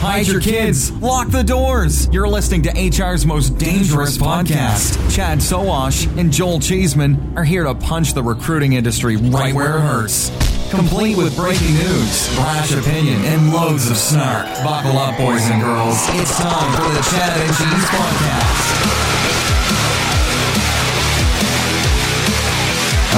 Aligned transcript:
Hide 0.00 0.28
your 0.28 0.40
kids. 0.40 0.92
Lock 0.92 1.28
the 1.28 1.42
doors. 1.42 2.08
You're 2.12 2.28
listening 2.28 2.62
to 2.62 2.70
HR's 2.70 3.26
most 3.26 3.58
dangerous 3.58 4.16
podcast. 4.16 4.94
Chad 5.14 5.38
Sowash 5.38 6.06
and 6.16 6.32
Joel 6.32 6.60
Cheeseman 6.60 7.36
are 7.36 7.42
here 7.44 7.64
to 7.64 7.74
punch 7.74 8.14
the 8.14 8.22
recruiting 8.22 8.74
industry 8.74 9.16
right 9.16 9.52
where 9.52 9.76
it 9.76 9.80
hurts. 9.80 10.30
Complete 10.70 11.16
with 11.16 11.34
breaking 11.34 11.74
news, 11.74 12.32
brash 12.36 12.72
opinion, 12.72 13.16
and 13.24 13.52
loads 13.52 13.90
of 13.90 13.96
snark. 13.96 14.46
Buckle 14.62 14.98
up, 14.98 15.16
boys 15.18 15.42
and 15.50 15.60
girls. 15.62 15.96
It's 16.10 16.38
time 16.38 16.70
for 16.76 16.94
the 16.94 17.02
Chad 17.10 17.40
and 17.40 17.56
Cheese 17.56 17.88
Podcast. 17.90 18.68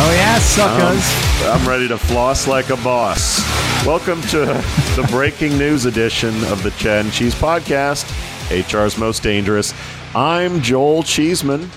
Oh 0.03 0.13
yeah, 0.15 0.39
suckers. 0.39 1.45
Um, 1.45 1.61
I'm 1.61 1.69
ready 1.69 1.89
to 1.89 1.99
floss 1.99 2.47
like 2.47 2.71
a 2.71 2.77
boss. 2.77 3.41
Welcome 3.87 4.21
to 4.23 4.45
the 4.95 5.09
breaking 5.11 5.57
news 5.57 5.87
edition 5.87 6.35
of 6.45 6.63
the 6.63 6.71
Chad 6.73 7.07
and 7.07 7.15
Cheese 7.15 7.35
Podcast, 7.35 8.05
HR's 8.51 8.99
Most 8.99 9.23
Dangerous. 9.23 9.73
I'm 10.15 10.61
Joel 10.61 11.03
Cheeseman. 11.03 11.71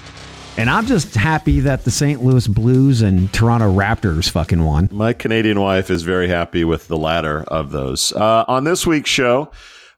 And 0.58 0.70
I'm 0.70 0.86
just 0.86 1.16
happy 1.16 1.62
that 1.62 1.86
the 1.86 1.92
St. 1.92 2.22
Louis 2.22 2.46
Blues 2.46 3.02
and 3.02 3.32
Toronto 3.32 3.72
Raptors 3.74 4.30
fucking 4.30 4.66
won. 4.66 4.90
My 4.92 5.14
Canadian 5.14 5.62
wife 5.62 5.90
is 5.90 6.04
very 6.04 6.28
happy 6.28 6.66
with 6.66 6.90
the 6.90 6.98
latter 6.98 7.44
of 7.44 7.72
those. 7.72 8.12
Uh, 8.12 8.44
on 8.50 8.66
this 8.66 8.86
week's 8.86 9.10
show, 9.10 9.50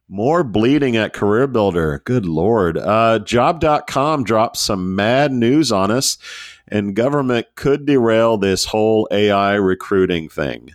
more 0.08 0.44
bleeding 0.44 0.96
at 0.96 1.12
Career 1.12 1.48
Builder. 1.48 2.04
Good 2.06 2.28
Lord. 2.28 2.78
Uh, 2.78 3.18
job.com 3.18 4.24
drops 4.24 4.62
some 4.62 4.96
mad 4.96 5.32
news 5.32 5.72
on 5.72 5.90
us, 5.90 6.20
and 6.68 6.96
government 6.96 7.48
could 7.56 7.88
derail 7.88 8.38
this 8.38 8.66
whole 8.66 9.08
AI 9.10 9.56
recruiting 9.56 10.30
thing. 10.30 10.70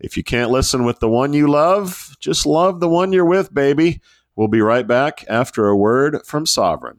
If 0.00 0.16
you 0.16 0.22
can't 0.22 0.50
listen 0.50 0.84
with 0.84 1.00
the 1.00 1.08
one 1.08 1.32
you 1.32 1.48
love, 1.48 2.16
just 2.20 2.46
love 2.46 2.80
the 2.80 2.88
one 2.88 3.12
you're 3.12 3.24
with, 3.24 3.52
baby. 3.52 4.00
We'll 4.36 4.48
be 4.48 4.60
right 4.60 4.86
back 4.86 5.24
after 5.28 5.66
a 5.66 5.76
word 5.76 6.24
from 6.24 6.44
Sovren. 6.44 6.98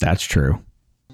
That's 0.00 0.22
true. 0.22 0.62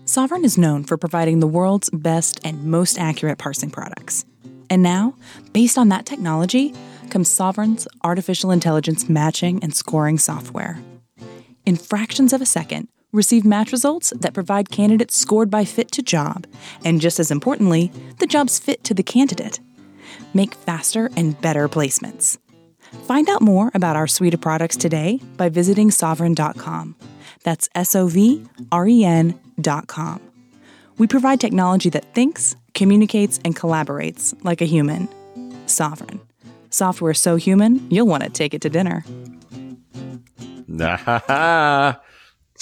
Sovren 0.04 0.44
is 0.44 0.58
known 0.58 0.82
for 0.82 0.96
providing 0.96 1.38
the 1.38 1.46
world's 1.46 1.88
best 1.90 2.40
and 2.42 2.64
most 2.64 2.98
accurate 2.98 3.38
parsing 3.38 3.70
products. 3.70 4.24
And 4.68 4.82
now, 4.82 5.14
based 5.52 5.78
on 5.78 5.88
that 5.90 6.06
technology, 6.06 6.74
comes 7.10 7.28
Sovren's 7.28 7.86
artificial 8.02 8.50
intelligence 8.50 9.08
matching 9.08 9.62
and 9.62 9.74
scoring 9.74 10.18
software. 10.18 10.80
In 11.64 11.76
fractions 11.76 12.32
of 12.32 12.40
a 12.40 12.46
second, 12.46 12.88
receive 13.12 13.44
match 13.44 13.72
results 13.72 14.12
that 14.16 14.34
provide 14.34 14.70
candidates 14.70 15.16
scored 15.16 15.50
by 15.50 15.64
fit 15.64 15.90
to 15.92 16.02
job, 16.02 16.46
and 16.84 17.00
just 17.00 17.20
as 17.20 17.30
importantly, 17.30 17.92
the 18.18 18.26
job's 18.26 18.58
fit 18.58 18.82
to 18.84 18.94
the 18.94 19.02
candidate. 19.02 19.60
Make 20.34 20.54
faster 20.54 21.10
and 21.16 21.40
better 21.40 21.68
placements. 21.68 22.38
Find 23.06 23.28
out 23.28 23.42
more 23.42 23.70
about 23.74 23.96
our 23.96 24.06
suite 24.06 24.34
of 24.34 24.40
products 24.40 24.76
today 24.76 25.20
by 25.36 25.48
visiting 25.48 25.90
sovren.com. 25.90 26.96
That's 27.44 27.68
S 27.74 27.94
O 27.94 28.06
V 28.08 28.44
R 28.72 28.86
E 28.88 29.04
N.com. 29.04 30.20
We 30.98 31.06
provide 31.06 31.40
technology 31.40 31.88
that 31.90 32.12
thinks, 32.14 32.56
communicates, 32.74 33.40
and 33.44 33.56
collaborates 33.56 34.34
like 34.44 34.60
a 34.60 34.66
human. 34.66 35.08
Sovren. 35.66 36.20
Software 36.70 37.14
so 37.14 37.36
human, 37.36 37.90
you'll 37.90 38.06
want 38.06 38.22
to 38.24 38.28
take 38.28 38.54
it 38.54 38.60
to 38.62 38.70
dinner. 38.70 39.04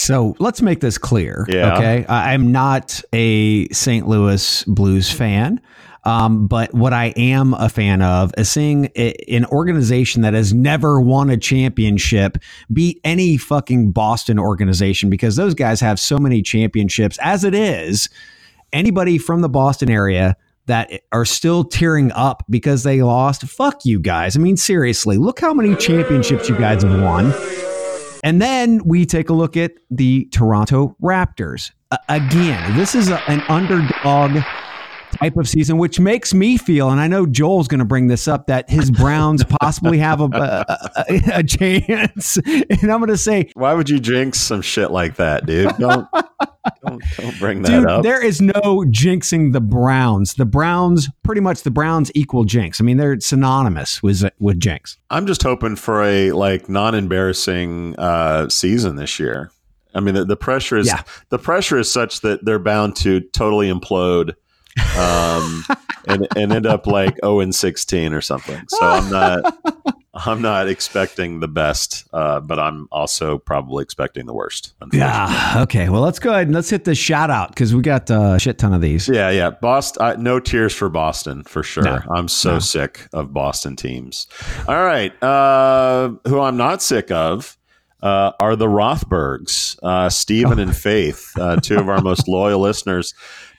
So 0.01 0.37
let's 0.39 0.63
make 0.63 0.79
this 0.79 0.97
clear. 0.97 1.45
Yeah. 1.49 1.75
Okay. 1.77 2.07
I- 2.09 2.33
I'm 2.33 2.53
not 2.53 3.03
a 3.13 3.67
St. 3.71 4.07
Louis 4.07 4.63
Blues 4.65 5.11
fan. 5.11 5.61
Um, 6.09 6.47
but 6.47 6.73
what 6.73 6.95
I 6.95 7.13
am 7.19 7.53
a 7.53 7.69
fan 7.69 8.01
of 8.01 8.33
is 8.39 8.49
seeing 8.49 8.87
an 8.87 9.45
organization 9.45 10.23
that 10.23 10.33
has 10.33 10.55
never 10.55 11.03
won 11.03 11.29
a 11.29 11.37
championship 11.37 12.39
beat 12.73 12.99
any 13.05 13.37
fucking 13.37 13.93
Boston 13.93 14.39
organization 14.39 15.11
because 15.11 15.37
those 15.37 15.53
guys 15.53 15.83
have 15.83 16.01
so 16.01 16.17
many 16.17 16.41
championships. 16.41 17.19
As 17.21 17.45
it 17.45 17.55
is, 17.55 18.09
anybody 18.73 19.19
from 19.19 19.43
the 19.43 19.51
Boston 19.51 19.91
area 19.91 20.35
that 20.65 20.91
are 21.13 21.27
still 21.27 21.63
tearing 21.63 22.11
up 22.13 22.43
because 22.49 22.85
they 22.85 23.03
lost, 23.03 23.43
fuck 23.43 23.85
you 23.85 24.01
guys. 24.01 24.35
I 24.35 24.41
mean, 24.41 24.57
seriously, 24.57 25.19
look 25.19 25.41
how 25.41 25.53
many 25.53 25.77
championships 25.77 26.49
you 26.49 26.57
guys 26.57 26.85
have 26.85 27.03
won. 27.03 27.35
And 28.25 28.41
then 28.41 28.81
we 28.83 29.05
take 29.05 29.29
a 29.29 29.35
look 29.35 29.59
at 29.59 29.73
the 29.91 30.25
Toronto 30.33 30.97
Raptors. 31.03 31.71
A- 31.91 31.99
again, 32.09 32.79
this 32.79 32.95
is 32.95 33.11
a, 33.11 33.21
an 33.31 33.43
underdog 33.43 34.43
type 35.13 35.37
of 35.37 35.49
season, 35.49 35.79
which 35.79 35.99
makes 36.01 36.33
me 36.35 36.57
feel, 36.57 36.91
and 36.91 37.01
I 37.01 37.07
know 37.09 37.27
Joel's 37.27 37.69
going 37.69 37.79
to 37.81 37.85
bring 37.85 38.07
this 38.09 38.29
up, 38.29 38.47
that 38.47 38.69
his 38.71 38.91
Browns 38.91 39.45
possibly 39.61 39.99
have 39.99 40.21
a, 40.21 40.25
a, 40.25 41.05
a, 41.09 41.23
a 41.39 41.43
chance. 41.43 42.39
And 42.71 42.93
I'm 42.93 42.99
going 43.01 43.09
to 43.09 43.17
say, 43.17 43.51
Why 43.55 43.75
would 43.75 43.89
you 43.89 43.99
jinx 43.99 44.39
some 44.41 44.63
shit 44.63 44.91
like 44.91 45.17
that, 45.17 45.47
dude? 45.47 45.77
Don't 45.79 46.07
don't, 46.85 47.03
don't 47.17 47.39
bring 47.39 47.63
that 47.63 47.71
dude, 47.71 47.87
up. 47.89 48.03
there 48.03 48.23
is 48.25 48.41
no 48.41 48.53
jinxing 48.89 49.53
the 49.53 49.61
Browns. 49.61 50.35
The 50.35 50.45
Browns, 50.45 51.09
pretty 51.23 51.41
much 51.41 51.63
the 51.63 51.71
Browns 51.71 52.11
equal 52.15 52.45
jinx. 52.45 52.81
I 52.81 52.85
mean, 52.85 52.97
they're 52.99 53.19
synonymous 53.21 54.03
with, 54.03 54.29
with 54.39 54.61
jinx. 54.61 54.99
I'm 55.11 55.27
just 55.27 55.43
hoping 55.43 55.77
for 55.77 56.03
a 56.05 56.33
like 56.33 56.69
non-embarrassing 56.69 57.97
uh, 57.99 58.49
season 58.49 58.97
this 58.97 59.19
year. 59.19 59.51
I 59.95 60.01
mean, 60.01 60.15
the, 60.15 60.25
the 60.25 60.37
pressure 60.37 60.77
is 60.77 60.87
Yeah. 60.87 61.03
the 61.31 61.39
pressure 61.39 61.79
is 61.79 61.91
such 61.91 62.21
that 62.21 62.45
they're 62.45 62.59
bound 62.59 62.97
to 62.97 63.21
totally 63.21 63.73
implode 63.73 64.35
um, 64.99 65.65
and 66.07 66.27
and 66.37 66.53
end 66.53 66.67
up 66.67 66.87
like 66.87 67.17
0 67.23 67.41
and 67.41 67.55
16 67.55 68.13
or 68.13 68.21
something. 68.21 68.63
So 68.69 68.79
I'm 68.81 69.11
not 69.11 69.89
I'm 70.27 70.43
not 70.43 70.69
expecting 70.69 71.41
the 71.41 71.49
best, 71.49 72.09
uh, 72.13 72.41
but 72.41 72.59
I'm 72.59 72.89
also 72.91 73.39
probably 73.39 73.83
expecting 73.83 74.27
the 74.27 74.35
worst. 74.35 74.75
Yeah. 74.93 75.55
Okay. 75.59 75.89
Well, 75.89 76.03
let's 76.03 76.19
go 76.19 76.31
ahead 76.31 76.49
and 76.49 76.55
let's 76.55 76.71
hit 76.71 76.85
the 76.85 76.95
shout 76.95 77.31
out 77.31 77.51
because 77.51 77.75
we 77.75 77.83
got 77.83 78.11
uh, 78.11 78.35
a 78.35 78.39
shit 78.39 78.59
ton 78.59 78.73
of 78.73 78.81
these. 78.81 79.09
Yeah, 79.09 79.31
yeah. 79.31 79.51
Boston. 79.51 80.03
Uh, 80.03 80.17
no 80.19 80.41
tears 80.41 80.75
for 80.75 80.89
Boston 80.89 81.45
for 81.45 81.63
sure. 81.63 81.85
No, 81.85 82.01
I'm 82.11 82.29
so 82.29 82.55
no. 82.55 82.59
sick 82.59 83.07
of 83.13 83.33
Boston 83.33 83.77
teams. 83.77 84.27
All 84.67 84.85
right. 84.85 85.13
Uh, 85.23 86.15
who 86.27 86.41
I'm 86.41 86.57
not 86.57 86.83
sick 86.83 87.11
of 87.11 87.57
uh, 88.03 88.33
are 88.41 88.57
the 88.57 88.67
Rothbergs, 88.67 89.79
uh, 89.83 90.09
Stephen 90.09 90.59
and 90.59 90.77
Faith, 90.77 91.33
uh, 91.39 91.57
two 91.57 91.79
of 91.79 91.89
our 91.89 92.01
most 92.01 92.29
loyal 92.29 92.61
listeners. 92.61 93.15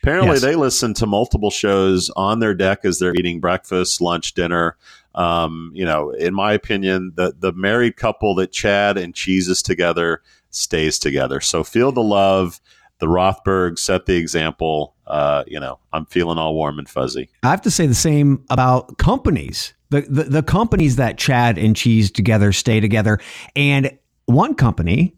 Apparently, 0.10 0.36
Yes. 0.36 0.42
they 0.42 0.56
listen 0.56 0.94
to 0.96 1.06
multiple 1.06 1.52
shows 1.52 2.10
on 2.16 2.40
their 2.40 2.54
deck 2.54 2.84
as 2.84 3.00
they're 3.00 3.14
eating 3.16 3.40
breakfast, 3.40 4.02
lunch, 4.02 4.34
dinner. 4.34 4.76
Um, 5.16 5.72
you 5.74 5.86
know, 5.86 6.12
in 6.12 6.34
my 6.34 6.54
opinion, 6.54 7.14
the 7.16 7.34
the 7.38 7.52
married 7.54 7.96
couple 7.98 8.36
that 8.36 8.52
Chad 8.52 8.98
and 8.98 9.14
cheeses 9.14 9.62
together 9.62 10.22
stays 10.52 11.00
together. 11.00 11.40
So 11.42 11.64
feel 11.64 11.92
the 11.92 12.04
love. 12.04 12.60
The 13.00 13.08
Rothberg 13.08 13.80
set 13.80 14.08
the 14.08 14.16
example. 14.16 14.94
Uh, 15.08 15.44
you 15.48 15.60
know, 15.60 15.80
I'm 15.94 16.06
feeling 16.06 16.38
all 16.38 16.54
warm 16.54 16.80
and 16.80 16.90
fuzzy. 16.90 17.30
I 17.44 17.50
have 17.50 17.62
to 17.62 17.72
say 17.72 17.88
the 17.88 17.96
same 17.96 18.44
about 18.50 18.98
companies. 18.98 19.74
The, 19.90 20.02
the 20.02 20.24
the 20.24 20.44
companies 20.44 20.98
that 20.98 21.18
Chad 21.18 21.58
and 21.58 21.76
Cheese 21.76 22.12
together 22.12 22.52
stay 22.52 22.80
together, 22.80 23.20
and 23.56 23.98
one 24.26 24.54
company, 24.54 25.16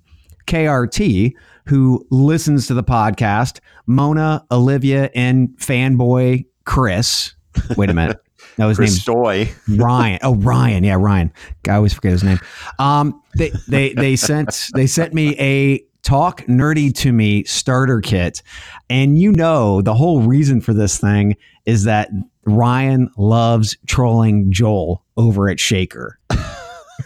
KRT, 0.47 1.33
who 1.65 2.05
listens 2.09 2.67
to 2.67 2.73
the 2.73 2.83
podcast, 2.83 3.59
Mona, 3.85 4.45
Olivia, 4.51 5.09
and 5.15 5.49
fanboy 5.57 6.45
Chris. 6.65 7.33
Wait 7.77 7.89
a 7.89 7.93
minute, 7.93 8.19
no, 8.57 8.69
his 8.69 8.79
name's 8.79 9.03
Christoy. 9.03 9.79
Ryan. 9.79 10.19
Oh, 10.23 10.35
Ryan. 10.35 10.83
Yeah, 10.83 10.95
Ryan. 10.95 11.31
I 11.67 11.73
always 11.73 11.93
forget 11.93 12.11
his 12.11 12.23
name. 12.23 12.39
Um, 12.79 13.21
they 13.37 13.51
they 13.67 13.93
they 13.93 14.15
sent 14.15 14.69
they 14.73 14.87
sent 14.87 15.13
me 15.13 15.35
a 15.39 15.83
talk 16.03 16.41
nerdy 16.43 16.93
to 16.95 17.11
me 17.11 17.43
starter 17.43 18.01
kit, 18.01 18.41
and 18.89 19.17
you 19.17 19.31
know 19.31 19.81
the 19.81 19.93
whole 19.93 20.21
reason 20.21 20.61
for 20.61 20.73
this 20.73 20.97
thing 20.97 21.35
is 21.65 21.83
that 21.83 22.09
Ryan 22.45 23.09
loves 23.17 23.77
trolling 23.85 24.51
Joel 24.51 25.03
over 25.17 25.49
at 25.49 25.59
Shaker. 25.59 26.19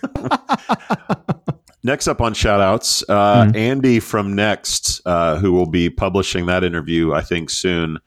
Next 1.85 2.08
up 2.08 2.20
on 2.20 2.34
shoutouts, 2.34 3.03
uh, 3.08 3.52
Andy 3.53 3.99
from 3.99 4.34
Next, 4.34 5.02
uh, 5.05 5.37
who 5.37 5.52
will 5.52 5.67
be 5.67 5.91
publishing 5.91 6.47
that 6.47 6.64
interview, 6.64 7.14
I 7.14 7.22
think 7.22 7.52
soon. 7.52 7.99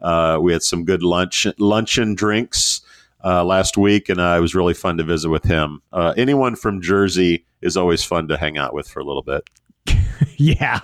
Uh, 0.00 0.38
we 0.40 0.52
had 0.52 0.62
some 0.62 0.84
good 0.84 1.02
lunch 1.02 1.44
luncheon 1.58 2.14
drinks 2.14 2.82
uh, 3.24 3.42
last 3.44 3.76
week, 3.76 4.08
and 4.08 4.20
uh, 4.20 4.36
it 4.38 4.40
was 4.40 4.54
really 4.54 4.72
fun 4.72 4.98
to 4.98 5.02
visit 5.02 5.30
with 5.30 5.42
him. 5.42 5.82
Uh, 5.92 6.14
anyone 6.16 6.54
from 6.54 6.80
Jersey 6.80 7.44
is 7.60 7.76
always 7.76 8.04
fun 8.04 8.28
to 8.28 8.36
hang 8.36 8.56
out 8.56 8.72
with 8.72 8.86
for 8.86 9.00
a 9.00 9.04
little 9.04 9.22
bit. 9.22 9.42
Yeah, 10.36 10.80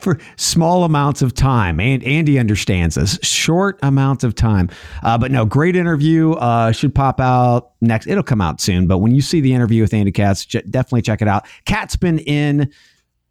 for 0.00 0.18
small 0.36 0.84
amounts 0.84 1.22
of 1.22 1.34
time. 1.34 1.80
And 1.80 2.04
Andy 2.04 2.38
understands 2.38 2.94
this. 2.96 3.18
Short 3.22 3.78
amounts 3.82 4.24
of 4.24 4.34
time. 4.34 4.68
Uh, 5.02 5.16
but 5.18 5.30
no, 5.30 5.44
great 5.46 5.74
interview. 5.74 6.32
Uh, 6.32 6.70
should 6.70 6.94
pop 6.94 7.18
out 7.18 7.72
next. 7.80 8.06
It'll 8.06 8.22
come 8.22 8.40
out 8.42 8.60
soon. 8.60 8.86
But 8.86 8.98
when 8.98 9.14
you 9.14 9.22
see 9.22 9.40
the 9.40 9.54
interview 9.54 9.82
with 9.82 9.94
Andy 9.94 10.12
Katz, 10.12 10.44
j- 10.44 10.62
definitely 10.68 11.02
check 11.02 11.22
it 11.22 11.28
out. 11.28 11.46
Kat's 11.64 11.96
been 11.96 12.18
in 12.20 12.70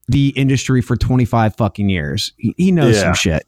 the 0.08 0.30
industry 0.30 0.82
for 0.82 0.98
25 0.98 1.56
fucking 1.56 1.88
years. 1.88 2.34
He, 2.38 2.54
he 2.58 2.72
knows 2.72 2.96
Yeah. 2.96 3.02
some 3.04 3.14
shit. 3.14 3.48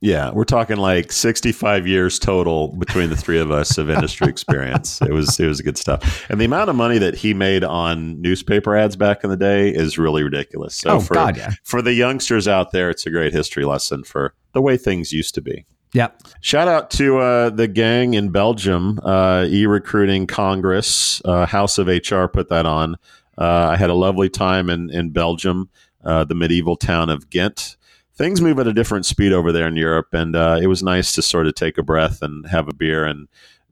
Yeah, 0.00 0.30
we're 0.30 0.44
talking 0.44 0.76
like 0.76 1.10
65 1.10 1.86
years 1.86 2.20
total 2.20 2.68
between 2.76 3.10
the 3.10 3.16
three 3.16 3.40
of 3.40 3.50
us 3.50 3.78
of 3.78 3.90
industry 3.96 4.28
experience. 4.28 5.02
It 5.02 5.10
was 5.12 5.40
it 5.40 5.46
was 5.46 5.60
good 5.60 5.76
stuff. 5.76 6.24
And 6.30 6.40
the 6.40 6.44
amount 6.44 6.70
of 6.70 6.76
money 6.76 6.98
that 6.98 7.16
he 7.16 7.34
made 7.34 7.64
on 7.64 8.20
newspaper 8.20 8.76
ads 8.76 8.94
back 8.94 9.24
in 9.24 9.30
the 9.30 9.36
day 9.36 9.70
is 9.70 9.98
really 9.98 10.22
ridiculous. 10.22 10.76
So 10.76 10.90
Oh, 10.90 11.00
for 11.00 11.14
God, 11.14 11.36
yeah. 11.36 11.50
for 11.64 11.82
the 11.82 11.94
youngsters 11.94 12.46
out 12.46 12.70
there, 12.70 12.90
it's 12.90 13.06
a 13.06 13.10
great 13.10 13.32
history 13.32 13.64
lesson 13.64 14.04
for 14.04 14.34
the 14.52 14.62
way 14.62 14.76
things 14.76 15.12
used 15.12 15.34
to 15.34 15.40
be. 15.40 15.64
Yep. 15.94 16.22
Shout 16.42 16.68
out 16.68 16.90
to 16.92 17.18
uh, 17.18 17.50
the 17.50 17.66
gang 17.66 18.12
in 18.14 18.28
Belgium, 18.28 19.00
uh, 19.02 19.46
e 19.48 19.66
recruiting 19.66 20.26
Congress, 20.26 21.22
uh, 21.24 21.46
House 21.46 21.78
of 21.78 21.86
HR 21.88 22.26
put 22.26 22.50
that 22.50 22.66
on. 22.66 22.96
Uh, 23.38 23.70
I 23.72 23.76
had 23.76 23.88
a 23.88 23.94
lovely 23.94 24.28
time 24.28 24.68
in, 24.68 24.90
in 24.90 25.10
Belgium, 25.10 25.70
uh, 26.04 26.24
the 26.24 26.34
medieval 26.34 26.76
town 26.76 27.08
of 27.08 27.30
Ghent. 27.30 27.77
Things 28.18 28.40
move 28.40 28.58
at 28.58 28.66
a 28.66 28.72
different 28.72 29.06
speed 29.06 29.32
over 29.32 29.52
there 29.52 29.68
in 29.68 29.76
Europe, 29.76 30.08
and 30.12 30.34
uh, 30.34 30.58
it 30.60 30.66
was 30.66 30.82
nice 30.82 31.12
to 31.12 31.22
sort 31.22 31.46
of 31.46 31.54
take 31.54 31.78
a 31.78 31.84
breath 31.84 32.20
and 32.20 32.46
have 32.48 32.68
a 32.68 32.74
beer 32.74 33.04
and 33.04 33.28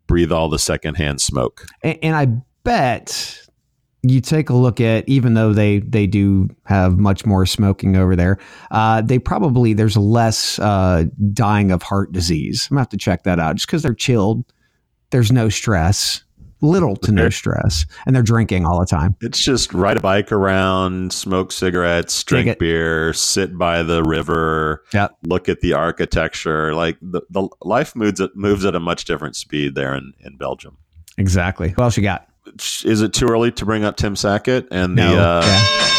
breathe 0.07 0.31
all 0.31 0.49
the 0.49 0.59
secondhand 0.59 1.21
smoke. 1.21 1.67
And, 1.83 1.99
and 2.01 2.17
I 2.17 2.27
bet 2.63 3.47
you 4.03 4.21
take 4.21 4.49
a 4.49 4.55
look 4.55 4.81
at 4.81 5.09
even 5.09 5.35
though 5.35 5.53
they 5.53 5.81
they 5.81 6.07
do 6.07 6.49
have 6.65 6.99
much 6.99 7.27
more 7.27 7.45
smoking 7.45 7.97
over 7.97 8.15
there, 8.15 8.39
uh, 8.71 9.03
they 9.03 9.19
probably 9.19 9.73
there's 9.73 9.97
less 9.97 10.59
uh, 10.61 11.07
dying 11.33 11.73
of 11.73 11.83
heart 11.83 12.13
disease. 12.13 12.69
I'm 12.71 12.77
gonna 12.77 12.83
have 12.83 12.89
to 12.91 12.97
check 12.97 13.25
that 13.25 13.41
out 13.41 13.57
just 13.57 13.67
because 13.67 13.83
they're 13.83 13.95
chilled. 13.95 14.45
There's 15.11 15.33
no 15.33 15.49
stress, 15.49 16.23
little 16.61 16.97
to 16.97 17.13
no 17.13 17.29
stress, 17.29 17.85
and 18.07 18.15
they're 18.17 18.23
drinking 18.23 18.65
all 18.65 18.81
the 18.81 18.87
time. 18.87 19.15
It's 19.21 19.43
just 19.45 19.73
ride 19.75 19.97
a 19.99 20.01
bike 20.01 20.33
around, 20.33 21.13
smoke 21.13 21.53
cigarettes, 21.53 22.23
drink 22.25 22.59
beer, 22.59 23.13
sit 23.13 23.57
by 23.59 23.83
the 23.83 24.03
river, 24.03 24.83
Yep. 24.95 25.17
look 25.25 25.49
at 25.49 25.61
the 25.61 25.73
architecture. 25.75 26.75
Like 26.75 26.97
the, 27.03 27.23
the 27.31 27.49
life 27.63 27.95
moves 27.95 28.21
at, 28.21 28.35
moves 28.37 28.65
at 28.65 28.75
a 28.75 28.81
much 28.81 29.05
different 29.05 29.37
speed 29.37 29.75
there 29.75 29.95
in, 29.95 30.13
in 30.21 30.37
Belgium. 30.37 30.79
Exactly. 31.19 31.71
What 31.71 31.85
else 31.85 31.97
you 31.97 32.03
got? 32.03 32.29
Is 32.85 33.03
it 33.03 33.13
too 33.13 33.27
early 33.29 33.51
to 33.53 33.65
bring 33.65 33.85
up 33.85 33.97
Tim 33.97 34.15
Sackett 34.17 34.69
and 34.71 34.97
the? 34.97 35.03
No. 35.03 35.19
uh, 35.19 35.43
yeah. 35.45 35.93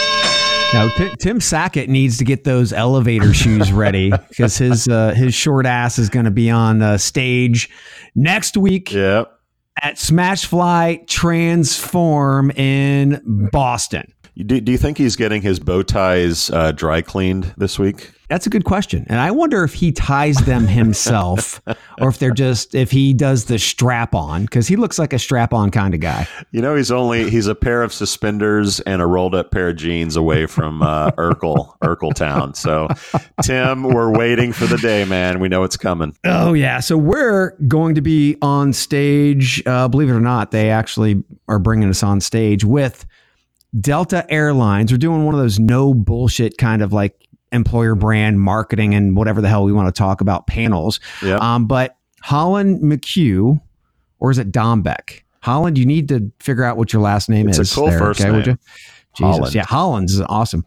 No, 0.74 0.90
Tim, 0.98 1.16
Tim 1.18 1.42
Sackett 1.42 1.88
needs 1.90 2.18
to 2.18 2.26
get 2.26 2.44
those 2.44 2.74
elevator 2.74 3.34
shoes 3.34 3.72
ready 3.72 4.12
because 4.30 4.58
his 4.58 4.86
uh, 4.88 5.14
his 5.14 5.34
short 5.34 5.66
ass 5.66 5.98
is 5.98 6.10
going 6.10 6.26
to 6.26 6.32
be 6.32 6.50
on 6.50 6.82
uh, 6.82 6.98
stage 6.98 7.70
next 8.16 8.58
week 8.58 8.92
Yeah, 8.92 9.24
at 9.82 9.96
Smashfly 9.96 11.08
Transform 11.08 12.52
in 12.52 13.50
Boston. 13.52 14.14
Do, 14.46 14.62
do 14.62 14.72
you 14.72 14.78
think 14.78 15.00
he's 15.00 15.16
getting 15.16 15.42
his 15.42 15.60
bow 15.60 15.82
ties 15.82 16.52
uh, 16.52 16.72
dry 16.72 17.02
cleaned 17.02 17.56
this 17.58 17.80
week? 17.80 18.12
That's 18.30 18.46
a 18.46 18.50
good 18.50 18.66
question, 18.66 19.06
and 19.08 19.22
I 19.22 19.32
wonder 19.32 19.64
if 19.64 19.74
he 19.74 19.94
ties 19.94 20.36
them 20.40 20.68
himself, 20.68 21.62
or 22.00 22.10
if 22.10 22.20
they're 22.20 22.32
just 22.32 22.76
if 22.76 22.92
he 22.92 23.14
does 23.14 23.46
the 23.46 23.58
strap 23.58 24.14
on 24.14 24.42
because 24.44 24.68
he 24.68 24.76
looks 24.76 25.00
like 25.00 25.14
a 25.14 25.18
strap 25.18 25.54
on 25.54 25.72
kind 25.72 25.94
of 25.94 26.02
guy. 26.02 26.28
You 26.52 26.62
know, 26.62 26.76
he's 26.76 26.92
only 26.92 27.30
he's 27.30 27.48
a 27.48 27.56
pair 27.56 27.82
of 27.82 27.94
suspenders 27.94 28.80
and 28.82 29.02
a 29.02 29.08
rolled 29.08 29.34
up 29.34 29.52
pair 29.52 29.70
of 29.70 29.78
jeans 29.78 30.18
away 30.18 30.46
from 30.46 30.84
uh, 30.84 31.12
Urkel 31.18 31.78
Urkel 31.80 32.14
Town. 32.14 32.54
So, 32.54 32.90
Tim, 33.44 33.84
we're 33.84 34.12
waiting 34.12 34.52
for 34.52 34.66
the 34.66 34.78
day, 34.78 35.06
man. 35.06 35.40
We 35.40 35.48
know 35.48 35.64
it's 35.64 35.78
coming. 35.78 36.16
Oh 36.26 36.54
yeah, 36.54 36.82
so 36.82 36.98
we're 36.98 37.52
going 37.68 37.96
to 37.96 38.02
be 38.02 38.38
on 38.42 38.74
stage. 38.74 39.66
Uh, 39.66 39.88
believe 39.88 40.10
it 40.10 40.14
or 40.14 40.20
not, 40.20 40.52
they 40.52 40.70
actually 40.70 41.24
are 41.48 41.60
bringing 41.60 41.90
us 41.90 42.04
on 42.04 42.20
stage 42.20 42.66
with 42.66 43.06
Delta 43.80 44.26
Airlines. 44.32 44.92
We're 44.92 44.98
doing 44.98 45.26
one 45.26 45.34
of 45.36 45.42
those 45.42 45.60
no 45.60 45.94
bullshit 45.94 46.58
kind 46.58 46.82
of 46.82 46.94
like 46.94 47.28
employer 47.52 47.96
brand 47.96 48.42
marketing 48.42 48.94
and 48.94 49.16
whatever 49.16 49.42
the 49.42 49.48
hell 49.50 49.64
we 49.64 49.72
want 49.74 49.94
to 49.94 49.98
talk 49.98 50.22
about 50.22 50.48
panels. 50.48 51.00
Yeah. 51.24 51.38
Um, 51.38 51.66
but 51.68 51.98
Holland 52.22 52.82
McHugh, 52.82 53.62
or 54.20 54.32
is 54.32 54.38
it 54.38 54.52
Dombeck? 54.52 55.22
Holland, 55.42 55.78
you 55.78 55.86
need 55.86 56.10
to 56.10 56.32
figure 56.40 56.64
out 56.64 56.78
what 56.78 56.92
your 56.92 57.02
last 57.02 57.30
name 57.30 57.48
It's 57.48 57.58
a 57.58 57.62
is. 57.62 57.74
cool 57.74 57.92
first 57.92 58.20
would 58.24 58.32
name. 58.32 58.40
you? 58.46 58.58
Jesus, 59.16 59.36
Holland. 59.38 59.56
yeah, 59.56 59.64
Holland's 59.66 60.14
is 60.14 60.22
awesome. 60.22 60.66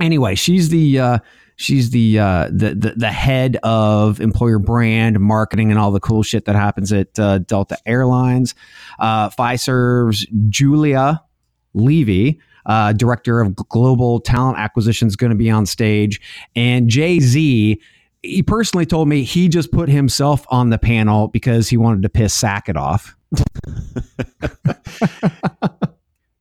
Anyway, 0.00 0.34
she's 0.34 0.68
the 0.68 0.98
uh, 0.98 1.18
she's 1.56 1.90
the, 1.90 2.18
uh, 2.18 2.46
the 2.52 2.74
the 2.74 2.94
the 2.96 3.12
head 3.12 3.56
of 3.62 4.20
employer 4.20 4.58
brand 4.58 5.18
marketing 5.20 5.70
and 5.70 5.78
all 5.78 5.90
the 5.90 6.00
cool 6.00 6.22
shit 6.22 6.44
that 6.46 6.54
happens 6.56 6.92
at 6.92 7.18
uh, 7.18 7.38
Delta 7.38 7.76
Airlines. 7.84 8.54
Uh, 8.98 9.28
Pfizer's 9.30 10.26
Julia 10.48 11.20
Levy, 11.74 12.40
uh, 12.66 12.92
director 12.92 13.40
of 13.40 13.54
global 13.56 14.20
talent 14.20 14.58
acquisition, 14.58 15.08
is 15.08 15.16
going 15.16 15.30
to 15.30 15.36
be 15.36 15.50
on 15.50 15.66
stage, 15.66 16.20
and 16.54 16.88
Jay 16.88 17.20
Z. 17.20 17.80
He 18.24 18.40
personally 18.40 18.86
told 18.86 19.08
me 19.08 19.24
he 19.24 19.48
just 19.48 19.72
put 19.72 19.88
himself 19.88 20.46
on 20.48 20.70
the 20.70 20.78
panel 20.78 21.26
because 21.26 21.68
he 21.68 21.76
wanted 21.76 22.02
to 22.02 22.08
piss 22.08 22.32
Sackett 22.32 22.76
off. 22.76 23.16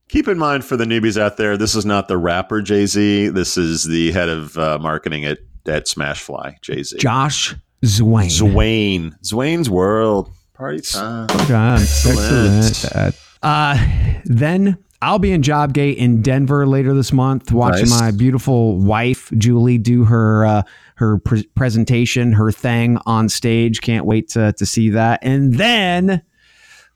Keep 0.07 0.27
in 0.27 0.37
mind 0.37 0.63
for 0.63 0.77
the 0.77 0.85
newbies 0.85 1.19
out 1.19 1.37
there, 1.37 1.57
this 1.57 1.73
is 1.73 1.83
not 1.83 2.07
the 2.07 2.19
rapper 2.19 2.61
Jay 2.61 2.85
Z. 2.85 3.29
This 3.29 3.57
is 3.57 3.85
the 3.85 4.11
head 4.11 4.29
of 4.29 4.55
uh, 4.59 4.77
marketing 4.79 5.25
at 5.25 5.39
at 5.67 5.85
Smashfly 5.85 6.61
Jay 6.61 6.83
Z. 6.83 6.97
Josh 6.97 7.55
Zywien. 7.83 8.29
Zwain, 8.29 9.19
Zwain's 9.23 9.69
World 9.69 10.31
party 10.53 10.81
time. 10.81 11.27
Excellent. 11.31 12.65
excellent. 12.65 13.15
Uh, 13.41 13.77
then 14.25 14.77
I'll 15.01 15.19
be 15.19 15.31
in 15.31 15.41
Jobgate 15.41 15.95
in 15.95 16.21
Denver 16.21 16.67
later 16.67 16.93
this 16.93 17.11
month, 17.11 17.51
watching 17.51 17.89
Nice. 17.89 17.99
my 17.99 18.11
beautiful 18.11 18.77
wife 18.77 19.31
Julie 19.37 19.77
do 19.79 20.05
her 20.05 20.45
uh, 20.45 20.61
her 20.95 21.17
pre- 21.19 21.47
presentation, 21.55 22.33
her 22.33 22.51
thing 22.51 22.97
on 23.05 23.27
stage. 23.29 23.81
Can't 23.81 24.05
wait 24.05 24.29
to 24.29 24.53
to 24.53 24.65
see 24.65 24.89
that. 24.91 25.19
And 25.23 25.55
then 25.55 26.21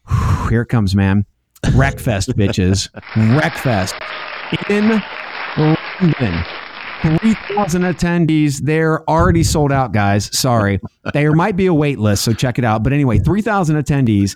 whew, 0.08 0.48
here 0.50 0.66
comes, 0.66 0.96
man. 0.96 1.26
RecFest, 1.64 2.34
bitches. 2.34 2.90
RecFest 3.40 4.00
in 4.70 5.02
London. 5.58 6.44
3,000 7.20 7.82
attendees. 7.84 8.62
They're 8.64 9.08
already 9.10 9.44
sold 9.44 9.72
out, 9.72 9.92
guys. 9.92 10.36
Sorry. 10.38 10.80
There 11.14 11.34
might 11.34 11.56
be 11.56 11.66
a 11.68 11.74
wait 11.74 12.00
list, 12.00 12.24
so 12.24 12.34
check 12.34 12.58
it 12.58 12.66
out. 12.66 12.84
But 12.84 12.94
anyway, 12.94 13.20
3,000 13.20 13.76
attendees, 13.76 14.36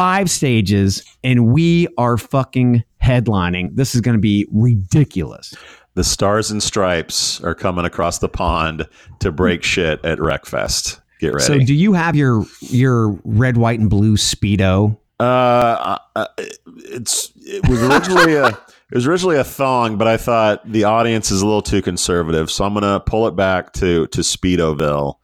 five 0.00 0.30
stages, 0.30 1.04
and 1.22 1.52
we 1.52 1.86
are 1.98 2.16
fucking 2.16 2.82
headlining. 3.02 3.68
This 3.74 3.94
is 3.94 4.00
going 4.00 4.16
to 4.16 4.20
be 4.20 4.48
ridiculous. 4.50 5.52
The 5.92 6.04
Stars 6.04 6.50
and 6.50 6.62
Stripes 6.62 7.38
are 7.44 7.54
coming 7.54 7.84
across 7.84 8.18
the 8.18 8.28
pond 8.28 8.88
to 9.18 9.30
break 9.30 9.62
shit 9.62 10.02
at 10.02 10.16
RecFest. 10.16 11.02
Get 11.18 11.34
ready. 11.34 11.44
So, 11.44 11.58
do 11.58 11.74
you 11.74 11.92
have 11.92 12.16
your 12.16 12.46
your 12.60 13.10
red, 13.24 13.58
white, 13.58 13.78
and 13.78 13.90
blue 13.90 14.16
speedo? 14.16 14.96
Uh, 15.18 15.98
uh, 16.16 16.26
it's 16.38 17.30
it 17.36 17.68
was 17.68 17.82
originally 17.82 18.36
a 18.36 18.46
it 18.46 18.94
was 18.94 19.06
originally 19.06 19.36
a 19.36 19.44
thong, 19.44 19.98
but 19.98 20.08
I 20.08 20.16
thought 20.16 20.62
the 20.64 20.84
audience 20.84 21.30
is 21.30 21.42
a 21.42 21.44
little 21.44 21.60
too 21.60 21.82
conservative, 21.82 22.50
so 22.50 22.64
I'm 22.64 22.72
gonna 22.72 23.00
pull 23.00 23.28
it 23.28 23.36
back 23.36 23.74
to 23.74 24.06
to 24.06 24.22
Speedoville. 24.22 25.16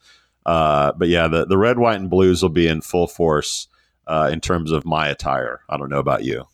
Uh, 0.45 0.93
but 0.99 1.09
yeah, 1.09 1.29
the 1.29 1.47
the 1.47 1.57
red, 1.57 1.79
white, 1.79 1.99
and 1.99 2.11
blues 2.11 2.43
will 2.43 2.51
be 2.51 2.69
in 2.69 2.83
full 2.83 3.07
force 3.07 3.69
uh, 4.07 4.31
in 4.33 4.41
terms 4.41 4.73
of 4.73 4.85
my 4.85 5.09
attire. 5.09 5.61
I 5.69 5.77
don't 5.77 5.89
know 5.91 5.99
about 5.99 6.25
you. 6.25 6.45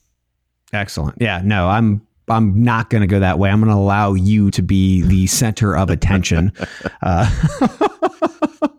Excellent. 0.71 1.17
Yeah, 1.21 1.41
no, 1.43 1.67
I'm 1.67 2.05
I'm 2.29 2.63
not 2.63 2.89
going 2.89 3.01
to 3.01 3.07
go 3.07 3.19
that 3.19 3.37
way. 3.37 3.49
I'm 3.49 3.59
going 3.59 3.71
to 3.71 3.77
allow 3.77 4.13
you 4.13 4.49
to 4.51 4.61
be 4.61 5.01
the 5.01 5.27
center 5.27 5.75
of 5.75 5.89
attention. 5.89 6.51
Uh, 7.01 7.29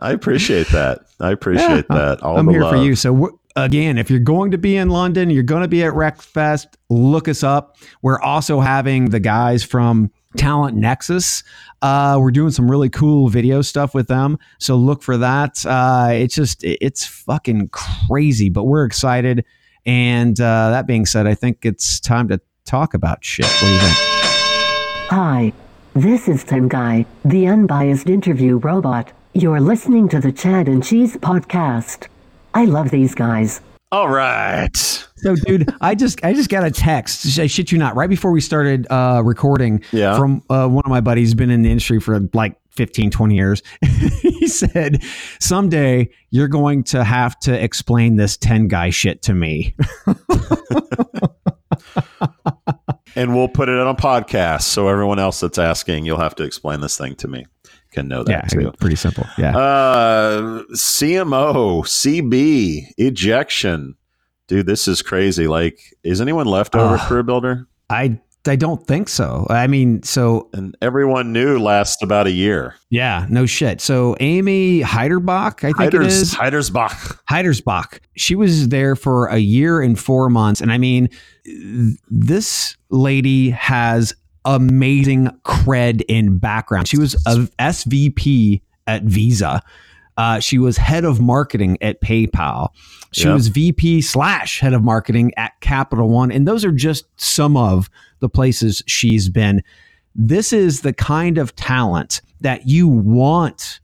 I 0.00 0.12
appreciate 0.12 0.68
that. 0.68 1.00
I 1.18 1.32
appreciate 1.32 1.86
Yeah, 1.90 1.96
that. 1.96 2.22
All 2.22 2.38
I'm 2.38 2.48
here 2.48 2.62
love. 2.62 2.74
for 2.74 2.82
you. 2.82 2.94
So 2.94 3.37
again, 3.56 3.98
if 3.98 4.10
you're 4.10 4.20
going 4.20 4.50
to 4.50 4.58
be 4.58 4.76
in 4.76 4.90
London, 4.90 5.30
you're 5.30 5.42
going 5.42 5.62
to 5.62 5.68
be 5.68 5.82
at 5.84 5.92
RecFest. 5.92 6.66
Look 6.90 7.28
us 7.28 7.42
up. 7.42 7.76
We're 8.02 8.20
also 8.20 8.60
having 8.60 9.10
the 9.10 9.20
guys 9.20 9.64
from 9.64 10.10
Talent 10.36 10.76
Nexus. 10.76 11.42
Uh, 11.82 12.18
we're 12.20 12.30
doing 12.30 12.50
some 12.50 12.70
really 12.70 12.88
cool 12.88 13.28
video 13.28 13.62
stuff 13.62 13.94
with 13.94 14.08
them. 14.08 14.38
So 14.58 14.76
look 14.76 15.02
for 15.02 15.16
that. 15.16 15.64
Uh, 15.64 16.10
it's 16.12 16.34
just 16.34 16.62
it's 16.62 17.04
fucking 17.04 17.70
crazy, 17.70 18.48
but 18.50 18.64
we're 18.64 18.84
excited. 18.84 19.44
And 19.86 20.38
uh, 20.40 20.70
that 20.70 20.86
being 20.86 21.06
said, 21.06 21.26
I 21.26 21.34
think 21.34 21.64
it's 21.64 21.98
time 22.00 22.28
to 22.28 22.40
talk 22.64 22.94
about 22.94 23.24
shit. 23.24 23.46
What 23.46 23.60
do 23.60 23.72
you 23.72 23.78
think? 23.78 23.96
Hi. 25.10 25.52
This 25.94 26.28
is 26.28 26.44
Tengai, 26.44 27.06
the 27.24 27.48
unbiased 27.48 28.08
interview 28.08 28.58
robot. 28.58 29.10
You're 29.34 29.60
listening 29.60 30.08
to 30.10 30.20
the 30.20 30.30
Chad 30.30 30.68
and 30.68 30.84
Cheese 30.84 31.16
podcast. 31.16 32.06
I 32.54 32.64
love 32.64 32.90
these 32.90 33.14
guys. 33.14 33.60
All 33.90 34.08
right. 34.08 34.76
So, 34.76 35.34
dude, 35.46 35.72
I 35.80 35.94
just 35.94 36.22
I 36.24 36.34
just 36.34 36.50
got 36.50 36.64
a 36.64 36.70
text. 36.70 37.38
I 37.38 37.46
shit 37.46 37.72
you 37.72 37.78
not. 37.78 37.96
Right 37.96 38.10
before 38.10 38.30
we 38.32 38.40
started 38.40 38.86
uh, 38.90 39.22
recording, 39.24 39.82
Yeah. 39.92 40.16
from 40.16 40.42
uh, 40.50 40.68
one 40.68 40.82
of 40.84 40.90
my 40.90 41.00
buddies, 41.00 41.34
been 41.34 41.50
in 41.50 41.62
the 41.62 41.70
industry 41.70 41.98
for 42.00 42.20
like 42.34 42.56
15, 42.72 43.10
20 43.10 43.34
years. 43.34 43.62
he 44.20 44.46
said, 44.46 45.02
"Someday 45.40 46.10
you're 46.30 46.48
going 46.48 46.84
to 46.84 47.02
have 47.02 47.38
to 47.40 47.64
explain 47.64 48.16
this 48.16 48.36
Tengai 48.36 48.92
shit 48.92 49.22
to 49.22 49.34
me." 49.34 49.74
And 53.16 53.34
we'll 53.34 53.48
put 53.48 53.68
it 53.68 53.76
on 53.76 53.88
a 53.88 53.96
podcast, 53.96 54.62
so 54.62 54.86
everyone 54.86 55.18
else 55.18 55.40
that's 55.40 55.58
asking, 55.58 56.04
you'll 56.06 56.20
have 56.20 56.36
to 56.36 56.44
explain 56.44 56.80
this 56.80 56.96
thing 56.96 57.16
to 57.16 57.26
me. 57.26 57.46
Can 57.90 58.08
know 58.08 58.22
that 58.24 58.30
yeah, 58.30 58.60
too. 58.62 58.72
pretty 58.80 58.96
simple. 58.96 59.24
Yeah. 59.38 59.56
Uh, 59.56 60.62
CMO, 60.74 61.82
CB, 61.84 62.92
ejection. 62.98 63.94
Dude, 64.46 64.66
this 64.66 64.88
is 64.88 65.02
crazy. 65.02 65.46
Like, 65.46 65.78
is 66.02 66.20
anyone 66.20 66.46
left 66.46 66.74
over 66.74 66.94
Ugh. 66.94 67.08
Career 67.08 67.22
Builder? 67.22 67.66
I 67.90 68.18
I 68.46 68.56
don't 68.56 68.86
think 68.86 69.10
so. 69.10 69.46
I 69.50 69.66
mean, 69.66 70.02
so 70.04 70.48
And 70.54 70.74
everyone 70.80 71.32
knew 71.34 71.58
lasts 71.58 72.02
about 72.02 72.26
a 72.26 72.30
year. 72.30 72.76
yeah, 72.88 73.26
no 73.28 73.44
shit. 73.44 73.80
So 73.82 74.16
Amy 74.20 74.80
Heiderbach, 74.80 75.58
I 75.64 75.72
think 75.72 75.76
Heiders, 75.76 76.14
is 76.14 76.34
Heidersbach. 76.34 77.18
Heidersbach. 77.30 77.98
She 78.16 78.34
was 78.34 78.68
there 78.68 78.96
for 78.96 79.26
a 79.26 79.38
year 79.38 79.82
and 79.82 79.98
four 79.98 80.30
months, 80.30 80.62
and 80.62 80.72
I 80.72 80.78
mean, 80.78 81.10
th- 81.44 81.98
this 82.10 82.76
lady 82.90 83.50
has 83.50 84.14
amazing 84.44 85.28
cred 85.44 86.02
in 86.08 86.38
background. 86.38 86.88
She 86.88 86.98
was 86.98 87.14
a 87.26 87.48
SVP 87.58 88.60
at 88.86 89.02
Visa. 89.04 89.62
Uh, 90.16 90.40
she 90.40 90.58
was 90.58 90.76
head 90.76 91.04
of 91.04 91.20
marketing 91.20 91.78
at 91.80 92.00
PayPal. 92.00 92.70
She 93.12 93.24
Yep. 93.24 93.34
was 93.34 93.48
VP 93.48 94.02
slash 94.02 94.58
head 94.60 94.72
of 94.72 94.82
marketing 94.82 95.32
at 95.36 95.52
Capital 95.60 96.08
One. 96.08 96.32
And 96.32 96.46
those 96.46 96.64
are 96.64 96.72
just 96.72 97.04
some 97.20 97.56
of 97.56 97.88
the 98.18 98.28
places 98.28 98.82
she's 98.86 99.28
been. 99.28 99.62
This 100.16 100.52
is 100.52 100.80
the 100.80 100.92
kind 100.92 101.38
of 101.38 101.54
talent 101.54 102.20
that 102.40 102.66
you 102.66 102.88
want 102.88 103.78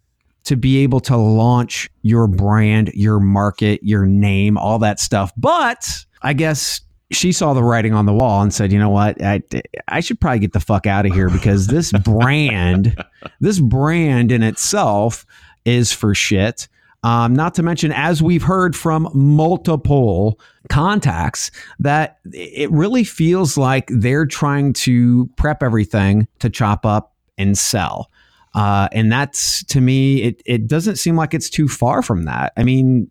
to 0.44 0.56
be 0.56 0.78
able 0.78 1.00
to 1.00 1.16
launch 1.16 1.88
your 2.02 2.26
brand, 2.26 2.90
your 2.94 3.20
market, 3.20 3.80
your 3.84 4.04
name, 4.04 4.58
all 4.58 4.78
that 4.80 4.98
stuff. 4.98 5.32
But 5.36 5.88
I 6.22 6.32
guess 6.32 6.80
she 7.12 7.32
saw 7.32 7.54
the 7.54 7.62
writing 7.62 7.94
on 7.94 8.06
the 8.06 8.12
wall 8.12 8.42
and 8.42 8.52
said, 8.52 8.72
you 8.72 8.78
know 8.78 8.90
what? 8.90 9.22
I, 9.22 9.42
I 9.88 10.00
should 10.00 10.20
probably 10.20 10.40
get 10.40 10.52
the 10.52 10.60
fuck 10.60 10.86
out 10.86 11.06
of 11.06 11.12
here 11.12 11.28
because 11.28 11.66
this 11.66 11.92
brand, 12.04 12.96
this 13.40 13.60
brand 13.60 14.32
in 14.32 14.42
itself 14.42 15.26
is 15.64 15.92
for 15.92 16.14
shit. 16.14 16.68
Um, 17.02 17.34
not 17.34 17.54
to 17.56 17.62
mention, 17.62 17.92
as 17.92 18.22
we've 18.22 18.42
heard 18.42 18.74
from 18.74 19.10
multiple 19.12 20.40
contacts, 20.70 21.50
that 21.78 22.18
it 22.32 22.70
really 22.70 23.04
feels 23.04 23.58
like 23.58 23.88
they're 23.90 24.24
trying 24.24 24.72
to 24.72 25.26
prep 25.36 25.62
everything 25.62 26.26
to 26.38 26.48
chop 26.48 26.86
up 26.86 27.12
and 27.36 27.58
sell. 27.58 28.10
Uh, 28.54 28.88
and 28.92 29.12
that's 29.12 29.64
to 29.64 29.82
me, 29.82 30.22
it, 30.22 30.42
it 30.46 30.66
doesn't 30.66 30.96
seem 30.96 31.16
like 31.16 31.34
it's 31.34 31.50
too 31.50 31.68
far 31.68 32.00
from 32.00 32.24
that. 32.24 32.54
I 32.56 32.62
mean, 32.62 33.10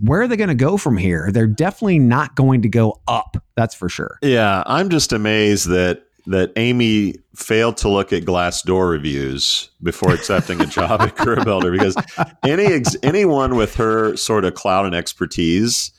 where 0.00 0.22
are 0.22 0.28
they 0.28 0.36
going 0.36 0.48
to 0.48 0.54
go 0.54 0.76
from 0.76 0.96
here? 0.96 1.30
They're 1.32 1.46
definitely 1.46 1.98
not 1.98 2.36
going 2.36 2.62
to 2.62 2.68
go 2.68 3.00
up. 3.08 3.36
That's 3.56 3.74
for 3.74 3.88
sure. 3.88 4.18
Yeah, 4.22 4.62
I'm 4.66 4.90
just 4.90 5.12
amazed 5.12 5.68
that 5.68 6.04
that 6.26 6.52
Amy 6.56 7.14
failed 7.34 7.76
to 7.78 7.88
look 7.88 8.12
at 8.12 8.24
Glassdoor 8.24 8.90
reviews 8.90 9.70
before 9.82 10.12
accepting 10.12 10.60
a 10.60 10.66
job 10.66 11.00
at 11.00 11.16
Career 11.16 11.42
Builder 11.44 11.72
because 11.72 11.96
any 12.44 12.66
ex- 12.66 12.96
anyone 13.02 13.56
with 13.56 13.74
her 13.76 14.16
sort 14.16 14.44
of 14.44 14.54
clout 14.54 14.86
and 14.86 14.94
expertise 14.94 15.92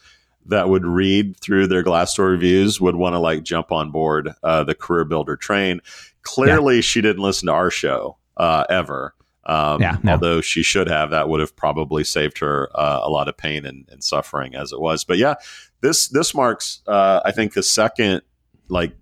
that 0.46 0.70
would 0.70 0.86
read 0.86 1.38
through 1.38 1.68
their 1.68 1.84
Glassdoor 1.84 2.30
reviews 2.32 2.80
would 2.80 2.96
want 2.96 3.14
to 3.14 3.20
like 3.20 3.44
jump 3.44 3.72
on 3.72 3.92
board 3.92 4.32
uh, 4.44 4.64
the 4.64 4.76
Career 4.76 5.06
Builder 5.06 5.36
train. 5.36 5.82
Clearly, 6.24 6.82
she 6.82 7.02
didn't 7.02 7.24
listen 7.24 7.48
to 7.48 7.54
our 7.54 7.72
show 7.72 8.18
uh, 8.38 8.66
ever. 8.70 9.16
Um, 9.46 9.82
Yeah, 9.82 9.98
no. 10.04 10.14
Although 10.14 10.42
she 10.42 10.64
should 10.64 10.88
have, 10.88 11.12
that 11.12 11.30
would 11.30 11.40
have 11.40 11.56
probably 11.56 12.04
saved 12.04 12.40
her 12.40 12.70
uh, 12.76 13.00
a 13.02 13.10
lot 13.10 13.28
of 13.28 13.38
pain 13.38 13.66
and, 13.66 13.88
and 13.90 14.04
suffering 14.04 14.56
as 14.56 14.72
it 14.72 14.80
was. 14.80 15.04
But 15.04 15.18
yeah, 15.18 15.36
this 15.82 16.08
this 16.08 16.34
marks, 16.34 16.82
uh, 16.88 17.22
I 17.26 17.32
think, 17.32 17.54
the 17.54 17.64
second 17.64 18.22
like 18.68 18.94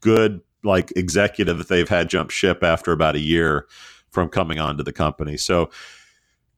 good 0.00 0.40
like 0.64 0.92
executive 0.96 1.58
that 1.58 1.68
they've 1.68 1.88
had 1.88 2.08
jump 2.10 2.30
ship 2.30 2.62
after 2.62 2.92
about 2.92 3.14
a 3.14 3.20
year 3.20 3.66
from 4.10 4.28
coming 4.28 4.58
onto 4.58 4.82
the 4.82 4.92
company. 4.92 5.36
So 5.36 5.70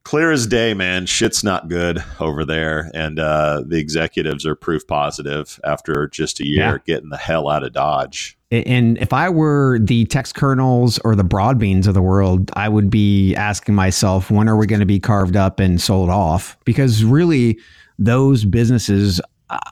clear 0.05 0.33
as 0.33 0.47
day, 0.47 0.75
man, 0.75 1.07
shit's 1.07 1.45
not 1.45 1.69
good 1.69 2.03
over 2.19 2.45
there, 2.45 2.91
and 2.95 3.19
uh, 3.19 3.63
the 3.67 3.79
executives 3.79 4.47
are 4.47 4.55
proof 4.55 4.87
positive 4.87 5.61
after 5.65 6.09
just 6.09 6.41
a 6.41 6.47
year 6.47 6.57
Yeah. 6.65 6.79
getting 6.87 7.11
the 7.11 7.17
hell 7.17 7.49
out 7.49 7.63
of 7.63 7.73
Dodge. 7.73 8.37
And 8.51 8.99
if 8.99 9.13
I 9.13 9.29
were 9.29 9.79
the 9.81 10.07
Textkernels 10.07 10.99
or 11.05 11.15
the 11.15 11.23
broadbeans 11.25 11.87
of 11.87 11.95
the 11.95 12.03
world, 12.03 12.51
I 12.55 12.69
would 12.69 12.91
be 12.91 13.35
asking 13.37 13.77
myself, 13.77 14.29
when 14.31 14.49
are 14.49 14.57
we 14.57 14.67
going 14.67 14.81
to 14.81 14.87
be 14.87 14.99
carved 14.99 15.37
up 15.37 15.61
and 15.61 15.81
sold 15.81 16.11
off? 16.11 16.57
Because 16.65 17.05
really, 17.05 17.61
those 17.97 18.45
businesses, 18.45 19.21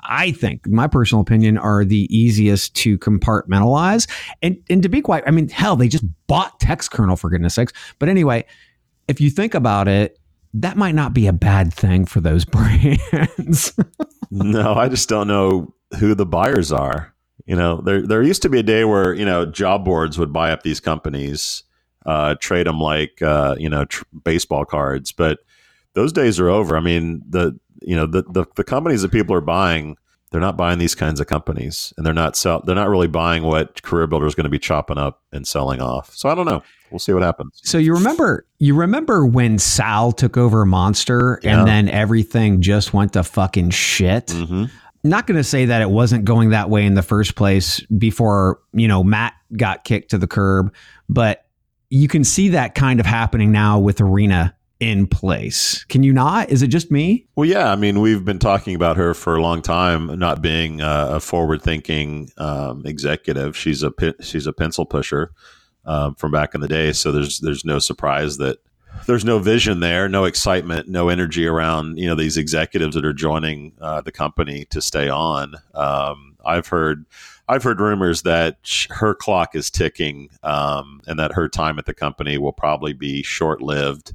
I 0.04 0.30
think, 0.32 0.64
my 0.68 0.87
personal 0.87 1.23
opinion, 1.23 1.58
are 1.58 1.85
the 1.85 2.06
easiest 2.16 2.76
to 2.76 2.99
compartmentalize. 2.99 4.08
And 4.42 4.58
and 4.70 4.80
to 4.85 4.88
be 4.88 5.00
quite, 5.00 5.25
I 5.26 5.32
mean, 5.32 5.49
hell, 5.49 5.75
they 5.75 5.88
just 5.88 6.04
bought 6.28 6.61
Textkernel 6.61 7.18
for 7.18 7.30
goodness 7.30 7.54
sakes. 7.54 7.73
But 7.99 8.08
anyway, 8.08 8.44
if 9.08 9.20
you 9.20 9.30
think 9.30 9.54
about 9.54 9.88
it, 9.88 10.18
that 10.54 10.76
might 10.76 10.94
not 10.94 11.14
be 11.14 11.26
a 11.26 11.32
bad 11.32 11.72
thing 11.72 12.04
for 12.04 12.20
those 12.20 12.44
brands. 12.44 13.72
no, 14.30 14.74
I 14.74 14.88
just 14.88 15.08
don't 15.08 15.28
know 15.28 15.74
who 15.98 16.14
the 16.14 16.26
buyers 16.26 16.72
are. 16.72 17.14
You 17.46 17.56
know, 17.56 17.80
there 17.80 18.06
there 18.06 18.22
used 18.22 18.42
to 18.42 18.48
be 18.48 18.58
a 18.58 18.62
day 18.62 18.84
where 18.84 19.14
you 19.14 19.24
know 19.24 19.46
job 19.46 19.84
boards 19.84 20.18
would 20.18 20.32
buy 20.32 20.50
up 20.50 20.62
these 20.62 20.80
companies, 20.80 21.62
uh, 22.04 22.34
trade 22.34 22.66
them 22.66 22.80
like 22.80 23.22
uh, 23.22 23.56
you 23.58 23.70
know 23.70 23.86
tr- 23.86 24.04
baseball 24.24 24.64
cards, 24.64 25.12
but 25.12 25.38
those 25.94 26.12
days 26.12 26.38
are 26.38 26.48
over. 26.48 26.76
I 26.76 26.80
mean, 26.80 27.22
the 27.26 27.58
you 27.80 27.96
know 27.96 28.06
the, 28.06 28.22
the 28.22 28.44
the 28.56 28.64
companies 28.64 29.00
that 29.02 29.12
people 29.12 29.34
are 29.34 29.40
buying, 29.40 29.96
they're 30.30 30.40
not 30.40 30.56
buying 30.56 30.78
these 30.78 30.94
kinds 30.94 31.20
of 31.20 31.26
companies, 31.26 31.92
and 31.97 32.04
they're 32.04 32.14
not 32.14 32.37
sell 32.37 32.61
they're 32.64 32.75
not 32.75 32.88
really 32.88 33.06
buying 33.08 33.42
what 33.44 33.82
Career 33.82 34.06
Builder 34.06 34.26
is 34.26 34.35
going 34.35 34.44
to 34.44 34.50
be 34.50 34.58
chopping 34.58 34.99
up 34.99 35.23
and 35.32 35.47
selling 35.47 35.80
off. 35.80 36.14
So 36.14 36.28
I 36.28 36.35
don't 36.35 36.47
know. 36.47 36.62
We'll 36.90 36.99
see 36.99 37.12
what 37.12 37.23
happens. 37.23 37.61
So 37.64 37.76
you 37.78 37.92
remember 37.94 38.47
you 38.58 38.75
remember 38.75 39.26
when 39.26 39.58
Sal 39.58 40.12
took 40.12 40.37
over 40.37 40.64
Monster 40.64 41.38
Yeah. 41.42 41.58
and 41.58 41.68
then 41.68 41.88
everything 41.88 42.61
just 42.62 42.94
went 42.94 43.12
to 43.14 43.23
fucking 43.23 43.70
shit? 43.70 44.30
hmm 44.30 44.64
Not 45.04 45.26
going 45.26 45.37
to 45.37 45.44
say 45.44 45.66
that 45.66 45.82
it 45.82 45.90
wasn't 45.90 46.25
going 46.25 46.50
that 46.50 46.70
way 46.70 46.85
in 46.87 46.94
the 46.94 47.02
first 47.02 47.35
place 47.37 47.80
before, 47.99 48.61
you 48.73 48.88
know, 48.88 49.04
Matt 49.04 49.35
got 49.56 49.85
kicked 49.85 50.11
to 50.11 50.18
the 50.18 50.26
curb, 50.26 50.75
but 51.08 51.44
you 51.90 52.08
can 52.08 52.25
see 52.25 52.49
that 52.50 52.75
kind 52.75 53.00
of 53.00 53.06
happening 53.06 53.52
now 53.52 53.78
with 53.78 54.00
Irina 54.00 54.54
in 54.80 55.06
place. 55.06 55.85
Can 55.85 56.02
you 56.02 56.12
not? 56.12 56.50
Is 56.50 56.62
it 56.62 56.68
just 56.68 56.90
me? 56.90 57.26
Well, 57.35 57.49
yeah. 57.49 57.73
I 57.73 57.76
mean, 57.76 58.00
we've 58.00 58.25
been 58.25 58.38
talking 58.38 58.75
about 58.75 58.97
her 58.97 59.14
for 59.14 59.35
a 59.37 59.42
long 59.42 59.62
time, 59.62 60.18
not 60.18 60.40
being 60.40 60.80
uh, 60.80 61.08
a 61.12 61.20
forward-thinking 61.20 62.30
um, 62.38 62.87
executive. 62.87 63.56
She's 63.56 63.82
a 63.82 63.92
she's 64.20 64.47
a 64.47 64.52
pencil 64.52 64.87
pusher 64.87 65.32
um, 65.85 66.14
from 66.14 66.30
back 66.30 66.54
in 66.54 66.61
the 66.61 66.68
day. 66.68 66.92
So 66.92 67.11
there's 67.12 67.40
there's 67.40 67.64
no 67.64 67.78
surprise 67.78 68.38
that 68.38 68.58
there's 69.06 69.25
no 69.25 69.38
vision 69.38 69.80
there, 69.80 70.08
no 70.08 70.25
excitement, 70.25 70.88
no 70.88 71.08
energy 71.08 71.47
around 71.47 71.99
you 71.99 72.06
know 72.06 72.14
these 72.14 72.37
executives 72.37 72.94
that 72.94 73.04
are 73.04 73.12
joining 73.12 73.73
uh, 73.80 74.00
the 74.00 74.12
company 74.12 74.64
to 74.66 74.80
stay 74.80 75.08
on. 75.08 75.54
Um, 75.75 76.37
I've 76.44 76.68
heard. 76.68 77.06
I've 77.50 77.62
heard 77.62 77.80
rumors 77.80 78.25
that 78.25 78.58
her 78.90 79.14
clock 79.14 79.54
is 79.54 79.70
ticking, 79.70 80.28
um, 80.42 81.00
and 81.06 81.18
that 81.18 81.32
her 81.32 81.49
time 81.49 81.78
at 81.78 81.87
the 81.87 81.94
company 81.94 82.37
will 82.37 82.52
probably 82.52 82.92
be 82.92 83.23
short-lived, 83.23 84.14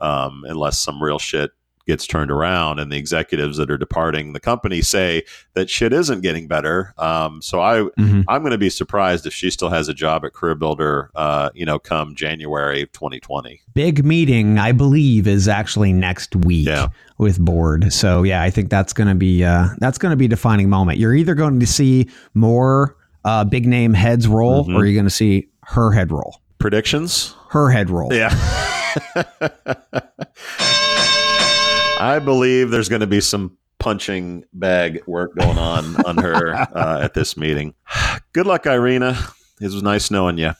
um, 0.00 0.44
unless 0.48 0.78
some 0.78 1.02
real 1.02 1.18
shit 1.18 1.50
gets 1.86 2.06
turned 2.06 2.30
around 2.30 2.78
and 2.78 2.92
the 2.92 2.96
executives 2.96 3.56
that 3.56 3.68
are 3.68 3.78
departing 3.78 4.32
the 4.32 4.38
company 4.38 4.80
say 4.80 5.24
that 5.54 5.68
shit 5.68 5.92
isn't 5.92 6.20
getting 6.20 6.46
better. 6.46 6.94
Um, 6.98 7.42
so 7.42 7.60
I, 7.60 7.80
Mhm. 7.98 8.24
I'm 8.28 8.42
going 8.42 8.52
to 8.52 8.58
be 8.58 8.70
surprised 8.70 9.26
if 9.26 9.32
she 9.32 9.50
still 9.50 9.70
has 9.70 9.88
a 9.88 9.94
job 9.94 10.24
at 10.24 10.32
Career 10.32 10.54
Builder, 10.54 11.10
uh, 11.16 11.50
you 11.52 11.64
know, 11.66 11.80
come 11.80 12.14
January 12.14 12.82
of 12.82 12.92
2020. 12.92 13.60
Big 13.74 14.04
meeting, 14.04 14.56
I 14.58 14.70
believe, 14.70 15.26
is 15.26 15.48
actually 15.48 15.92
next 15.92 16.36
week 16.36 16.68
Yeah. 16.68 16.88
with 17.18 17.40
board. 17.40 17.92
So 17.92 18.22
yeah, 18.22 18.40
I 18.42 18.50
think 18.50 18.68
that's 18.70 18.92
going 18.92 19.08
to 19.08 19.16
be 19.16 19.42
uh, 19.42 19.68
that's 19.78 19.98
going 19.98 20.10
to 20.10 20.16
be 20.16 20.26
a 20.26 20.28
defining 20.28 20.68
moment. 20.70 20.98
You're 20.98 21.14
either 21.14 21.34
going 21.34 21.58
to 21.58 21.66
see 21.66 22.08
more 22.34 22.94
uh, 23.24 23.42
big 23.44 23.66
name 23.66 23.94
heads 23.94 24.28
roll, 24.28 24.64
Mhm. 24.66 24.76
or 24.76 24.84
you're 24.84 24.94
going 24.94 25.04
to 25.06 25.10
see 25.10 25.48
her 25.64 25.90
head 25.92 26.12
roll. 26.12 26.40
Predictions? 26.58 27.34
Her 27.48 27.68
head 27.70 27.90
roll. 27.90 28.12
Yeah. 28.12 28.30
I 32.00 32.18
believe 32.18 32.70
there's 32.70 32.88
going 32.88 33.00
to 33.00 33.06
be 33.06 33.20
some 33.20 33.56
punching 33.78 34.44
bag 34.52 35.02
work 35.06 35.34
going 35.36 35.58
on 35.58 36.04
on 36.04 36.16
her 36.18 36.54
uh, 36.54 37.00
at 37.02 37.14
this 37.14 37.36
meeting. 37.36 37.74
Good 38.32 38.46
luck, 38.46 38.66
Irina. 38.66 39.18
It 39.60 39.64
was 39.64 39.82
nice 39.82 40.10
knowing 40.10 40.38
you. 40.38 40.52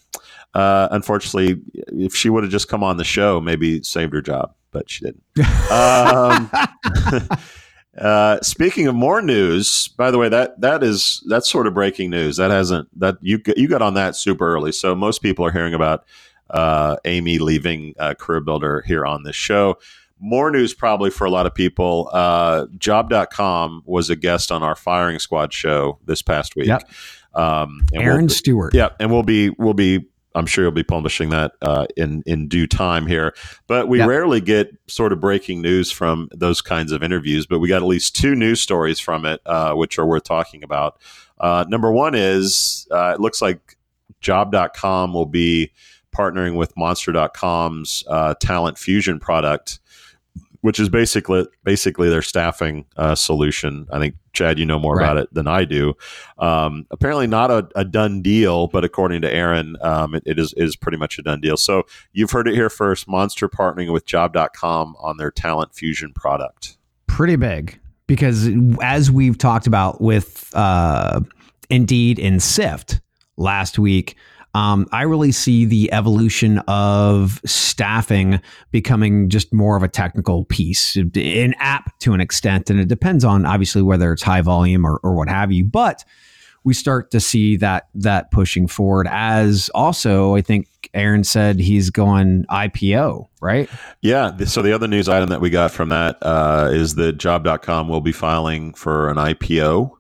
Uh, 0.53 0.89
unfortunately, 0.91 1.63
if 1.75 2.15
she 2.15 2.29
would 2.29 2.43
have 2.43 2.51
just 2.51 2.69
come 2.69 2.83
on 2.83 2.97
the 2.97 3.05
show, 3.05 3.41
maybe 3.41 3.83
saved 3.83 4.13
her 4.13 4.21
job, 4.21 4.55
but 4.73 4.91
she 4.91 5.05
didn't. 5.05 5.23
Um, 5.71 6.51
uh, 7.99 8.41
speaking 8.43 8.89
of 8.89 8.95
more 8.95 9.23
news, 9.23 9.89
by 9.89 10.11
the 10.11 10.19
way, 10.19 10.29
that 10.29 10.61
that 10.61 10.83
is 10.83 11.23
that's 11.29 11.49
sort 11.49 11.69
of 11.69 11.75
breaking 11.75 12.11
news. 12.11 12.37
That 12.37 12.51
hasn't 12.51 12.89
that 12.99 13.17
you 13.21 13.41
you 13.57 13.69
got 13.69 13.83
on 13.83 13.95
that 13.95 14.17
super 14.17 14.53
early, 14.53 14.73
so 14.73 14.95
most 14.95 15.23
people 15.23 15.47
are 15.47 15.53
hearing 15.53 15.75
about 15.75 16.05
uh, 16.51 16.97
Amy 17.05 17.39
leaving 17.39 17.95
uh, 17.99 18.15
Career 18.15 18.41
Builder 18.41 18.83
here 18.87 19.05
on 19.07 19.23
this 19.23 19.37
show. 19.37 19.79
More 20.19 20.51
news 20.51 20.75
probably 20.75 21.09
for 21.11 21.25
a 21.27 21.31
lot 21.31 21.47
of 21.47 21.55
people. 21.55 22.11
Uh, 22.13 22.67
Job.com 22.77 23.83
was 23.87 24.11
a 24.11 24.17
guest 24.17 24.53
on 24.53 24.63
our 24.63 24.75
firing 24.77 25.19
squad 25.19 25.53
show 25.53 25.99
this 26.05 26.21
past 26.23 26.57
week. 26.57 26.67
Yep. 26.69 26.89
Um, 27.35 27.81
and 27.93 28.03
we'll- 28.05 28.13
Arran 28.15 28.29
Stewart. 28.29 28.75
yeah, 28.75 28.91
and 29.01 29.11
we'll 29.11 29.23
be 29.23 29.51
we'll 29.51 29.73
be 29.75 30.07
I'm 30.35 30.47
sure 30.47 30.63
you'll 30.63 30.71
be 30.73 30.85
publishing 30.85 31.31
that 31.31 31.53
uh, 31.63 31.87
in 31.97 32.23
in 32.27 32.49
due 32.49 32.67
time 32.67 33.07
here. 33.07 33.35
But 33.67 33.89
we 33.89 33.99
Yep. 33.99 34.09
rarely 34.09 34.41
get 34.41 34.71
sort 34.89 35.13
of 35.13 35.21
breaking 35.21 35.63
news 35.63 35.91
from 35.91 36.29
those 36.33 36.61
kinds 36.61 36.93
of 36.93 37.03
interviews. 37.03 37.47
But 37.47 37.59
we 37.61 37.69
got 37.69 37.83
at 37.83 37.89
least 37.89 38.15
two 38.15 38.35
news 38.35 38.61
stories 38.61 39.01
from 39.01 39.25
it, 39.27 39.41
uh, 39.47 39.73
which 39.75 39.99
are 39.99 40.07
worth 40.07 40.25
talking 40.25 40.63
about. 40.63 41.01
Uh, 41.41 41.65
number 41.69 41.91
one 41.91 42.15
is 42.15 42.87
uh, 42.91 43.13
it 43.15 43.21
looks 43.21 43.41
like 43.41 43.77
Job.com 44.21 45.13
will 45.15 45.27
be 45.27 45.73
partnering 46.17 46.57
with 46.57 46.77
Monster.com's 46.77 48.05
uh, 48.09 48.35
Talent 48.41 48.79
Fusion 48.79 49.19
product, 49.19 49.81
which 50.63 50.79
is 50.79 50.89
basically 50.89 51.47
basically 51.65 52.09
their 52.09 52.23
staffing 52.23 52.85
uh, 52.97 53.15
solution. 53.15 53.87
I 53.93 53.99
think 53.99 54.15
Chad, 54.33 54.59
you 54.59 54.67
know 54.67 54.79
more 54.79 54.97
Right. 54.97 55.05
about 55.05 55.17
it 55.19 55.33
than 55.35 55.47
I 55.47 55.65
do. 55.65 55.95
Um, 56.39 56.87
apparently, 56.91 57.27
not 57.27 57.51
a, 57.51 57.69
a 57.75 57.85
done 57.85 58.23
deal, 58.23 58.67
but 58.69 58.85
according 58.85 59.23
to 59.23 59.33
Arran, 59.33 59.77
um, 59.81 60.15
it, 60.15 60.23
it 60.27 60.39
is 60.39 60.53
is 60.57 60.77
pretty 60.77 60.99
much 60.99 61.19
a 61.19 61.23
done 61.23 61.41
deal. 61.41 61.57
So 61.57 61.85
you've 62.13 62.31
heard 62.31 62.47
it 62.49 62.55
here 62.55 62.71
first. 62.71 63.09
Monster 63.09 63.49
partnering 63.49 63.93
with 63.93 64.07
Job.com 64.07 64.97
on 65.01 65.17
their 65.17 65.31
Talent 65.31 65.75
Fusion 65.75 66.13
product. 66.13 66.77
pretty 67.07 67.37
big 67.37 67.79
because 68.07 68.49
as 68.83 69.11
we've 69.11 69.39
talked 69.39 69.67
about 69.67 70.01
with 70.01 70.51
uh, 70.55 71.21
Indeed 71.71 72.19
and 72.19 72.41
Syft 72.41 73.01
last 73.37 73.79
week, 73.79 74.17
um, 74.55 74.87
I 74.93 75.03
really 75.03 75.33
see 75.33 75.65
the 75.65 75.93
evolution 75.93 76.59
of 76.67 77.41
staffing 77.45 78.41
becoming 78.71 79.29
just 79.29 79.53
more 79.53 79.77
of 79.77 79.83
a 79.83 79.89
technical 79.89 80.45
piece, 80.45 80.97
an 80.97 81.55
app 81.59 81.99
to 82.01 82.13
an 82.13 82.21
extent, 82.21 82.71
and 82.71 82.81
it 82.81 82.89
depends 82.89 83.25
on 83.25 83.47
obviously 83.47 83.83
whether 83.83 84.13
it's 84.13 84.23
high 84.23 84.43
volume 84.43 84.85
or, 84.85 84.99
or 85.03 85.15
what 85.15 85.29
have 85.29 85.53
you. 85.53 85.65
But 85.65 86.05
we 86.65 86.75
start 86.75 87.11
to 87.13 87.21
see 87.21 87.57
that 87.57 87.89
that 87.95 88.31
pushing 88.31 88.67
forward. 88.67 89.07
As 89.11 89.71
also, 89.75 90.35
I 90.35 90.43
think 90.43 90.69
Arran 90.95 91.25
said 91.25 91.59
he's 91.59 91.91
going 91.91 92.45
IPO, 92.51 93.29
right? 93.41 93.69
Yeah. 94.03 94.37
So 94.45 94.63
the 94.63 94.73
other 94.73 94.89
news 94.89 95.09
item 95.09 95.29
that 95.31 95.41
we 95.41 95.51
got 95.51 95.71
from 95.71 95.89
that 95.91 96.19
uh, 96.23 96.69
is 96.73 96.97
that 96.97 97.13
Job.com 97.15 97.89
will 97.89 98.01
be 98.01 98.13
filing 98.13 98.75
for 98.75 99.09
an 99.09 99.17
IPO 99.17 99.93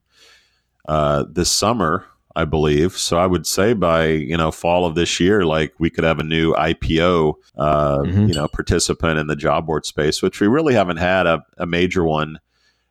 uh, 0.88 1.25
this 1.30 1.50
summer, 1.50 2.04
I 2.37 2.44
believe. 2.44 2.96
So 2.96 3.18
I 3.18 3.26
would 3.26 3.46
say 3.46 3.72
by 3.72 4.06
you 4.06 4.37
know 4.37 4.50
fall 4.50 4.87
of 4.87 4.94
this 4.94 5.18
year, 5.20 5.44
like 5.44 5.75
we 5.78 5.90
could 5.90 6.04
have 6.04 6.18
a 6.18 6.25
new 6.25 6.52
IPO, 6.54 7.34
uh, 7.56 7.99
Mhm. 7.99 8.28
you 8.28 8.34
know, 8.34 8.49
participant 8.49 9.18
in 9.18 9.26
the 9.26 9.37
job 9.37 9.66
board 9.66 9.84
space, 9.87 10.22
which 10.22 10.40
we 10.40 10.46
really 10.46 10.75
haven't 10.75 10.99
had 10.99 11.26
a, 11.26 11.42
a 11.58 11.66
major 11.66 12.04
one 12.04 12.38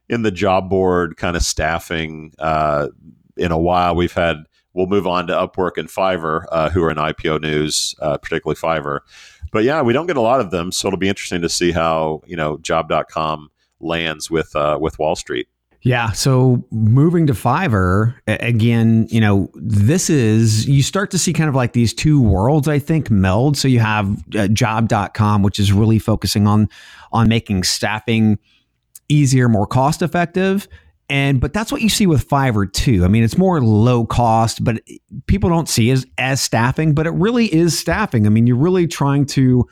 in 0.10 0.24
the 0.24 0.32
job 0.32 0.70
board 0.70 1.18
kind 1.18 1.36
of 1.38 1.44
staffing 1.44 2.34
uh, 2.40 2.88
in 3.38 3.52
a 3.52 3.60
while. 3.60 3.96
We've 3.96 4.14
had. 4.14 4.46
We'll 4.74 4.86
move 4.86 5.08
on 5.08 5.26
to 5.28 5.34
Upwork 5.34 5.78
and 5.78 5.90
Fiverr, 5.90 6.46
uh, 6.52 6.70
who 6.70 6.84
are 6.84 6.92
in 6.92 6.98
IPO 6.98 7.42
news, 7.42 7.96
uh, 8.00 8.18
particularly 8.18 8.56
Fiverr 8.56 9.00
but 9.52 9.64
yeah, 9.64 9.82
we 9.82 9.94
don't 9.94 10.06
get 10.06 10.16
a 10.16 10.22
lot 10.22 10.40
of 10.40 10.52
them, 10.52 10.72
so 10.72 10.88
it'll 10.88 11.00
be 11.00 11.10
interesting 11.10 11.42
to 11.42 11.50
see 11.50 11.72
how 11.72 12.22
you 12.28 12.36
know 12.36 12.60
Job.com 12.60 13.50
lands 13.80 14.30
with 14.30 14.56
uh, 14.56 14.78
with 14.80 15.00
Wall 15.00 15.16
Street. 15.16 15.48
Yeah. 15.82 16.12
So 16.12 16.66
moving 16.72 17.28
to 17.28 17.34
Fiverr 17.34 18.14
again, 18.28 19.08
you 19.10 19.22
know, 19.22 19.50
this 19.56 20.10
is 20.10 20.68
you 20.68 20.84
start 20.84 21.10
to 21.12 21.18
see 21.18 21.32
kind 21.32 21.48
of 21.48 21.56
like 21.56 21.72
these 21.72 21.94
two 21.94 22.22
worlds, 22.22 22.68
I 22.68 22.80
think, 22.80 23.10
meld. 23.10 23.56
So 23.58 23.68
you 23.70 23.80
have 23.80 24.22
uh, 24.36 24.50
job.com, 24.50 25.42
which 25.42 25.58
is 25.60 25.72
really 25.72 25.98
focusing 26.00 26.48
on 26.48 26.68
on 27.14 27.30
making 27.30 27.64
staffing 27.64 28.40
easier, 29.08 29.48
more 29.48 29.66
cost 29.66 30.02
effective. 30.02 30.68
And 31.10 31.40
but 31.40 31.54
that's 31.54 31.72
what 31.72 31.82
you 31.82 31.90
see 31.90 32.06
with 32.08 32.28
Fiverr 32.28 32.72
too. 32.72 33.06
I 33.06 33.08
mean, 33.08 33.24
it's 33.24 33.38
more 33.38 33.62
low 33.62 34.06
cost, 34.06 34.64
but 34.64 34.82
people 35.28 35.50
don't 35.50 35.70
see 35.70 35.90
it 35.90 35.94
as 35.94 36.06
as 36.18 36.42
staffing, 36.42 36.94
but 36.94 37.08
it 37.08 37.12
really 37.14 37.52
is 37.54 37.80
staffing. 37.80 38.26
I 38.28 38.30
mean, 38.30 38.46
you're 38.48 38.58
really 38.58 38.86
trying 38.86 39.26
to 39.28 39.66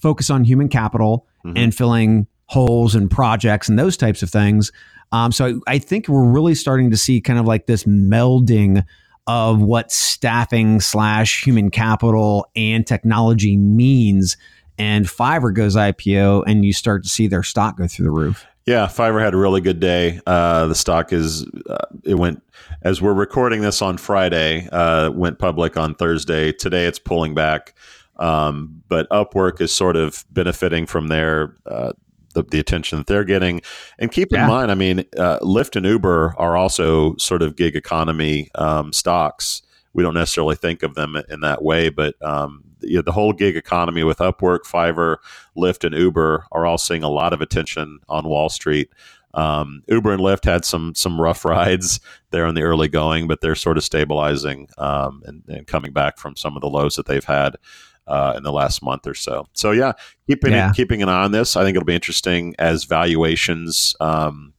focus 0.00 0.28
on 0.28 0.42
human 0.44 0.68
capital 0.68 1.26
Mhm. 1.46 1.52
and 1.56 1.74
filling 1.74 2.26
holes 2.46 2.94
and 2.96 3.08
projects 3.10 3.68
and 3.68 3.78
those 3.78 3.96
types 3.96 4.22
of 4.22 4.28
things. 4.30 4.70
Um, 5.12 5.30
so 5.30 5.60
I 5.66 5.78
think 5.78 6.08
we're 6.08 6.24
really 6.24 6.54
starting 6.54 6.90
to 6.90 6.96
see 6.96 7.20
kind 7.20 7.38
of 7.38 7.46
like 7.46 7.66
this 7.66 7.84
melding 7.84 8.84
of 9.26 9.60
what 9.60 9.92
staffing 9.92 10.80
slash 10.80 11.44
human 11.44 11.70
capital 11.70 12.50
and 12.56 12.86
technology 12.86 13.56
means. 13.56 14.36
And 14.78 15.06
Fiverr 15.06 15.54
goes 15.54 15.76
IPO, 15.76 16.44
and 16.46 16.64
you 16.64 16.72
start 16.72 17.04
to 17.04 17.08
see 17.08 17.28
their 17.28 17.42
stock 17.42 17.76
go 17.76 17.86
through 17.86 18.06
the 18.06 18.10
roof. 18.10 18.46
Yeah, 18.66 18.86
Fiverr 18.86 19.20
had 19.20 19.34
a 19.34 19.36
really 19.36 19.60
good 19.60 19.80
day. 19.80 20.20
Uh, 20.26 20.66
the 20.66 20.74
stock 20.74 21.12
is 21.12 21.44
uh, 21.68 21.86
it 22.04 22.14
went 22.14 22.42
as 22.82 23.02
we're 23.02 23.12
recording 23.12 23.60
this 23.60 23.82
on 23.82 23.96
Friday. 23.96 24.68
Uh, 24.70 25.10
went 25.10 25.38
public 25.38 25.76
on 25.76 25.94
Thursday. 25.94 26.52
Today 26.52 26.86
it's 26.86 26.98
pulling 26.98 27.34
back, 27.34 27.74
um, 28.16 28.82
but 28.88 29.08
Upwork 29.10 29.60
is 29.60 29.74
sort 29.74 29.96
of 29.96 30.24
benefiting 30.30 30.86
from 30.86 31.08
their 31.08 31.56
uh, 31.66 31.92
the, 32.32 32.42
the 32.42 32.58
attention 32.58 32.98
that 32.98 33.06
they're 33.06 33.24
getting. 33.24 33.62
And 33.98 34.10
keep 34.10 34.32
in 34.32 34.46
mind, 34.46 34.70
I 34.70 34.74
mean, 34.74 35.00
uh, 35.16 35.38
Lyft 35.40 35.76
and 35.76 35.86
Uber 35.86 36.34
are 36.38 36.56
also 36.56 37.16
sort 37.16 37.42
of 37.42 37.56
gig 37.56 37.76
economy 37.76 38.50
um, 38.54 38.92
stocks. 38.92 39.62
We 39.94 40.02
don't 40.02 40.14
necessarily 40.14 40.56
think 40.56 40.82
of 40.82 40.94
them 40.94 41.16
in 41.28 41.40
that 41.40 41.62
way, 41.62 41.90
but 41.90 42.14
um, 42.22 42.64
you 42.80 42.96
know, 42.96 43.02
the 43.02 43.12
whole 43.12 43.32
gig 43.32 43.56
economy 43.56 44.04
with 44.04 44.18
Upwork, 44.18 44.60
Fiverr, 44.60 45.16
Lyft, 45.56 45.84
and 45.84 45.94
Uber 45.94 46.46
are 46.50 46.66
all 46.66 46.78
seeing 46.78 47.02
a 47.02 47.10
lot 47.10 47.32
of 47.32 47.40
attention 47.40 48.00
on 48.08 48.28
Wall 48.28 48.48
Street. 48.48 48.90
Um, 49.34 49.82
Uber 49.88 50.12
and 50.12 50.20
Lyft 50.20 50.44
had 50.44 50.64
some 50.64 50.94
some 50.94 51.20
rough 51.20 51.44
rides 51.46 52.00
there 52.30 52.46
in 52.46 52.54
the 52.54 52.62
early 52.62 52.88
going, 52.88 53.28
but 53.28 53.40
they're 53.40 53.54
sort 53.54 53.76
of 53.76 53.84
stabilizing 53.84 54.68
um, 54.78 55.22
and, 55.24 55.42
and 55.48 55.66
coming 55.66 55.92
back 55.92 56.18
from 56.18 56.36
some 56.36 56.56
of 56.56 56.60
the 56.60 56.68
lows 56.68 56.96
that 56.96 57.06
they've 57.06 57.24
had 57.24 57.56
uh, 58.06 58.34
in 58.36 58.42
the 58.42 58.52
last 58.52 58.82
month 58.82 59.06
or 59.06 59.14
so. 59.14 59.46
So 59.52 59.70
yeah, 59.70 59.92
keeping 60.26 60.52
Yeah. 60.52 60.72
keeping 60.74 61.02
an 61.02 61.08
eye 61.08 61.24
on 61.24 61.32
this. 61.32 61.56
I 61.56 61.62
think 61.64 61.76
it'll 61.76 61.86
be 61.86 61.94
interesting 61.94 62.54
as 62.58 62.84
valuations 62.84 63.94
um, 64.00 64.54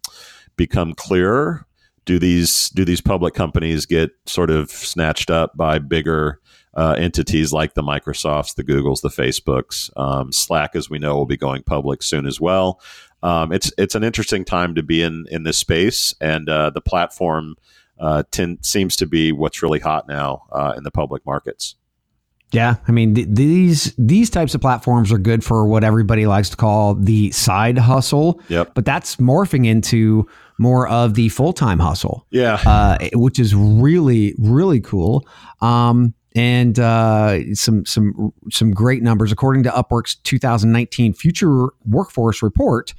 become 0.55 0.93
clearer. 0.93 1.65
Do 2.05 2.19
these 2.19 2.69
do 2.69 2.83
these 2.83 3.01
public 3.01 3.33
companies 3.33 3.85
get 3.85 4.11
sort 4.25 4.49
of 4.49 4.69
snatched 4.69 5.29
up 5.31 5.55
by 5.55 5.79
bigger 5.79 6.39
uh, 6.75 6.95
entities 6.97 7.53
like 7.53 7.75
the 7.75 7.83
Microsofts, 7.83 8.55
the 8.55 8.63
Googles, 8.63 9.01
the 9.01 9.09
Facebooks? 9.09 9.89
Um, 9.97 10.31
Slack, 10.33 10.75
as 10.75 10.89
we 10.89 10.99
know, 10.99 11.15
will 11.15 11.25
be 11.25 11.37
going 11.37 11.63
public 11.63 12.03
soon 12.03 12.25
as 12.25 12.41
well. 12.41 12.81
Um, 13.21 13.53
it's 13.53 13.71
it's 13.77 13.95
an 13.95 14.03
interesting 14.03 14.43
time 14.43 14.75
to 14.75 14.83
be 14.83 15.01
in 15.01 15.25
in 15.31 15.43
this 15.43 15.57
space, 15.57 16.13
and 16.19 16.49
uh, 16.49 16.71
the 16.71 16.81
platform 16.81 17.55
uh, 17.99 18.23
ten, 18.31 18.57
seems 18.61 18.97
to 18.97 19.05
be 19.05 19.31
what's 19.31 19.63
really 19.63 19.79
hot 19.79 20.07
now 20.09 20.43
uh, 20.51 20.73
in 20.75 20.83
the 20.83 20.91
public 20.91 21.25
markets. 21.25 21.75
Yeah, 22.53 22.75
I 22.87 22.91
mean 22.91 23.15
th- 23.15 23.27
these 23.29 23.93
these 23.97 24.29
types 24.29 24.55
of 24.55 24.61
platforms 24.61 25.11
are 25.11 25.17
good 25.17 25.43
for 25.43 25.65
what 25.65 25.83
everybody 25.83 26.25
likes 26.27 26.49
to 26.51 26.57
call 26.57 26.95
the 26.95 27.31
side 27.31 27.77
hustle. 27.77 28.41
Yep. 28.49 28.73
But 28.75 28.85
that's 28.85 29.17
morphing 29.17 29.65
into 29.65 30.27
more 30.59 30.87
of 30.87 31.15
the 31.15 31.29
full 31.29 31.53
time 31.53 31.79
hustle. 31.79 32.25
Yeah. 32.29 32.61
uh, 32.65 32.97
which 33.13 33.39
is 33.39 33.55
really 33.55 34.35
really 34.37 34.79
cool. 34.81 35.27
Um, 35.61 36.13
and 36.35 36.79
uh, 36.79 37.53
some 37.53 37.85
some 37.85 38.33
some 38.51 38.71
great 38.71 39.03
numbers 39.03 39.31
according 39.31 39.63
to 39.63 39.69
Upwork's 39.69 40.15
2019 40.15 41.13
Future 41.13 41.67
Workforce 41.85 42.41
Report. 42.41 42.93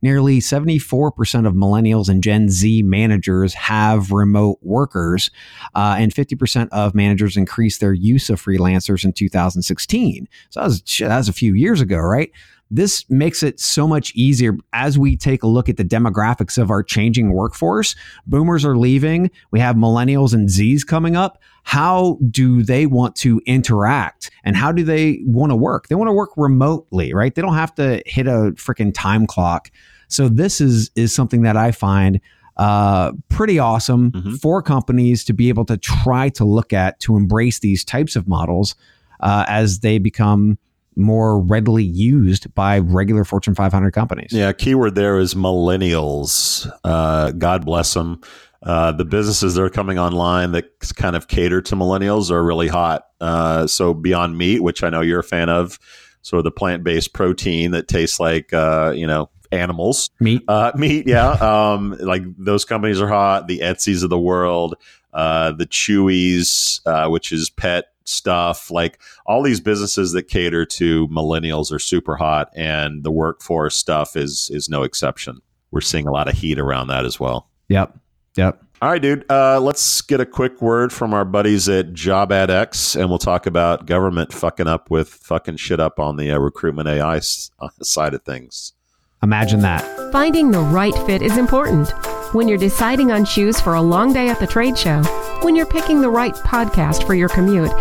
Nearly 0.00 0.40
74% 0.40 1.46
of 1.46 1.54
millennials 1.54 2.08
and 2.08 2.22
Gen 2.22 2.48
Z 2.48 2.82
managers 2.82 3.54
have 3.54 4.12
remote 4.12 4.58
workers, 4.62 5.30
uh, 5.74 5.96
and 5.98 6.14
50% 6.14 6.68
of 6.70 6.94
managers 6.94 7.36
increased 7.36 7.80
their 7.80 7.92
use 7.92 8.30
of 8.30 8.42
freelancers 8.42 9.04
in 9.04 9.12
2016. 9.12 10.28
So 10.50 10.60
that 10.60 10.66
was, 10.66 10.82
that 11.00 11.16
was 11.16 11.28
a 11.28 11.32
few 11.32 11.54
years 11.54 11.80
ago, 11.80 11.98
right? 11.98 12.30
This 12.70 13.04
makes 13.08 13.42
it 13.42 13.58
so 13.58 13.88
much 13.88 14.14
easier 14.14 14.56
as 14.72 14.98
we 14.98 15.16
take 15.16 15.42
a 15.42 15.46
look 15.46 15.68
at 15.68 15.76
the 15.78 15.84
demographics 15.84 16.58
of 16.58 16.70
our 16.70 16.82
changing 16.82 17.32
workforce. 17.32 17.96
Boomers 18.26 18.64
are 18.64 18.76
leaving. 18.76 19.30
We 19.50 19.60
have 19.60 19.76
millennials 19.76 20.34
and 20.34 20.48
Zs 20.48 20.86
coming 20.86 21.16
up. 21.16 21.40
How 21.62 22.18
do 22.30 22.62
they 22.62 22.86
want 22.86 23.16
to 23.16 23.40
interact 23.46 24.30
and 24.44 24.56
how 24.56 24.72
do 24.72 24.84
they 24.84 25.20
want 25.24 25.50
to 25.50 25.56
work? 25.56 25.88
They 25.88 25.94
want 25.94 26.08
to 26.08 26.12
work 26.12 26.30
remotely, 26.36 27.14
right? 27.14 27.34
They 27.34 27.42
don't 27.42 27.54
have 27.54 27.74
to 27.76 28.02
hit 28.06 28.26
a 28.26 28.52
freaking 28.56 28.92
time 28.94 29.26
clock. 29.26 29.70
So 30.08 30.28
this 30.28 30.60
is 30.60 30.90
is 30.94 31.14
something 31.14 31.42
that 31.42 31.56
I 31.56 31.72
find 31.72 32.20
uh, 32.56 33.12
pretty 33.28 33.58
awesome 33.58 34.10
Mhm. 34.10 34.40
for 34.40 34.60
companies 34.62 35.24
to 35.26 35.32
be 35.32 35.48
able 35.48 35.64
to 35.66 35.76
try 35.76 36.28
to 36.30 36.44
look 36.44 36.72
at 36.72 36.98
to 37.00 37.16
embrace 37.16 37.60
these 37.60 37.84
types 37.84 38.16
of 38.16 38.26
models 38.26 38.74
uh, 39.20 39.44
as 39.46 39.78
they 39.80 39.98
become 39.98 40.58
more 40.98 41.40
readily 41.40 41.84
used 41.84 42.52
by 42.54 42.78
regular 42.78 43.24
Fortune 43.24 43.54
500 43.54 43.92
companies. 43.92 44.32
Yeah, 44.32 44.52
keyword 44.52 44.94
there 44.94 45.18
is 45.18 45.34
millennials. 45.34 46.70
Uh, 46.84 47.30
God 47.32 47.64
bless 47.64 47.94
them. 47.94 48.20
Uh, 48.62 48.90
the 48.92 49.04
businesses 49.04 49.54
that 49.54 49.62
are 49.62 49.70
coming 49.70 49.98
online 49.98 50.52
that 50.52 50.66
kind 50.96 51.14
of 51.14 51.28
cater 51.28 51.62
to 51.62 51.76
millennials 51.76 52.30
are 52.30 52.42
really 52.42 52.68
hot. 52.68 53.06
Uh, 53.20 53.66
so 53.66 53.94
Beyond 53.94 54.36
Meat, 54.36 54.62
which 54.62 54.82
I 54.82 54.90
know 54.90 55.00
you're 55.00 55.20
a 55.20 55.24
fan 55.24 55.48
of, 55.48 55.78
sort 56.22 56.38
of 56.38 56.44
the 56.44 56.50
plant-based 56.50 57.12
protein 57.12 57.70
that 57.70 57.88
tastes 57.88 58.18
like 58.18 58.52
uh, 58.52 58.92
you 58.94 59.06
know 59.06 59.30
animals. 59.52 60.10
Meat. 60.20 60.42
Uh, 60.48 60.72
meat, 60.76 61.06
yeah. 61.06 61.30
Um, 61.30 61.96
like 62.00 62.22
those 62.36 62.64
companies 62.64 63.00
are 63.00 63.08
hot. 63.08 63.46
The 63.46 63.60
Etsy's 63.60 64.02
of 64.02 64.10
the 64.10 64.18
world, 64.18 64.74
uh, 65.12 65.52
the 65.52 65.66
Chewies, 65.66 66.80
uh, 66.86 67.08
which 67.08 67.32
is 67.32 67.50
pet 67.50 67.86
stuff. 68.08 68.70
Like 68.70 68.98
all 69.26 69.42
these 69.42 69.60
businesses 69.60 70.12
that 70.12 70.24
cater 70.28 70.64
to 70.66 71.06
millennials 71.08 71.72
are 71.72 71.78
super 71.78 72.16
hot, 72.16 72.50
and 72.56 73.04
the 73.04 73.10
workforce 73.12 73.76
stuff 73.76 74.16
is 74.16 74.50
is 74.52 74.68
no 74.68 74.82
exception. 74.82 75.40
We're 75.70 75.80
seeing 75.82 76.06
a 76.06 76.12
lot 76.12 76.28
of 76.28 76.34
heat 76.34 76.58
around 76.58 76.88
that 76.88 77.04
as 77.04 77.20
well. 77.20 77.48
Yep. 77.68 77.96
Yep. 78.36 78.62
All 78.80 78.88
right, 78.88 79.02
dude. 79.02 79.24
Uh, 79.28 79.60
let's 79.60 80.00
get 80.02 80.20
a 80.20 80.26
quick 80.26 80.62
word 80.62 80.92
from 80.92 81.12
our 81.12 81.24
buddies 81.24 81.68
at 81.68 81.92
JobAdX, 81.92 82.98
and 82.98 83.08
we'll 83.08 83.18
talk 83.18 83.46
about 83.46 83.86
government 83.86 84.32
fucking 84.32 84.68
up 84.68 84.88
with 84.90 85.08
fucking 85.08 85.56
shit 85.56 85.80
up 85.80 85.98
on 85.98 86.16
the 86.16 86.30
uh, 86.30 86.38
recruitment 86.38 86.88
AI 86.88 87.16
s- 87.16 87.50
uh, 87.58 87.68
side 87.82 88.14
of 88.14 88.22
things. 88.22 88.74
Imagine 89.22 89.60
that. 89.62 90.12
Finding 90.12 90.52
the 90.52 90.60
right 90.60 90.94
fit 91.06 91.22
is 91.22 91.36
important. 91.36 91.90
When 92.32 92.46
you're 92.46 92.56
deciding 92.56 93.10
on 93.10 93.24
shoes 93.24 93.60
for 93.60 93.74
a 93.74 93.82
long 93.82 94.12
day 94.12 94.28
at 94.28 94.38
the 94.38 94.46
trade 94.46 94.78
show, 94.78 95.02
when 95.42 95.54
you're 95.54 95.66
picking 95.66 96.00
the 96.00 96.10
right 96.10 96.34
podcast 96.34 97.06
for 97.06 97.14
your 97.14 97.28
commute, 97.28 97.72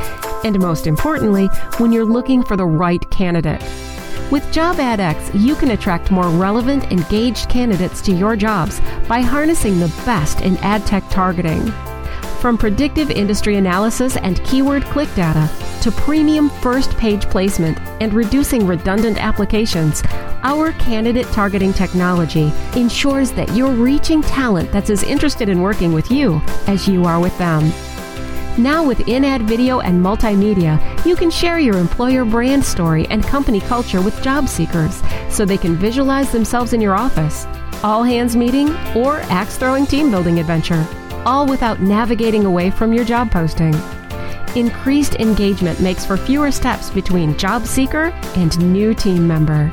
and 0.43 0.59
most 0.59 0.87
importantly, 0.87 1.47
when 1.77 1.91
you're 1.91 2.05
looking 2.05 2.43
for 2.43 2.55
the 2.55 2.65
right 2.65 3.09
candidate. 3.09 3.61
With 4.31 4.43
JobAdX, 4.51 5.39
you 5.39 5.55
can 5.55 5.71
attract 5.71 6.11
more 6.11 6.29
relevant, 6.29 6.91
engaged 6.91 7.49
candidates 7.49 8.01
to 8.01 8.11
your 8.11 8.35
jobs 8.35 8.79
by 9.07 9.21
harnessing 9.21 9.79
the 9.79 9.87
best 10.05 10.41
in 10.41 10.57
ad 10.57 10.85
tech 10.85 11.03
targeting. 11.09 11.71
From 12.47 12.57
predictive 12.57 13.11
industry 13.11 13.57
analysis 13.57 14.15
and 14.15 14.41
keyword 14.45 14.85
click 14.85 15.13
data 15.15 15.49
to 15.81 15.91
premium 15.91 16.49
first 16.49 16.91
page 16.91 17.23
placement 17.23 17.77
and 17.99 18.13
reducing 18.13 18.65
redundant 18.65 19.17
applications, 19.17 20.01
our 20.43 20.71
candidate 20.71 21.27
targeting 21.33 21.73
technology 21.73 22.53
ensures 22.73 23.33
that 23.33 23.53
you're 23.53 23.73
reaching 23.73 24.21
talent 24.21 24.71
that's 24.71 24.89
as 24.89 25.03
interested 25.03 25.49
in 25.49 25.61
working 25.61 25.91
with 25.91 26.09
you 26.09 26.41
as 26.67 26.87
you 26.87 27.03
are 27.03 27.19
with 27.19 27.37
them. 27.37 27.69
Now, 28.57 28.81
with 28.81 29.09
in 29.09 29.25
ad 29.25 29.41
video 29.41 29.81
and 29.81 30.01
multimedia, 30.01 31.05
you 31.05 31.17
can 31.17 31.29
share 31.29 31.59
your 31.59 31.75
employer 31.75 32.23
brand 32.23 32.63
story 32.63 33.07
and 33.09 33.25
company 33.25 33.59
culture 33.59 34.01
with 34.01 34.23
job 34.23 34.47
seekers 34.47 35.03
so 35.29 35.43
they 35.43 35.57
can 35.57 35.75
visualize 35.75 36.31
themselves 36.31 36.71
in 36.71 36.79
your 36.79 36.95
office, 36.95 37.45
all 37.83 38.03
hands 38.03 38.37
meeting, 38.37 38.69
or 38.95 39.17
axe 39.23 39.57
throwing 39.57 39.85
team 39.85 40.09
building 40.09 40.39
adventure, 40.39 40.87
all 41.27 41.45
without 41.45 41.81
navigating 41.81 42.45
away 42.45 42.71
from 42.71 42.93
your 42.93 43.03
job 43.03 43.29
posting. 43.29 43.75
Increased 44.55 45.15
engagement 45.15 45.81
makes 45.81 46.05
for 46.05 46.15
fewer 46.15 46.51
steps 46.51 46.89
between 46.89 47.37
job 47.37 47.67
seeker 47.67 48.13
and 48.35 48.57
new 48.73 48.93
team 48.93 49.27
member. 49.27 49.69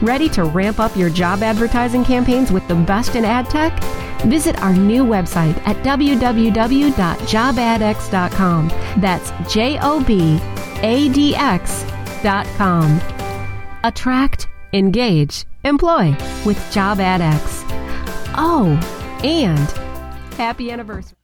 Ready 0.00 0.28
to 0.28 0.44
ramp 0.44 0.78
up 0.78 0.96
your 0.96 1.10
job 1.10 1.42
advertising 1.42 2.04
campaigns 2.04 2.52
with 2.52 2.68
the 2.68 2.76
best 2.76 3.16
in 3.16 3.24
ad 3.24 3.50
tech? 3.50 3.82
Visit 4.26 4.62
our 4.62 4.74
new 4.74 5.04
website 5.04 5.56
at 5.66 5.74
www.jobadx.com. 5.84 8.68
That's 9.00 9.32
J 9.52 9.80
O 9.80 10.04
B 10.04 10.38
A 10.82 11.08
D 11.12 11.34
X.com. 11.34 13.00
Attract, 13.82 14.46
engage, 14.72 15.44
employ 15.64 16.10
with 16.44 16.58
JobAdX. 16.72 17.64
Oh, 18.38 18.78
and 19.24 19.85
happy 20.36 20.70
anniversary. 20.70 21.16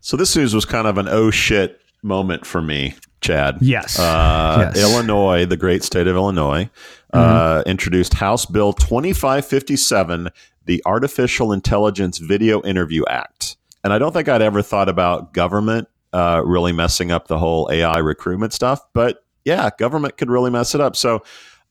So 0.00 0.16
this 0.16 0.36
news 0.36 0.54
was 0.54 0.64
kind 0.64 0.86
of 0.86 0.98
an 0.98 1.08
oh 1.08 1.30
shit 1.30 1.80
moment 2.02 2.46
for 2.46 2.60
me, 2.60 2.94
Chad. 3.20 3.58
Yes. 3.60 3.98
Uh, 3.98 4.70
Yes. 4.74 4.76
Illinois, 4.82 5.46
the 5.46 5.56
great 5.56 5.82
state 5.82 6.06
of 6.06 6.14
Illinois, 6.14 6.68
uh, 7.12 7.62
introduced 7.66 8.14
House 8.14 8.44
Bill 8.46 8.72
2557, 8.72 10.28
the 10.66 10.82
Artificial 10.86 11.52
Intelligence 11.52 12.18
Video 12.18 12.62
Interview 12.62 13.04
Act. 13.08 13.56
And 13.82 13.92
I 13.92 13.98
don't 13.98 14.12
think 14.12 14.28
I'd 14.28 14.42
ever 14.42 14.62
thought 14.62 14.88
about 14.88 15.32
government 15.32 15.88
uh, 16.12 16.42
really 16.44 16.72
messing 16.72 17.10
up 17.10 17.26
the 17.28 17.38
whole 17.38 17.68
AI 17.72 17.98
recruitment 17.98 18.52
stuff, 18.52 18.80
but 18.92 19.24
yeah, 19.44 19.68
government 19.78 20.16
could 20.16 20.30
really 20.30 20.50
mess 20.50 20.74
it 20.74 20.80
up. 20.80 20.96
So 20.96 21.22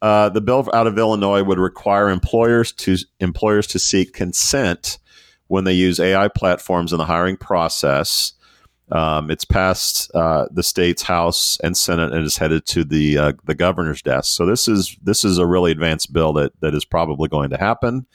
uh, 0.01 0.29
the 0.29 0.41
bill 0.41 0.67
out 0.73 0.86
of 0.86 0.97
Illinois 0.97 1.41
would 1.43 1.58
require 1.60 2.10
employers 2.10 2.71
to 2.73 2.97
employers 3.19 3.65
to 3.67 3.79
seek 3.79 4.13
consent 4.13 4.99
when 5.47 5.63
they 5.63 5.73
use 5.73 5.99
AI 5.99 6.27
platforms 6.27 6.91
in 6.91 6.97
the 6.97 7.06
hiring 7.06 7.38
process. 7.38 8.34
Um, 8.91 9.32
it's 9.32 9.45
passed 9.45 10.12
uh, 10.13 10.47
the 10.51 10.62
state's 10.62 11.01
House 11.03 11.58
and 11.63 11.75
Senate 11.75 12.12
and 12.12 12.25
is 12.25 12.38
headed 12.38 12.65
to 12.67 12.84
the 12.84 13.17
uh, 13.17 13.34
the 13.45 13.56
governor's 13.56 14.01
desk. 14.01 14.36
So 14.36 14.45
this 14.45 14.67
is 14.67 14.97
this 15.01 15.23
is 15.23 15.38
a 15.38 15.47
really 15.47 15.71
advanced 15.71 16.12
bill 16.13 16.34
that 16.34 16.51
that 16.60 16.73
is 16.75 16.86
probably 16.86 17.29
going 17.29 17.49
to 17.51 17.58
happen. 17.58 18.06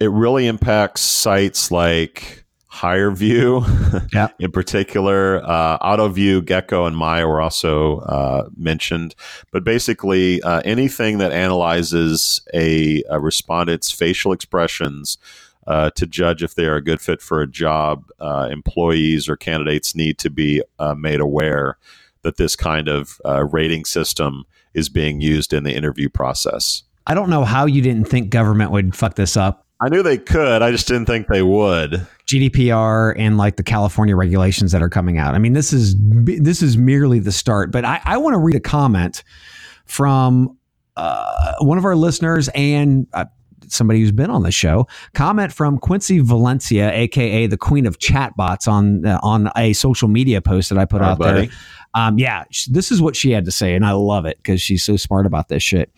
It 0.00 0.10
really 0.10 0.46
impacts 0.46 1.00
sites 1.02 1.70
like 1.70 2.44
HireVue, 2.70 4.08
Yeah. 4.12 4.28
in 4.38 4.52
particular. 4.52 5.42
Uh, 5.44 5.78
AutoView, 5.78 6.44
Gecko, 6.44 6.84
and 6.86 6.96
Mya 6.96 7.26
were 7.26 7.40
also 7.40 7.98
uh, 8.00 8.48
mentioned. 8.56 9.14
But 9.52 9.64
basically, 9.64 10.42
uh, 10.42 10.60
anything 10.64 11.18
that 11.18 11.32
analyzes 11.32 12.40
a, 12.54 13.02
a 13.08 13.18
respondent's 13.20 13.90
facial 13.90 14.32
expressions 14.32 15.16
uh, 15.68 15.90
to 15.90 16.06
judge 16.06 16.42
if 16.42 16.54
they 16.54 16.64
are 16.64 16.76
a 16.76 16.82
good 16.82 17.00
fit 17.00 17.20
for 17.20 17.42
a 17.42 17.46
job, 17.46 18.06
uh, 18.18 18.48
employees 18.50 19.28
or 19.28 19.36
candidates 19.36 19.94
need 19.94 20.18
to 20.18 20.30
be 20.30 20.62
uh, 20.78 20.94
made 20.94 21.20
aware 21.20 21.76
that 22.22 22.38
this 22.38 22.56
kind 22.56 22.88
of 22.88 23.20
uh, 23.24 23.44
rating 23.44 23.84
system 23.84 24.44
is 24.72 24.88
being 24.88 25.20
used 25.20 25.52
in 25.52 25.64
the 25.64 25.74
interview 25.74 26.08
process. 26.08 26.82
I 27.06 27.14
don't 27.14 27.28
know 27.28 27.44
how 27.44 27.66
you 27.66 27.82
didn't 27.82 28.06
think 28.06 28.30
government 28.30 28.70
would 28.70 28.96
fuck 28.96 29.14
this 29.14 29.36
up. 29.36 29.66
I 29.80 29.88
knew 29.90 30.02
they 30.02 30.18
could. 30.18 30.62
I 30.62 30.72
just 30.72 30.88
didn't 30.88 31.06
think 31.06 31.28
they 31.28 31.42
would. 31.42 32.06
GDPR 32.26 33.14
and 33.16 33.36
like 33.36 33.56
the 33.56 33.62
California 33.62 34.16
regulations 34.16 34.72
that 34.72 34.82
are 34.82 34.88
coming 34.88 35.18
out. 35.18 35.34
I 35.34 35.38
mean, 35.38 35.52
this 35.52 35.72
is 35.72 35.94
this 35.98 36.62
is 36.62 36.76
merely 36.76 37.20
the 37.20 37.30
start. 37.30 37.70
But 37.70 37.84
I, 37.84 38.00
I 38.04 38.16
want 38.16 38.34
to 38.34 38.38
read 38.38 38.56
a 38.56 38.60
comment 38.60 39.22
from 39.84 40.58
uh, 40.96 41.54
one 41.60 41.78
of 41.78 41.84
our 41.84 41.94
listeners 41.94 42.48
and 42.54 43.06
uh, 43.12 43.26
somebody 43.68 44.00
who's 44.00 44.12
been 44.12 44.30
on 44.30 44.42
the 44.42 44.52
show. 44.52 44.86
Comment 45.14 45.52
from 45.52 45.78
Quincy 45.78 46.20
Valencia, 46.20 46.92
aka 46.92 47.46
the 47.46 47.56
Queen 47.56 47.86
of 47.86 47.98
Chatbots, 47.98 48.68
on 48.68 49.04
uh, 49.06 49.18
on 49.22 49.50
a 49.56 49.72
social 49.72 50.08
media 50.08 50.40
post 50.40 50.68
that 50.70 50.78
I 50.78 50.84
put 50.84 51.02
out 51.02 51.18
buddy. 51.18 51.46
there. 51.46 51.56
Um, 51.94 52.18
yeah, 52.18 52.44
sh- 52.50 52.66
this 52.66 52.92
is 52.92 53.00
what 53.00 53.16
she 53.16 53.30
had 53.30 53.44
to 53.44 53.50
say, 53.50 53.74
and 53.74 53.84
I 53.84 53.92
love 53.92 54.26
it 54.26 54.36
because 54.38 54.60
she's 54.60 54.82
so 54.82 54.96
smart 54.96 55.26
about 55.26 55.48
this 55.48 55.62
shit. 55.62 55.90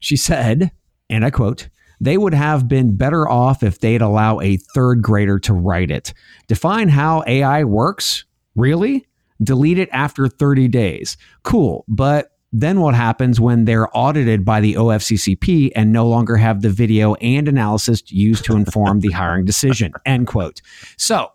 She 0.00 0.16
said, 0.16 0.70
and 1.10 1.24
I 1.24 1.30
quote, 1.30 1.68
they 2.00 2.18
would 2.18 2.34
have 2.34 2.68
been 2.68 2.96
better 2.96 3.28
off 3.28 3.62
if 3.62 3.80
they'd 3.80 4.02
allow 4.02 4.40
a 4.40 4.56
third 4.56 5.02
grader 5.02 5.38
to 5.40 5.54
write 5.54 5.90
it. 5.90 6.12
Define 6.46 6.88
how 6.88 7.22
AI 7.26 7.64
works? 7.64 8.24
Really? 8.54 9.06
Delete 9.42 9.78
it 9.78 9.88
after 9.92 10.28
30 10.28 10.68
days. 10.68 11.16
Cool. 11.42 11.84
But 11.88 12.32
then 12.52 12.80
what 12.80 12.94
happens 12.94 13.40
when 13.40 13.64
they're 13.64 13.94
audited 13.96 14.44
by 14.44 14.60
the 14.60 14.74
OFCCP 14.74 15.72
and 15.74 15.92
no 15.92 16.06
longer 16.06 16.36
have 16.36 16.62
the 16.62 16.70
video 16.70 17.14
and 17.14 17.48
analysis 17.48 18.02
used 18.10 18.44
to 18.44 18.56
inform 18.56 19.00
the 19.00 19.10
hiring 19.10 19.44
decision? 19.44 19.92
End 20.06 20.26
quote. 20.26 20.62
So, 20.96 21.32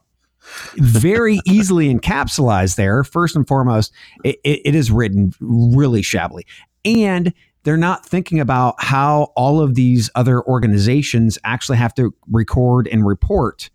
very 0.75 1.39
easily 1.45 1.93
encapsulized 1.93 2.75
there. 2.75 3.03
First 3.03 3.35
and 3.35 3.47
foremost, 3.47 3.93
it, 4.23 4.37
it, 4.43 4.61
it 4.65 4.75
is 4.75 4.91
written 4.91 5.33
really 5.39 6.01
shabbily. 6.01 6.45
And 6.83 7.33
they're 7.63 7.77
not 7.77 8.05
thinking 8.05 8.39
about 8.39 8.75
how 8.79 9.31
all 9.35 9.61
of 9.61 9.75
these 9.75 10.09
other 10.15 10.41
organizations 10.43 11.37
actually 11.43 11.77
have 11.77 11.93
to 11.95 12.13
record 12.29 12.87
and 12.87 13.05
report 13.05 13.69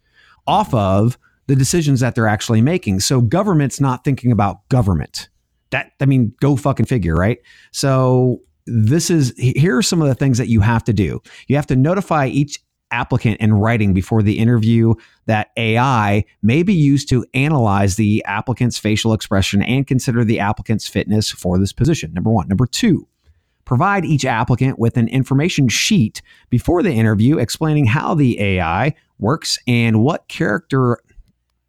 off 0.47 0.75
of 0.75 1.19
the 1.47 1.57
decisions 1.57 2.01
that 2.01 2.15
they're 2.15 2.27
actually 2.27 2.61
making. 2.61 3.01
So 3.01 3.21
government's 3.21 3.81
not 3.81 4.03
thinking 4.05 4.33
about 4.33 4.69
government. 4.69 5.29
That 5.71 5.93
I 6.01 6.07
mean, 6.07 6.35
go 6.41 6.57
fucking 6.57 6.87
figure, 6.87 7.15
right? 7.15 7.39
So 7.73 8.43
this 8.67 9.11
is 9.11 9.33
here 9.37 9.77
are 9.77 9.83
some 9.83 10.03
of 10.03 10.09
the 10.09 10.15
things 10.15 10.39
that 10.39 10.49
you 10.49 10.61
have 10.61 10.85
to 10.85 10.93
do. 10.93 11.21
You 11.49 11.57
have 11.57 11.67
to 11.69 11.77
notify 11.77 12.27
each 12.27 12.61
applicant 12.91 13.41
in 13.41 13.53
writing 13.53 13.93
before 13.93 14.23
the 14.23 14.39
interview 14.39 14.95
that 15.27 15.51
AI 15.57 16.25
may 16.43 16.63
be 16.63 16.75
used 16.75 17.09
to 17.09 17.25
analyze 17.35 17.97
the 17.97 18.25
applicant's 18.27 18.79
facial 18.79 19.13
expression 19.13 19.63
and 19.63 19.87
consider 19.87 20.25
the 20.25 20.39
applicant's 20.39 20.87
fitness 20.87 21.31
for 21.31 21.59
this 21.59 21.73
position. 21.73 22.13
Number 22.13 22.31
one. 22.31 22.49
Number 22.49 22.67
two, 22.67 23.07
provide 23.65 24.05
each 24.05 24.25
applicant 24.25 24.79
with 24.79 24.97
an 24.97 25.09
information 25.09 25.69
sheet 25.69 26.23
before 26.49 26.83
the 26.83 26.93
interview 26.93 27.39
explaining 27.39 27.87
how 27.87 28.15
the 28.15 28.41
AI 28.41 28.95
works 29.19 29.59
and 29.67 30.01
what 30.03 30.29
character 30.29 30.99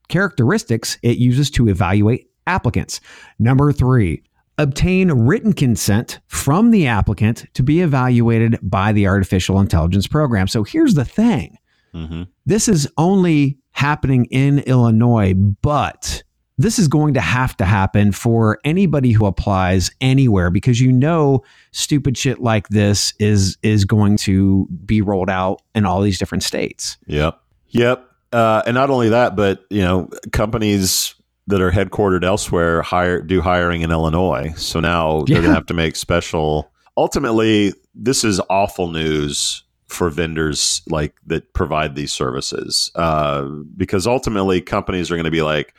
characteristics 0.07 0.97
it 1.01 1.17
uses 1.17 1.49
to 1.51 1.67
evaluate 1.67 2.29
applicants. 2.47 2.99
Number 3.39 3.71
3, 3.71 4.21
obtain 4.57 5.11
written 5.11 5.53
consent 5.53 6.19
from 6.27 6.71
the 6.71 6.87
applicant 6.87 7.45
to 7.53 7.63
be 7.63 7.81
evaluated 7.81 8.57
by 8.61 8.91
the 8.91 9.07
artificial 9.07 9.59
intelligence 9.59 10.07
program. 10.07 10.47
So 10.47 10.63
here's 10.63 10.95
the 10.95 11.05
thing. 11.05 11.57
hmm 11.93 12.23
This 12.45 12.67
is 12.67 12.87
only 12.97 13.57
happening 13.71 14.25
in 14.25 14.59
Illinois, 14.59 15.33
but 15.35 16.23
this 16.57 16.79
is 16.79 16.87
going 16.87 17.13
to 17.13 17.21
have 17.21 17.55
to 17.57 17.65
happen 17.65 18.11
for 18.11 18.59
anybody 18.63 19.11
who 19.11 19.27
applies 19.27 19.91
anywhere 20.01 20.49
because 20.49 20.81
you 20.81 20.91
know 20.91 21.43
stupid 21.71 22.17
shit 22.17 22.39
like 22.39 22.67
this 22.69 23.13
is 23.19 23.57
is 23.61 23.85
going 23.85 24.17
to 24.17 24.67
be 24.85 25.01
rolled 25.01 25.29
out 25.29 25.61
in 25.75 25.85
all 25.85 26.01
these 26.01 26.17
different 26.17 26.43
states. 26.43 26.97
Yep. 27.05 27.39
Yep. 27.69 28.03
Uh, 28.33 28.63
and 28.65 28.73
not 28.73 28.89
only 28.89 29.09
that, 29.09 29.35
but 29.35 29.65
you 29.69 29.81
know, 29.81 30.09
companies 30.31 31.13
that 31.47 31.61
are 31.61 31.71
headquartered 31.71 32.23
elsewhere 32.23 32.81
hire 32.81 33.21
do 33.21 33.41
hiring 33.41 33.81
in 33.81 33.91
Illinois. 33.91 34.53
So 34.57 34.79
now 34.79 35.23
they're 35.23 35.41
going 35.41 35.49
to 35.49 35.55
have 35.55 35.65
to 35.67 35.73
make 35.73 35.95
special. 35.95 36.69
Ultimately, 36.97 37.73
this 37.95 38.23
is 38.23 38.41
awful 38.49 38.89
news 38.89 39.63
for 39.87 40.09
vendors 40.09 40.81
like 40.87 41.15
that 41.25 41.53
provide 41.53 41.95
these 41.95 42.11
services 42.11 42.91
uh, 42.95 43.43
because 43.77 44.05
ultimately 44.05 44.59
companies 44.59 45.09
are 45.09 45.15
going 45.15 45.25
to 45.25 45.31
be 45.31 45.41
like, 45.41 45.73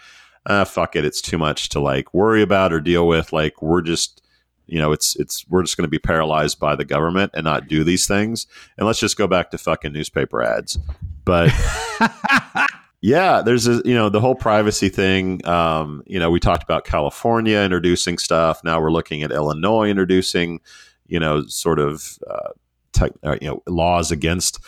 ah, 0.46 0.64
fuck 0.64 0.96
it, 0.96 1.04
it's 1.04 1.20
too 1.20 1.36
much 1.36 1.68
to 1.68 1.80
like 1.80 2.14
worry 2.14 2.40
about 2.40 2.72
or 2.72 2.80
deal 2.80 3.06
with. 3.06 3.32
Like 3.32 3.60
we're 3.60 3.82
just 3.82 4.22
you 4.68 4.78
know 4.78 4.92
it's 4.92 5.16
it's 5.16 5.46
we're 5.48 5.62
just 5.62 5.76
going 5.76 5.84
to 5.84 5.90
be 5.90 5.98
paralyzed 5.98 6.60
by 6.60 6.76
the 6.76 6.84
government 6.84 7.32
and 7.34 7.44
not 7.44 7.68
do 7.68 7.82
these 7.82 8.06
things 8.06 8.46
and 8.76 8.86
let's 8.86 9.00
just 9.00 9.16
go 9.16 9.26
back 9.26 9.50
to 9.50 9.58
fucking 9.58 9.92
newspaper 9.92 10.42
ads 10.42 10.78
but 11.24 11.50
yeah 13.00 13.42
there's 13.42 13.66
a 13.66 13.80
you 13.84 13.94
know 13.94 14.08
the 14.08 14.20
whole 14.20 14.34
privacy 14.34 14.88
thing 14.88 15.44
um 15.46 16.02
you 16.06 16.18
know 16.18 16.30
we 16.30 16.40
talked 16.40 16.62
about 16.62 16.84
california 16.84 17.58
introducing 17.58 18.18
stuff 18.18 18.62
now 18.64 18.80
we're 18.80 18.90
looking 18.90 19.22
at 19.22 19.30
illinois 19.30 19.88
introducing 19.88 20.60
you 21.06 21.18
know 21.18 21.44
sort 21.46 21.78
of 21.78 22.18
uh, 22.28 22.50
tech, 22.92 23.12
uh, 23.24 23.36
you 23.40 23.48
know 23.48 23.62
laws 23.66 24.10
against 24.10 24.60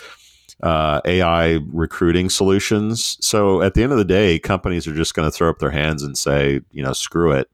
uh, 0.63 1.01
AI 1.05 1.59
recruiting 1.73 2.29
solutions. 2.29 3.17
So 3.21 3.63
at 3.63 3.75
the 3.75 3.83
end 3.83 3.93
of 3.93 3.99
the 3.99 4.05
day, 4.05 4.39
companies 4.39 4.87
are 4.87 4.95
just 4.95 5.15
going 5.15 5.27
to 5.27 5.33
throw 5.35 5.49
up 5.49 5.59
their 5.59 5.71
hands 5.71 6.03
and 6.03 6.17
say, 6.17 6.61
you 6.71 6.83
know, 6.83 6.93
screw 6.93 7.33
it. 7.33 7.51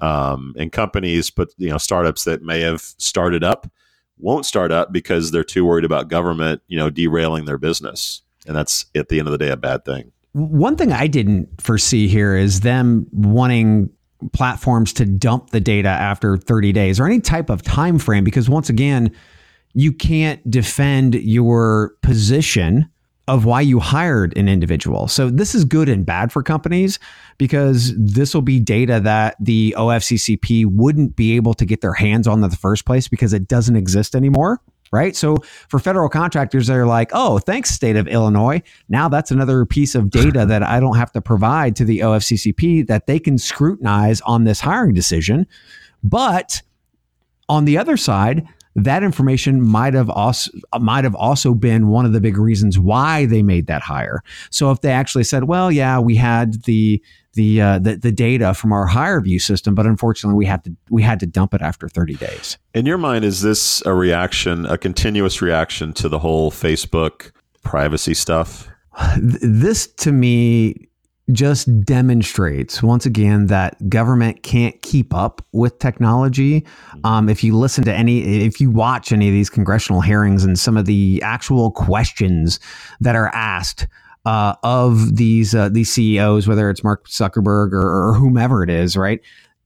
Um, 0.00 0.54
and 0.58 0.72
companies, 0.72 1.30
but 1.30 1.50
you 1.58 1.70
know, 1.70 1.78
startups 1.78 2.24
that 2.24 2.42
may 2.42 2.60
have 2.60 2.80
started 2.80 3.44
up 3.44 3.70
won't 4.18 4.44
start 4.44 4.72
up 4.72 4.92
because 4.92 5.30
they're 5.30 5.44
too 5.44 5.64
worried 5.64 5.84
about 5.84 6.08
government, 6.08 6.60
you 6.66 6.76
know, 6.76 6.90
derailing 6.90 7.44
their 7.44 7.58
business. 7.58 8.22
And 8.46 8.56
that's 8.56 8.86
at 8.94 9.08
the 9.08 9.18
end 9.18 9.28
of 9.28 9.32
the 9.32 9.38
day 9.38 9.50
a 9.50 9.56
bad 9.56 9.84
thing. 9.84 10.12
One 10.32 10.76
thing 10.76 10.92
I 10.92 11.06
didn't 11.06 11.60
foresee 11.60 12.08
here 12.08 12.34
is 12.34 12.60
them 12.60 13.06
wanting 13.12 13.90
platforms 14.32 14.92
to 14.94 15.04
dump 15.04 15.50
the 15.50 15.60
data 15.60 15.88
after 15.88 16.36
30 16.36 16.72
days 16.72 17.00
or 17.00 17.06
any 17.06 17.20
type 17.20 17.50
of 17.50 17.62
time 17.62 17.98
frame 17.98 18.24
because 18.24 18.48
once 18.48 18.68
again 18.68 19.14
you 19.74 19.92
can't 19.92 20.48
defend 20.48 21.14
your 21.14 21.94
position 22.02 22.88
of 23.28 23.44
why 23.44 23.60
you 23.60 23.78
hired 23.78 24.36
an 24.36 24.48
individual. 24.48 25.06
So 25.06 25.30
this 25.30 25.54
is 25.54 25.64
good 25.64 25.88
and 25.88 26.04
bad 26.04 26.32
for 26.32 26.42
companies 26.42 26.98
because 27.38 27.94
this 27.96 28.34
will 28.34 28.42
be 28.42 28.58
data 28.58 29.00
that 29.00 29.36
the 29.40 29.74
OFCCP 29.78 30.66
wouldn't 30.66 31.14
be 31.14 31.36
able 31.36 31.54
to 31.54 31.64
get 31.64 31.80
their 31.80 31.94
hands 31.94 32.26
on 32.26 32.42
in 32.42 32.50
the 32.50 32.56
first 32.56 32.84
place 32.84 33.08
because 33.08 33.32
it 33.32 33.46
doesn't 33.46 33.76
exist 33.76 34.14
anymore. 34.14 34.60
Right. 34.92 35.16
So 35.16 35.38
for 35.68 35.78
federal 35.78 36.10
contractors, 36.10 36.66
they're 36.66 36.86
like, 36.86 37.10
oh, 37.14 37.38
thanks, 37.38 37.70
state 37.70 37.96
of 37.96 38.06
Illinois. 38.06 38.60
Now 38.90 39.08
that's 39.08 39.30
another 39.30 39.64
piece 39.64 39.94
of 39.94 40.10
data 40.10 40.44
that 40.48 40.62
I 40.62 40.80
don't 40.80 40.96
have 40.96 41.10
to 41.12 41.22
provide 41.22 41.76
to 41.76 41.84
the 41.86 42.00
OFCCP 42.00 42.86
that 42.88 43.06
they 43.06 43.18
can 43.18 43.38
scrutinize 43.38 44.20
on 44.20 44.44
this 44.44 44.60
hiring 44.60 44.92
decision. 44.92 45.46
But 46.04 46.60
on 47.48 47.64
the 47.64 47.78
other 47.78 47.96
side, 47.96 48.46
that 48.74 49.02
information 49.02 49.60
might 49.60 49.94
have 49.94 50.08
also 50.08 50.50
might 50.80 51.04
have 51.04 51.14
also 51.14 51.54
been 51.54 51.88
one 51.88 52.06
of 52.06 52.12
the 52.12 52.20
big 52.20 52.38
reasons 52.38 52.78
why 52.78 53.26
they 53.26 53.42
made 53.42 53.66
that 53.66 53.82
hire. 53.82 54.22
So 54.50 54.70
if 54.70 54.80
they 54.80 54.90
actually 54.90 55.24
said, 55.24 55.44
"Well, 55.44 55.70
yeah, 55.70 55.98
we 55.98 56.16
had 56.16 56.64
the 56.64 57.02
the 57.34 57.60
uh, 57.60 57.78
the, 57.78 57.96
the 57.96 58.12
data 58.12 58.54
from 58.54 58.72
our 58.72 58.88
HireVue 58.88 59.40
system, 59.40 59.74
but 59.74 59.86
unfortunately, 59.86 60.36
we 60.36 60.46
had 60.46 60.64
to 60.64 60.74
we 60.90 61.02
had 61.02 61.20
to 61.20 61.26
dump 61.26 61.54
it 61.54 61.62
after 61.62 61.88
30 61.88 62.14
days." 62.14 62.58
In 62.74 62.86
your 62.86 62.98
mind, 62.98 63.24
is 63.24 63.42
this 63.42 63.84
a 63.84 63.94
reaction, 63.94 64.66
a 64.66 64.78
continuous 64.78 65.42
reaction 65.42 65.92
to 65.94 66.08
the 66.08 66.18
whole 66.18 66.50
Facebook 66.50 67.32
privacy 67.62 68.14
stuff? 68.14 68.68
This 69.18 69.86
to 69.86 70.12
me 70.12 70.88
just 71.30 71.84
demonstrates 71.84 72.82
once 72.82 73.06
again 73.06 73.46
that 73.46 73.88
government 73.88 74.42
can't 74.42 74.80
keep 74.82 75.14
up 75.14 75.44
with 75.52 75.78
technology. 75.78 76.66
Um, 77.04 77.28
if 77.28 77.44
you 77.44 77.56
listen 77.56 77.84
to 77.84 77.94
any, 77.94 78.44
if 78.44 78.60
you 78.60 78.70
watch 78.70 79.12
any 79.12 79.28
of 79.28 79.32
these 79.32 79.48
congressional 79.48 80.00
hearings 80.00 80.44
and 80.44 80.58
some 80.58 80.76
of 80.76 80.86
the 80.86 81.22
actual 81.22 81.70
questions 81.70 82.58
that 83.00 83.14
are 83.14 83.28
asked 83.28 83.86
uh, 84.24 84.54
of 84.62 85.16
these 85.16 85.54
uh, 85.54 85.68
these 85.68 85.92
CEOs, 85.92 86.48
whether 86.48 86.68
it's 86.70 86.82
Mark 86.82 87.08
Zuckerberg 87.08 87.72
or, 87.72 88.10
or 88.10 88.14
whomever 88.14 88.62
it 88.62 88.70
is, 88.70 88.96
right? 88.96 89.20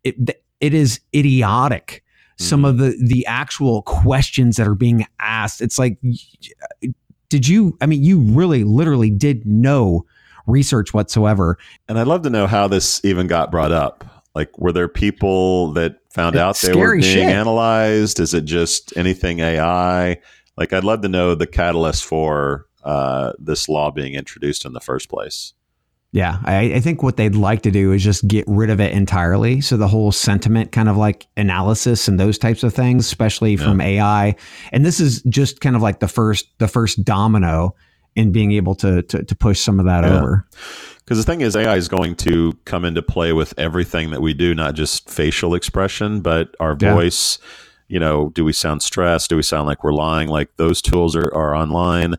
It 0.04 0.38
it 0.60 0.74
is 0.74 1.00
idiotic. 1.14 2.02
Some 2.38 2.66
of 2.66 2.76
the 2.76 2.94
the 3.02 3.24
actual 3.24 3.80
questions 3.82 4.56
that 4.56 4.68
are 4.68 4.74
being 4.74 5.06
asked, 5.20 5.62
it's 5.62 5.78
like, 5.78 5.98
did 7.30 7.48
you? 7.48 7.78
I 7.80 7.86
mean, 7.86 8.02
you 8.02 8.20
really, 8.20 8.62
literally 8.62 9.08
did 9.08 9.46
no 9.46 10.04
research 10.46 10.94
whatsoever. 10.94 11.58
And 11.88 11.98
I'd 11.98 12.06
love 12.06 12.22
to 12.22 12.30
know 12.30 12.46
how 12.46 12.68
this 12.68 13.04
even 13.04 13.26
got 13.26 13.50
brought 13.50 13.72
up. 13.72 14.04
Like, 14.34 14.58
were 14.58 14.72
there 14.72 14.88
people 14.88 15.72
that 15.72 15.96
found 16.10 16.36
out 16.36 16.58
they 16.58 16.74
were 16.74 16.92
being 16.92 17.02
shit. 17.02 17.28
analyzed? 17.28 18.20
Is 18.20 18.34
it 18.34 18.44
just 18.44 18.96
anything 18.96 19.40
AI? 19.40 20.20
Like, 20.56 20.72
I'd 20.72 20.84
love 20.84 21.02
to 21.02 21.08
know 21.08 21.34
the 21.34 21.46
catalyst 21.46 22.04
for 22.04 22.66
uh, 22.84 23.32
this 23.38 23.68
law 23.68 23.90
being 23.90 24.14
introduced 24.14 24.64
in 24.64 24.72
the 24.72 24.80
first 24.80 25.08
place. 25.08 25.54
Yeah, 26.12 26.38
I, 26.44 26.74
I 26.74 26.80
think 26.80 27.02
what 27.02 27.16
they'd 27.16 27.34
like 27.34 27.62
to 27.62 27.70
do 27.70 27.92
is 27.92 28.02
just 28.02 28.26
get 28.26 28.44
rid 28.46 28.70
of 28.70 28.80
it 28.80 28.92
entirely. 28.92 29.60
So 29.60 29.76
the 29.76 29.88
whole 29.88 30.12
sentiment 30.12 30.72
kind 30.72 30.88
of 30.88 30.96
like 30.96 31.26
analysis 31.36 32.08
and 32.08 32.18
those 32.18 32.38
types 32.38 32.62
of 32.62 32.72
things, 32.72 33.04
especially 33.04 33.56
from 33.56 33.80
AI. 33.82 34.34
And 34.72 34.86
this 34.86 34.98
is 34.98 35.22
just 35.24 35.60
kind 35.60 35.76
of 35.76 35.82
like 35.82 36.00
the 36.00 36.08
first 36.08 36.46
the 36.58 36.68
first 36.68 37.04
domino 37.04 37.74
in 38.16 38.32
being 38.32 38.52
able 38.52 38.74
to 38.76 39.02
to, 39.02 39.22
to 39.22 39.34
push 39.36 39.60
some 39.60 39.78
of 39.78 39.86
that 39.86 40.02
Yeah. 40.04 40.18
over. 40.18 40.46
Because 41.04 41.18
the 41.18 41.24
thing 41.24 41.40
is, 41.42 41.54
AI 41.54 41.76
is 41.76 41.86
going 41.88 42.16
to 42.16 42.54
come 42.64 42.84
into 42.84 43.00
play 43.00 43.32
with 43.32 43.54
everything 43.56 44.10
that 44.10 44.20
we 44.20 44.34
do, 44.34 44.54
not 44.56 44.74
just 44.74 45.08
facial 45.08 45.54
expression, 45.54 46.20
but 46.20 46.54
our 46.58 46.76
Yeah. 46.80 46.94
voice. 46.94 47.38
You 47.88 48.00
know, 48.00 48.30
do 48.30 48.44
we 48.44 48.52
sound 48.52 48.82
stressed? 48.82 49.30
Do 49.30 49.36
we 49.36 49.42
sound 49.42 49.68
like 49.68 49.84
we're 49.84 49.92
lying? 49.92 50.28
Like 50.28 50.56
those 50.56 50.82
tools 50.82 51.14
are, 51.14 51.32
are 51.32 51.54
online. 51.54 52.16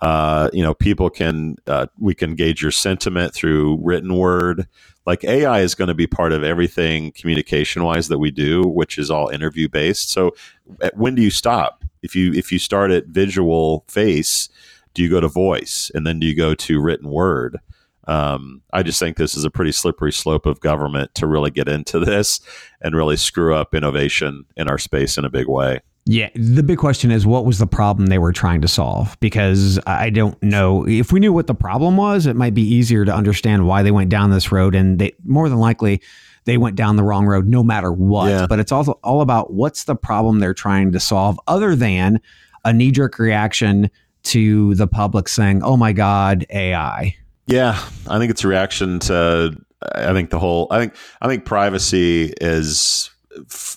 Uh, 0.00 0.48
you 0.54 0.62
know, 0.62 0.72
people 0.72 1.10
can, 1.10 1.56
uh, 1.66 1.84
we 1.98 2.14
can 2.14 2.34
gauge 2.34 2.62
your 2.62 2.70
sentiment 2.70 3.34
through 3.34 3.78
written 3.82 4.16
word. 4.16 4.66
Like 5.04 5.22
AI 5.24 5.60
is 5.60 5.74
going 5.74 5.88
to 5.88 5.94
be 5.94 6.06
part 6.06 6.32
of 6.32 6.42
everything 6.42 7.12
communication 7.12 7.84
wise 7.84 8.08
that 8.08 8.16
we 8.18 8.30
do, 8.30 8.62
which 8.62 8.96
is 8.96 9.10
all 9.10 9.28
interview 9.28 9.68
based. 9.68 10.10
So 10.10 10.34
at- 10.80 10.96
when 10.96 11.14
do 11.14 11.20
you 11.20 11.30
stop? 11.30 11.84
If 12.02 12.16
you, 12.16 12.32
if 12.32 12.50
you 12.50 12.58
start 12.58 12.90
at 12.90 13.08
visual 13.08 13.84
face, 13.88 14.48
do 14.94 15.02
you 15.02 15.08
go 15.08 15.20
to 15.20 15.28
voice 15.28 15.90
and 15.94 16.06
then 16.06 16.18
do 16.18 16.26
you 16.26 16.36
go 16.36 16.54
to 16.54 16.80
written 16.80 17.10
word? 17.10 17.58
Um, 18.06 18.62
I 18.72 18.82
just 18.82 18.98
think 18.98 19.16
this 19.16 19.36
is 19.36 19.44
a 19.44 19.50
pretty 19.50 19.72
slippery 19.72 20.12
slope 20.12 20.46
of 20.46 20.60
government 20.60 21.14
to 21.16 21.26
really 21.26 21.50
get 21.50 21.68
into 21.68 21.98
this 22.04 22.40
and 22.80 22.94
really 22.94 23.16
screw 23.16 23.54
up 23.54 23.74
innovation 23.74 24.44
in 24.56 24.68
our 24.68 24.78
space 24.78 25.16
in 25.16 25.24
a 25.24 25.30
big 25.30 25.48
way. 25.48 25.80
Yeah, 26.06 26.30
the 26.34 26.62
big 26.62 26.78
question 26.78 27.10
is 27.10 27.26
what 27.26 27.44
was 27.44 27.58
the 27.58 27.66
problem 27.66 28.06
they 28.06 28.18
were 28.18 28.32
trying 28.32 28.62
to 28.62 28.68
solve? 28.68 29.16
Because 29.20 29.78
I 29.86 30.10
don't 30.10 30.42
know. 30.42 30.86
If 30.88 31.12
we 31.12 31.20
knew 31.20 31.32
what 31.32 31.46
the 31.46 31.54
problem 31.54 31.96
was, 31.98 32.26
it 32.26 32.36
might 32.36 32.54
be 32.54 32.62
easier 32.62 33.04
to 33.04 33.14
understand 33.14 33.68
why 33.68 33.82
they 33.82 33.90
went 33.90 34.10
down 34.10 34.30
this 34.30 34.50
road. 34.50 34.74
And 34.74 34.98
they 34.98 35.12
more 35.24 35.48
than 35.48 35.58
likely 35.58 36.00
they 36.46 36.56
went 36.56 36.74
down 36.74 36.96
the 36.96 37.04
wrong 37.04 37.26
road 37.26 37.46
no 37.46 37.62
matter 37.62 37.92
what. 37.92 38.30
Yeah. 38.30 38.46
But 38.48 38.58
it's 38.60 38.72
also 38.72 38.92
all 39.04 39.20
about 39.20 39.52
what's 39.52 39.84
the 39.84 39.94
problem 39.94 40.40
they're 40.40 40.54
trying 40.54 40.90
to 40.92 41.00
solve, 41.00 41.38
other 41.46 41.76
than 41.76 42.20
a 42.64 42.72
knee 42.72 42.90
jerk 42.90 43.18
reaction 43.18 43.90
to 44.24 44.74
the 44.74 44.86
public 44.86 45.28
saying, 45.28 45.62
"Oh 45.62 45.76
my 45.76 45.92
God, 45.92 46.46
AI." 46.50 47.16
Yeah, 47.46 47.82
I 48.08 48.18
think 48.18 48.30
it's 48.30 48.44
a 48.44 48.48
reaction 48.48 48.98
to. 49.00 49.56
I 49.94 50.12
think 50.12 50.30
the 50.30 50.38
whole. 50.38 50.68
I 50.70 50.78
think. 50.78 50.94
I 51.20 51.28
think 51.28 51.44
privacy 51.44 52.34
is, 52.40 53.10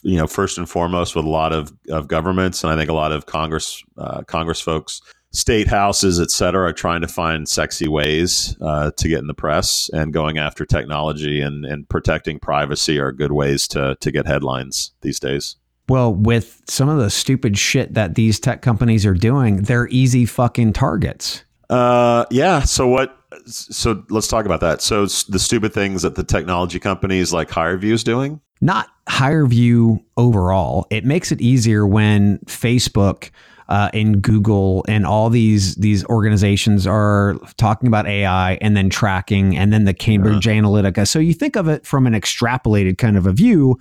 you 0.03 0.17
know, 0.17 0.27
first 0.27 0.57
and 0.57 0.69
foremost 0.69 1.15
with 1.15 1.25
a 1.25 1.29
lot 1.29 1.53
of, 1.53 1.73
of 1.89 2.07
governments, 2.07 2.63
and 2.63 2.71
I 2.71 2.75
think 2.75 2.89
a 2.89 2.93
lot 2.93 3.11
of 3.11 3.25
Congress, 3.25 3.83
uh, 3.97 4.23
Congress 4.23 4.59
folks, 4.59 5.01
state 5.31 5.67
houses, 5.67 6.19
et 6.19 6.29
cetera, 6.29 6.69
are 6.69 6.73
trying 6.73 7.01
to 7.01 7.07
find 7.07 7.47
sexy 7.47 7.87
ways 7.87 8.55
uh, 8.61 8.91
to 8.97 9.07
get 9.07 9.19
in 9.19 9.27
the 9.27 9.33
press, 9.33 9.89
and 9.93 10.13
going 10.13 10.37
after 10.37 10.65
technology 10.65 11.41
and, 11.41 11.65
and 11.65 11.89
protecting 11.89 12.39
privacy 12.39 12.99
are 12.99 13.11
good 13.11 13.31
ways 13.31 13.67
to 13.69 13.95
to 13.99 14.11
get 14.11 14.27
headlines 14.27 14.91
these 15.01 15.19
days. 15.19 15.55
Well, 15.89 16.13
with 16.13 16.61
some 16.67 16.87
of 16.89 16.97
the 16.97 17.09
stupid 17.09 17.57
shit 17.57 17.93
that 17.93 18.15
these 18.15 18.39
tech 18.39 18.61
companies 18.61 19.05
are 19.05 19.13
doing, 19.13 19.63
they're 19.63 19.87
easy 19.89 20.25
fucking 20.25 20.73
targets. 20.73 21.43
Uh, 21.69 22.25
yeah. 22.31 22.61
So 22.61 22.87
what? 22.87 23.17
So 23.45 24.03
let's 24.09 24.27
talk 24.27 24.45
about 24.45 24.61
that. 24.61 24.81
So 24.81 25.05
the 25.05 25.39
stupid 25.39 25.73
things 25.73 26.03
that 26.03 26.15
the 26.15 26.23
technology 26.23 26.79
companies 26.79 27.33
like 27.33 27.49
HireVue 27.49 27.91
is 27.91 28.03
doing. 28.03 28.39
not 28.61 28.89
HireVue 29.07 30.01
overall. 30.17 30.87
It 30.89 31.05
makes 31.05 31.31
it 31.31 31.41
easier 31.41 31.85
when 31.85 32.39
Facebook 32.45 33.29
uh, 33.67 33.89
and 33.93 34.21
Google 34.21 34.85
and 34.87 35.05
all 35.05 35.29
these 35.29 35.75
these 35.75 36.05
organizations 36.05 36.87
are 36.87 37.35
talking 37.57 37.87
about 37.87 38.07
AI 38.07 38.53
and 38.61 38.75
then 38.75 38.89
tracking 38.89 39.57
and 39.57 39.73
then 39.73 39.85
the 39.85 39.93
Cambridge 39.93 40.45
Analytica. 40.45 41.07
So 41.07 41.19
you 41.19 41.33
think 41.33 41.55
of 41.55 41.67
it 41.67 41.85
from 41.85 42.07
an 42.07 42.13
extrapolated 42.13 42.97
kind 42.97 43.17
of 43.17 43.25
a 43.27 43.31
view. 43.31 43.77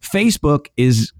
Facebook 0.00 0.66
is 0.76 1.12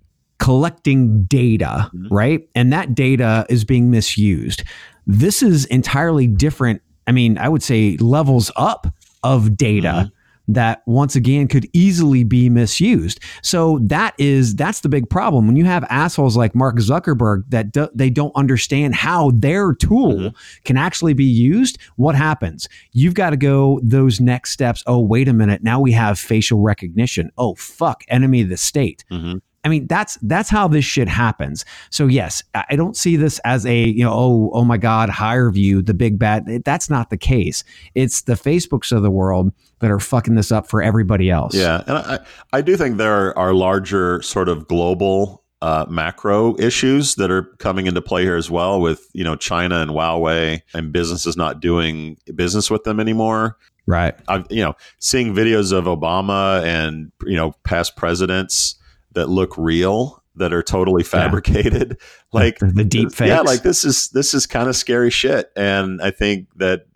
collecting 0.42 1.22
data, 1.24 1.88
right? 2.10 2.48
And 2.56 2.72
that 2.72 2.96
data 2.96 3.46
is 3.48 3.64
being 3.64 3.90
misused. 3.90 4.64
This 5.06 5.40
is 5.40 5.66
entirely 5.66 6.26
different. 6.26 6.82
I 7.06 7.12
mean, 7.12 7.38
I 7.38 7.48
would 7.48 7.62
say 7.62 7.96
levels 7.98 8.50
up 8.56 8.88
of 9.22 9.56
data 9.56 10.10
that 10.48 10.82
once 10.84 11.14
again 11.14 11.46
could 11.46 11.68
easily 11.72 12.24
be 12.24 12.48
misused. 12.48 13.20
So 13.42 13.78
that 13.84 14.14
is 14.18 14.56
that's 14.56 14.80
the 14.80 14.88
big 14.88 15.08
problem 15.08 15.46
when 15.46 15.54
you 15.54 15.64
have 15.64 15.84
assholes 15.88 16.36
like 16.36 16.56
Mark 16.56 16.76
Zuckerberg 16.78 17.44
that 17.50 17.70
do, 17.70 17.88
they 17.94 18.10
don't 18.10 18.34
understand 18.34 18.96
how 18.96 19.30
their 19.36 19.72
tool 19.72 20.14
mm-hmm. 20.14 20.36
can 20.64 20.76
actually 20.76 21.14
be 21.14 21.24
used. 21.24 21.78
What 21.94 22.16
happens? 22.16 22.68
You've 22.90 23.14
got 23.14 23.30
to 23.30 23.36
go 23.36 23.80
those 23.84 24.20
next 24.20 24.50
steps. 24.50 24.82
Oh, 24.88 24.98
wait 24.98 25.28
a 25.28 25.32
minute. 25.32 25.62
Now 25.62 25.80
we 25.80 25.92
have 25.92 26.18
facial 26.18 26.60
recognition. 26.60 27.30
Oh, 27.38 27.54
fuck, 27.54 28.02
enemy 28.08 28.42
of 28.42 28.48
the 28.48 28.56
state. 28.56 29.04
Mm-hmm. 29.08 29.38
I 29.64 29.68
mean, 29.68 29.86
that's 29.86 30.18
that's 30.22 30.50
how 30.50 30.66
this 30.66 30.84
shit 30.84 31.08
happens. 31.08 31.64
So 31.90 32.06
yes, 32.06 32.42
I 32.54 32.74
don't 32.74 32.96
see 32.96 33.16
this 33.16 33.38
as 33.44 33.64
a 33.64 33.84
you 33.84 34.02
know 34.02 34.12
oh 34.12 34.50
oh 34.54 34.64
my 34.64 34.76
god 34.76 35.08
HireVue 35.08 35.86
the 35.86 35.94
big 35.94 36.18
bad. 36.18 36.64
That's 36.64 36.90
not 36.90 37.10
the 37.10 37.16
case. 37.16 37.62
It's 37.94 38.22
the 38.22 38.34
Facebooks 38.34 38.90
of 38.90 39.02
the 39.02 39.10
world 39.10 39.52
that 39.78 39.90
are 39.90 40.00
fucking 40.00 40.34
this 40.34 40.50
up 40.50 40.68
for 40.68 40.82
everybody 40.82 41.30
else. 41.30 41.54
Yeah, 41.54 41.82
and 41.86 41.98
I 41.98 42.18
I 42.52 42.60
do 42.60 42.76
think 42.76 42.96
there 42.96 43.36
are 43.38 43.54
larger 43.54 44.20
sort 44.22 44.48
of 44.48 44.66
global 44.66 45.44
uh, 45.62 45.86
macro 45.88 46.58
issues 46.58 47.14
that 47.14 47.30
are 47.30 47.44
coming 47.58 47.86
into 47.86 48.02
play 48.02 48.24
here 48.24 48.36
as 48.36 48.50
well 48.50 48.80
with 48.80 49.08
you 49.12 49.22
know 49.22 49.36
China 49.36 49.76
and 49.80 49.92
Huawei 49.92 50.60
and 50.74 50.92
businesses 50.92 51.36
not 51.36 51.60
doing 51.60 52.18
business 52.34 52.68
with 52.68 52.82
them 52.82 52.98
anymore. 52.98 53.58
Right. 53.86 54.14
I've 54.26 54.46
you 54.50 54.64
know 54.64 54.74
seeing 54.98 55.34
videos 55.34 55.72
of 55.72 55.84
Obama 55.84 56.64
and 56.64 57.12
you 57.24 57.36
know 57.36 57.52
past 57.62 57.94
presidents 57.94 58.74
that 59.14 59.28
look 59.28 59.56
real 59.56 60.22
that 60.36 60.52
are 60.52 60.62
totally 60.62 61.02
fabricated 61.02 61.96
yeah. 61.98 62.06
like 62.32 62.58
the, 62.58 62.66
the 62.66 62.84
deep 62.84 63.12
fakes. 63.12 63.28
yeah 63.28 63.40
like 63.40 63.62
this 63.62 63.84
is 63.84 64.08
this 64.10 64.34
is 64.34 64.46
kind 64.46 64.68
of 64.68 64.76
scary 64.76 65.10
shit 65.10 65.50
and 65.56 66.00
i 66.02 66.10
think 66.10 66.46
that 66.56 66.86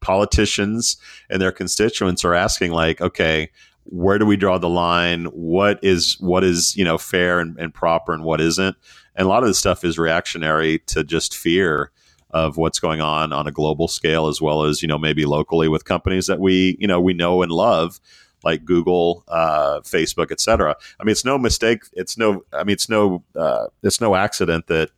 politicians 0.00 0.96
and 1.30 1.40
their 1.40 1.52
constituents 1.52 2.24
are 2.24 2.34
asking 2.34 2.72
like 2.72 3.00
okay 3.00 3.50
where 3.84 4.18
do 4.18 4.26
we 4.26 4.36
draw 4.36 4.58
the 4.58 4.68
line 4.68 5.24
what 5.26 5.78
is 5.82 6.16
what 6.20 6.44
is 6.44 6.76
you 6.76 6.84
know 6.84 6.98
fair 6.98 7.40
and, 7.40 7.58
and 7.58 7.72
proper 7.72 8.12
and 8.12 8.24
what 8.24 8.40
isn't 8.40 8.76
and 9.14 9.26
a 9.26 9.28
lot 9.28 9.42
of 9.42 9.48
this 9.48 9.58
stuff 9.58 9.84
is 9.84 9.98
reactionary 9.98 10.78
to 10.80 11.04
just 11.04 11.36
fear 11.36 11.90
of 12.30 12.56
what's 12.56 12.80
going 12.80 13.00
on 13.00 13.32
on 13.32 13.46
a 13.46 13.52
global 13.52 13.88
scale 13.88 14.26
as 14.26 14.40
well 14.40 14.64
as 14.64 14.82
you 14.82 14.88
know 14.88 14.98
maybe 14.98 15.24
locally 15.24 15.68
with 15.68 15.84
companies 15.84 16.26
that 16.26 16.40
we 16.40 16.76
you 16.80 16.86
know 16.86 17.00
we 17.00 17.12
know 17.12 17.42
and 17.42 17.52
love 17.52 18.00
like 18.44 18.64
Google, 18.64 19.24
uh, 19.28 19.80
Facebook, 19.80 20.30
etc. 20.30 20.76
I 21.00 21.04
mean, 21.04 21.12
it's 21.12 21.24
no 21.24 21.38
mistake. 21.38 21.82
It's 21.92 22.16
no. 22.16 22.44
I 22.52 22.64
mean, 22.64 22.74
it's 22.74 22.88
no. 22.88 23.22
Uh, 23.34 23.66
it's 23.82 24.00
no 24.00 24.14
accident 24.14 24.66
that 24.68 24.90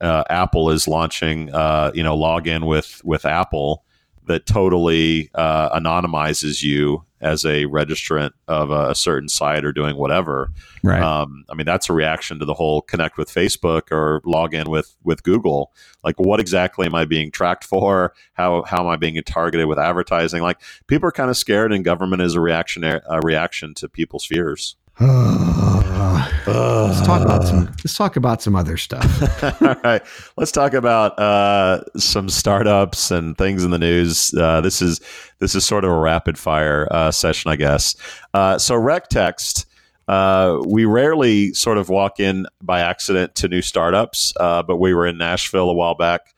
uh, 0.00 0.24
Apple 0.30 0.70
is 0.70 0.88
launching. 0.88 1.52
Uh, 1.52 1.92
you 1.94 2.02
know, 2.02 2.16
login 2.16 2.66
with 2.66 3.00
with 3.04 3.24
Apple 3.24 3.84
that 4.26 4.46
totally 4.46 5.30
uh, 5.34 5.78
anonymizes 5.78 6.62
you 6.62 7.04
as 7.20 7.44
a 7.44 7.66
registrant 7.66 8.32
of 8.48 8.70
a, 8.70 8.90
a, 8.90 8.94
certain 8.94 9.28
site 9.28 9.64
or 9.64 9.72
doing 9.72 9.96
whatever. 9.96 10.50
Right. 10.82 11.00
Um, 11.00 11.44
I 11.48 11.54
mean, 11.54 11.66
that's 11.66 11.88
a 11.88 11.92
reaction 11.92 12.40
to 12.40 12.44
the 12.44 12.54
whole 12.54 12.82
connect 12.82 13.16
with 13.16 13.32
Facebook 13.32 13.92
or 13.92 14.20
log 14.24 14.54
in 14.54 14.68
with 14.68 14.96
with 15.04 15.22
Google. 15.22 15.72
Like, 16.02 16.18
what 16.18 16.40
exactly 16.40 16.84
am 16.84 16.96
I 16.96 17.04
being 17.04 17.30
tracked 17.30 17.64
for? 17.64 18.12
How 18.34 18.62
how 18.64 18.80
am 18.80 18.88
I 18.88 18.96
being 18.96 19.22
targeted 19.22 19.66
with 19.66 19.78
advertising? 19.78 20.42
Like, 20.42 20.60
people 20.88 21.08
are 21.08 21.12
kind 21.12 21.30
of 21.30 21.36
scared, 21.36 21.72
and 21.72 21.84
government 21.84 22.22
is 22.22 22.34
a 22.34 22.40
reaction 22.40 22.82
a 22.84 23.20
reaction 23.22 23.74
to 23.74 23.88
people's 23.88 24.26
fears. 24.26 24.76
let's 25.00 27.06
talk 27.06 27.22
about 27.22 27.44
some. 27.44 27.64
Let's 27.64 27.96
talk 27.96 28.16
about 28.16 28.42
some 28.42 28.54
other 28.54 28.76
stuff. 28.76 29.42
All 29.62 29.74
right, 29.82 30.02
let's 30.36 30.52
talk 30.52 30.74
about 30.74 31.18
uh, 31.18 31.82
some 31.96 32.28
startups 32.28 33.10
and 33.10 33.36
things 33.38 33.64
in 33.64 33.70
the 33.70 33.78
news. 33.78 34.34
Uh, 34.34 34.60
this 34.60 34.82
is 34.82 35.00
this 35.38 35.54
is 35.54 35.64
sort 35.64 35.84
of 35.84 35.90
a 35.90 35.98
rapid 35.98 36.38
fire 36.38 36.88
uh, 36.90 37.10
session, 37.10 37.50
I 37.50 37.56
guess. 37.56 37.96
Uh, 38.34 38.58
so, 38.58 38.74
RecText. 38.74 39.64
Uh, 40.08 40.60
we 40.66 40.84
rarely 40.84 41.54
sort 41.54 41.78
of 41.78 41.88
walk 41.88 42.20
in 42.20 42.44
by 42.60 42.80
accident 42.80 43.34
to 43.36 43.48
new 43.48 43.62
startups, 43.62 44.34
but 44.36 44.78
we 44.78 44.92
were 44.92 45.06
in 45.06 45.16
Nashville 45.16 45.70
a 45.70 45.74
while 45.74 45.94
back 45.94 46.34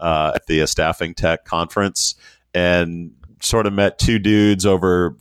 at 0.00 0.46
the 0.46 0.66
Staffing 0.66 1.14
Tech 1.14 1.44
conference 1.44 2.14
and 2.54 3.10
sort 3.42 3.66
of 3.66 3.74
met 3.74 3.98
two 3.98 4.18
dudes 4.18 4.64
over 4.64 5.16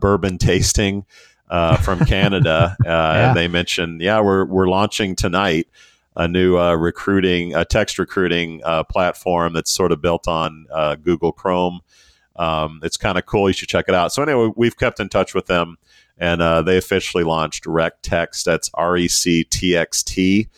bourbon 0.00 0.38
tasting 0.38 1.04
uh, 1.54 1.76
from 1.76 2.04
Canada. 2.04 2.76
Uh, 2.80 2.84
yeah. 2.84 3.28
And 3.28 3.36
they 3.36 3.46
mentioned, 3.46 4.00
yeah, 4.00 4.20
we're 4.20 4.44
we're 4.44 4.66
launching 4.66 5.14
tonight 5.14 5.68
a 6.16 6.26
new 6.26 6.58
uh, 6.58 6.74
recruiting, 6.74 7.54
a 7.54 7.64
text 7.64 7.98
recruiting 7.98 8.60
uh, 8.64 8.82
platform 8.84 9.52
that's 9.52 9.70
sort 9.70 9.92
of 9.92 10.02
built 10.02 10.26
on 10.26 10.66
uh, 10.72 10.96
Google 10.96 11.32
Chrome. 11.32 11.80
Um, 12.36 12.80
it's 12.82 12.96
kind 12.96 13.16
of 13.16 13.26
cool. 13.26 13.48
You 13.48 13.52
should 13.52 13.68
check 13.68 13.84
it 13.88 13.94
out. 13.94 14.12
So 14.12 14.22
anyway, 14.22 14.52
we've 14.56 14.76
kept 14.76 14.98
in 14.98 15.08
touch 15.08 15.32
with 15.34 15.46
them, 15.46 15.76
and 16.18 16.42
uh, 16.42 16.62
they 16.62 16.76
officially 16.76 17.22
launched 17.22 17.66
Rec 17.66 18.02
Text. 18.02 18.44
That's 18.44 18.68
R 18.74 18.96
E 18.96 19.06
C 19.06 19.44
T 19.44 19.76
X 19.76 20.02
T. 20.02 20.48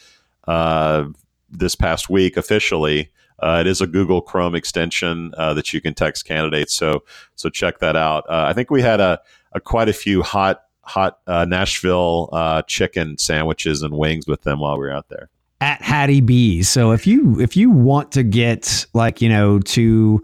This 1.49 1.77
past 1.77 2.11
week, 2.11 2.37
officially, 2.37 3.11
uh, 3.39 3.59
it 3.61 3.67
is 3.67 3.81
a 3.81 3.87
Google 3.87 4.23
Chrome 4.23 4.55
extension 4.55 5.33
uh, 5.37 5.53
that 5.55 5.73
you 5.73 5.81
can 5.81 5.95
text 5.95 6.25
candidates. 6.25 6.75
So 6.75 7.05
so 7.35 7.51
check 7.51 7.81
that 7.81 7.97
out. 7.97 8.25
Uh, 8.29 8.47
I 8.49 8.55
think 8.55 8.71
we 8.71 8.81
had 8.81 9.01
a, 9.01 9.21
a, 9.53 9.61
quite 9.61 9.89
a 9.89 9.93
few 9.93 10.23
hot 10.23 10.66
hot 10.87 11.19
uh, 11.27 11.45
Nashville 11.45 12.29
uh, 12.33 12.63
chicken 12.63 13.19
sandwiches 13.19 13.83
and 13.83 13.97
wings 13.97 14.27
with 14.27 14.43
them 14.43 14.61
while 14.61 14.79
we 14.79 14.87
were 14.87 14.93
out 14.93 15.09
there 15.09 15.29
at 15.61 15.83
Hattie 15.83 16.21
B's. 16.21 16.69
So 16.69 16.93
if 16.93 17.07
you 17.07 17.41
if 17.41 17.57
you 17.57 17.71
want 17.71 18.13
to 18.13 18.23
get 18.23 18.87
like 18.95 19.21
you 19.21 19.29
know 19.29 19.59
to 19.61 20.23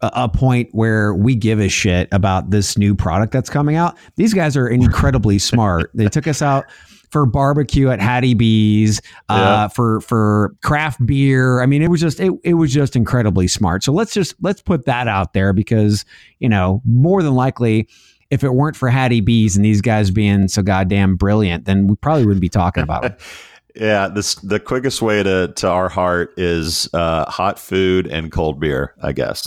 a 0.00 0.28
point 0.28 0.68
where 0.72 1.14
we 1.14 1.36
give 1.36 1.60
a 1.60 1.68
shit 1.68 2.08
about 2.10 2.50
this 2.50 2.76
new 2.76 2.94
product 2.94 3.32
that's 3.32 3.50
coming 3.50 3.76
out, 3.76 3.96
these 4.16 4.34
guys 4.34 4.56
are 4.56 4.68
incredibly 4.68 5.38
smart. 5.38 5.90
They 5.94 6.08
took 6.08 6.26
us 6.26 6.42
out 6.42 6.64
for 7.10 7.26
barbecue 7.26 7.90
at 7.90 8.00
Hattie 8.00 8.34
B's, 8.34 9.00
uh, 9.28 9.36
yeah. 9.36 9.68
for 9.68 10.00
for 10.00 10.56
craft 10.62 11.04
beer. 11.06 11.60
I 11.60 11.66
mean, 11.66 11.82
it 11.82 11.90
was 11.90 12.00
just 12.00 12.18
it, 12.18 12.32
it 12.42 12.54
was 12.54 12.72
just 12.72 12.96
incredibly 12.96 13.46
smart. 13.46 13.84
So 13.84 13.92
let's 13.92 14.12
just 14.12 14.34
let's 14.40 14.62
put 14.62 14.86
that 14.86 15.06
out 15.06 15.34
there 15.34 15.52
because 15.52 16.04
you 16.40 16.48
know 16.48 16.82
more 16.84 17.22
than 17.22 17.34
likely 17.34 17.88
if 18.32 18.42
it 18.42 18.54
weren't 18.54 18.76
for 18.76 18.88
Hattie 18.88 19.20
B's 19.20 19.56
and 19.56 19.64
these 19.64 19.82
guys 19.82 20.10
being 20.10 20.48
so 20.48 20.62
goddamn 20.62 21.16
brilliant, 21.16 21.66
then 21.66 21.86
we 21.86 21.96
probably 21.96 22.24
wouldn't 22.24 22.40
be 22.40 22.48
talking 22.48 22.82
about 22.82 23.04
it. 23.04 23.20
yeah, 23.76 24.08
this 24.08 24.36
the 24.36 24.58
quickest 24.58 25.02
way 25.02 25.22
to 25.22 25.52
to 25.56 25.68
our 25.68 25.90
heart 25.90 26.32
is 26.38 26.88
uh, 26.94 27.30
hot 27.30 27.58
food 27.58 28.06
and 28.06 28.32
cold 28.32 28.58
beer, 28.58 28.94
I 29.02 29.12
guess. 29.12 29.44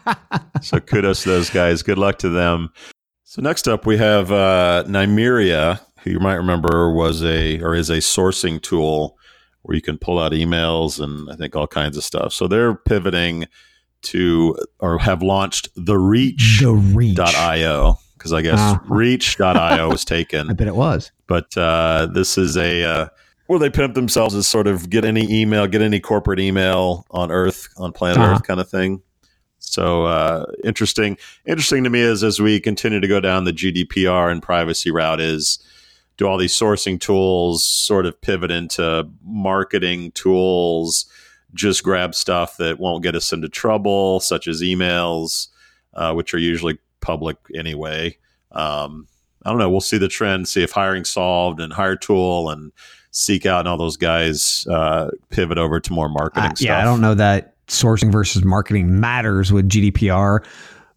so 0.62 0.80
kudos 0.80 1.22
to 1.22 1.28
those 1.28 1.48
guys. 1.48 1.84
Good 1.84 1.96
luck 1.96 2.18
to 2.18 2.28
them. 2.28 2.70
So 3.22 3.40
next 3.40 3.68
up, 3.68 3.86
we 3.86 3.98
have 3.98 4.32
uh, 4.32 4.82
Nymeria, 4.88 5.80
who 6.00 6.10
you 6.10 6.18
might 6.18 6.34
remember 6.34 6.92
was 6.92 7.22
a 7.22 7.60
or 7.60 7.76
is 7.76 7.88
a 7.88 7.98
sourcing 7.98 8.60
tool 8.60 9.16
where 9.62 9.76
you 9.76 9.82
can 9.82 9.96
pull 9.96 10.18
out 10.18 10.32
emails 10.32 11.00
and 11.00 11.30
I 11.30 11.36
think 11.36 11.54
all 11.54 11.68
kinds 11.68 11.96
of 11.96 12.02
stuff. 12.02 12.32
So 12.32 12.48
they're 12.48 12.74
pivoting 12.74 13.46
to 14.00 14.56
or 14.80 14.98
have 14.98 15.22
launched 15.22 15.68
the 15.76 15.98
reach. 15.98 16.58
The 16.60 16.72
reach.io 16.72 17.98
because 18.18 18.32
I 18.32 18.42
guess 18.42 18.58
uh, 18.58 18.78
reach.io 18.88 19.88
was 19.90 20.04
taken. 20.04 20.50
I 20.50 20.52
bet 20.52 20.66
it 20.66 20.76
was. 20.76 21.12
But 21.26 21.56
uh, 21.56 22.08
this 22.12 22.36
is 22.36 22.56
a 22.56 22.84
uh, 22.84 23.08
where 23.46 23.58
they 23.58 23.70
pimp 23.70 23.94
themselves 23.94 24.34
as 24.34 24.46
sort 24.46 24.66
of 24.66 24.90
get 24.90 25.04
any 25.04 25.26
email, 25.30 25.66
get 25.66 25.80
any 25.80 26.00
corporate 26.00 26.40
email 26.40 27.06
on 27.10 27.30
Earth, 27.30 27.68
on 27.78 27.92
planet 27.92 28.18
uh-huh. 28.18 28.34
Earth 28.34 28.42
kind 28.42 28.60
of 28.60 28.68
thing. 28.68 29.02
So 29.58 30.04
uh, 30.04 30.46
interesting. 30.64 31.16
Interesting 31.46 31.84
to 31.84 31.90
me 31.90 32.00
is 32.00 32.22
as 32.22 32.40
we 32.40 32.60
continue 32.60 33.00
to 33.00 33.08
go 33.08 33.20
down 33.20 33.44
the 33.44 33.52
GDPR 33.52 34.30
and 34.30 34.42
privacy 34.42 34.90
route 34.90 35.20
is 35.20 35.58
do 36.18 36.26
all 36.26 36.36
these 36.36 36.56
sourcing 36.56 37.00
tools 37.00 37.64
sort 37.64 38.04
of 38.04 38.20
pivot 38.20 38.50
into 38.50 39.08
marketing 39.24 40.10
tools, 40.12 41.06
just 41.54 41.82
grab 41.82 42.14
stuff 42.14 42.56
that 42.58 42.78
won't 42.78 43.02
get 43.02 43.14
us 43.14 43.32
into 43.32 43.48
trouble, 43.48 44.20
such 44.20 44.48
as 44.48 44.60
emails, 44.60 45.48
uh, 45.94 46.12
which 46.12 46.34
are 46.34 46.38
usually 46.38 46.78
public 47.08 47.38
anyway. 47.54 48.16
Um, 48.52 49.08
I 49.44 49.50
don't 49.50 49.58
know. 49.58 49.70
We'll 49.70 49.80
see 49.80 49.96
the 49.96 50.08
trend, 50.08 50.46
see 50.46 50.62
if 50.62 50.72
hiringSolved 50.72 51.62
and 51.62 51.72
Hiretual 51.72 52.50
and 52.50 52.70
SeekOut 53.12 53.60
and 53.60 53.68
all 53.68 53.78
those 53.78 53.96
guys 53.96 54.66
uh, 54.70 55.10
pivot 55.30 55.56
over 55.56 55.80
to 55.80 55.92
more 55.92 56.10
marketing 56.10 56.56
stuff. 56.56 56.60
Yeah, 56.60 56.78
I 56.78 56.84
don't 56.84 57.00
know 57.00 57.14
that 57.14 57.54
sourcing 57.66 58.12
versus 58.12 58.44
marketing 58.44 59.00
matters 59.00 59.50
with 59.50 59.68
GDPR. 59.68 60.44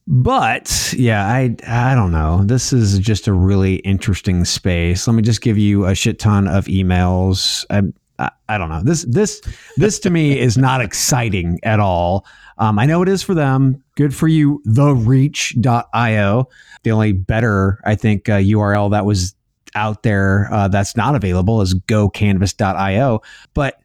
But 0.07 0.93
yeah, 0.97 1.25
I 1.25 1.55
I 1.65 1.95
don't 1.95 2.11
know. 2.11 2.43
This 2.43 2.73
is 2.73 2.99
just 2.99 3.27
a 3.27 3.33
really 3.33 3.75
interesting 3.75 4.43
space. 4.43 5.07
Let 5.07 5.13
me 5.13 5.21
just 5.21 5.41
give 5.41 5.57
you 5.57 5.85
a 5.85 5.95
shit 5.95 6.19
ton 6.19 6.47
of 6.47 6.65
emails. 6.65 7.63
I, 7.69 7.83
I, 8.21 8.31
I 8.49 8.57
don't 8.57 8.69
know. 8.69 8.81
This 8.83 9.03
this 9.03 9.41
this 9.77 9.99
to 9.99 10.09
me 10.09 10.39
is 10.39 10.57
not 10.57 10.81
exciting 10.81 11.59
at 11.63 11.79
all. 11.79 12.25
Um, 12.57 12.77
I 12.77 12.85
know 12.85 13.01
it 13.01 13.09
is 13.09 13.23
for 13.23 13.33
them. 13.33 13.83
Good 13.95 14.13
for 14.15 14.27
you, 14.27 14.61
thereach.io. 14.67 16.47
The 16.83 16.91
only 16.91 17.11
better, 17.11 17.81
I 17.85 17.95
think, 17.95 18.29
uh, 18.29 18.37
URL 18.37 18.91
that 18.91 19.05
was 19.05 19.35
out 19.73 20.03
there 20.03 20.49
uh, 20.51 20.67
that's 20.67 20.95
not 20.95 21.15
available 21.15 21.61
is 21.61 21.73
gocanvas.io. 21.73 23.21
But 23.53 23.81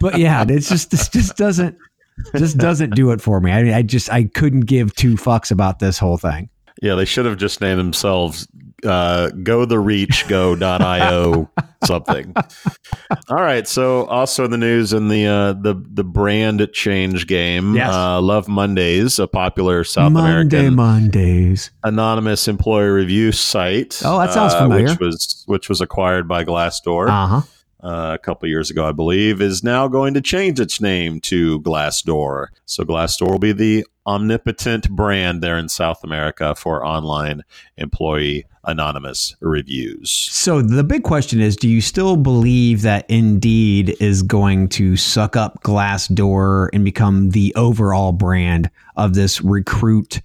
but 0.00 0.18
yeah, 0.18 0.44
it's 0.48 0.68
just 0.68 0.90
this 0.90 1.08
just 1.08 1.36
doesn't 1.36 1.76
just 2.36 2.58
doesn't 2.58 2.94
do 2.94 3.10
it 3.10 3.20
for 3.20 3.40
me. 3.40 3.50
I 3.50 3.62
mean, 3.62 3.72
I 3.72 3.82
just 3.82 4.10
I 4.10 4.24
couldn't 4.24 4.62
give 4.62 4.94
two 4.94 5.14
fucks 5.14 5.50
about 5.50 5.78
this 5.78 5.98
whole 5.98 6.18
thing. 6.18 6.48
Yeah, 6.82 6.94
they 6.94 7.04
should 7.04 7.26
have 7.26 7.36
just 7.36 7.60
named 7.60 7.78
themselves 7.78 8.46
uh, 8.84 9.30
Go 9.30 9.64
the 9.64 9.78
Reach 9.78 10.26
Go.io 10.28 11.50
something. 11.84 12.34
All 13.28 13.36
right. 13.42 13.66
So 13.66 14.04
also 14.06 14.44
in 14.44 14.50
the 14.50 14.58
news 14.58 14.92
in 14.92 15.08
the 15.08 15.26
uh, 15.26 15.52
the 15.54 15.74
the 15.92 16.04
brand 16.04 16.66
change 16.72 17.26
game, 17.26 17.74
Yes. 17.74 17.92
uh, 17.92 18.20
Love 18.20 18.48
Mondays, 18.48 19.18
a 19.18 19.26
popular 19.26 19.84
South 19.84 20.12
Monday 20.12 20.30
American 20.30 20.74
Mondays. 20.74 21.70
anonymous 21.84 22.48
employee 22.48 22.88
review 22.88 23.32
site. 23.32 24.00
Oh, 24.04 24.18
that 24.18 24.32
sounds 24.32 24.54
uh, 24.54 24.60
familiar. 24.62 24.90
Which 24.90 24.98
was 25.00 25.44
which 25.46 25.68
was 25.68 25.80
acquired 25.80 26.28
by 26.28 26.44
Glassdoor 26.44 27.08
Uh 27.08 27.26
huh. 27.26 27.42
uh, 27.86 28.14
a 28.14 28.18
couple 28.18 28.48
years 28.48 28.70
ago, 28.70 28.86
I 28.86 28.92
believe, 28.92 29.40
is 29.40 29.62
now 29.64 29.88
going 29.88 30.14
to 30.14 30.20
change 30.20 30.60
its 30.60 30.80
name 30.80 31.20
to 31.22 31.60
Glassdoor. 31.60 32.48
So 32.66 32.84
Glassdoor 32.84 33.30
will 33.30 33.38
be 33.38 33.52
the 33.52 33.86
omnipotent 34.06 34.90
brand 34.90 35.42
there 35.42 35.56
in 35.58 35.68
South 35.68 36.02
America 36.04 36.54
for 36.54 36.84
online 36.84 37.42
employee 37.76 38.44
anonymous 38.64 39.34
reviews. 39.40 40.10
So 40.10 40.62
the 40.62 40.84
big 40.84 41.02
question 41.02 41.40
is: 41.40 41.56
Do 41.56 41.68
you 41.68 41.80
still 41.80 42.16
believe 42.16 42.82
that 42.82 43.08
Indeed 43.08 43.96
is 44.00 44.22
going 44.22 44.68
to 44.70 44.96
suck 44.96 45.36
up 45.36 45.62
Glassdoor 45.62 46.68
and 46.72 46.84
become 46.84 47.30
the 47.30 47.54
overall 47.56 48.12
brand 48.12 48.70
of 48.96 49.14
this 49.14 49.40
recruit 49.40 50.20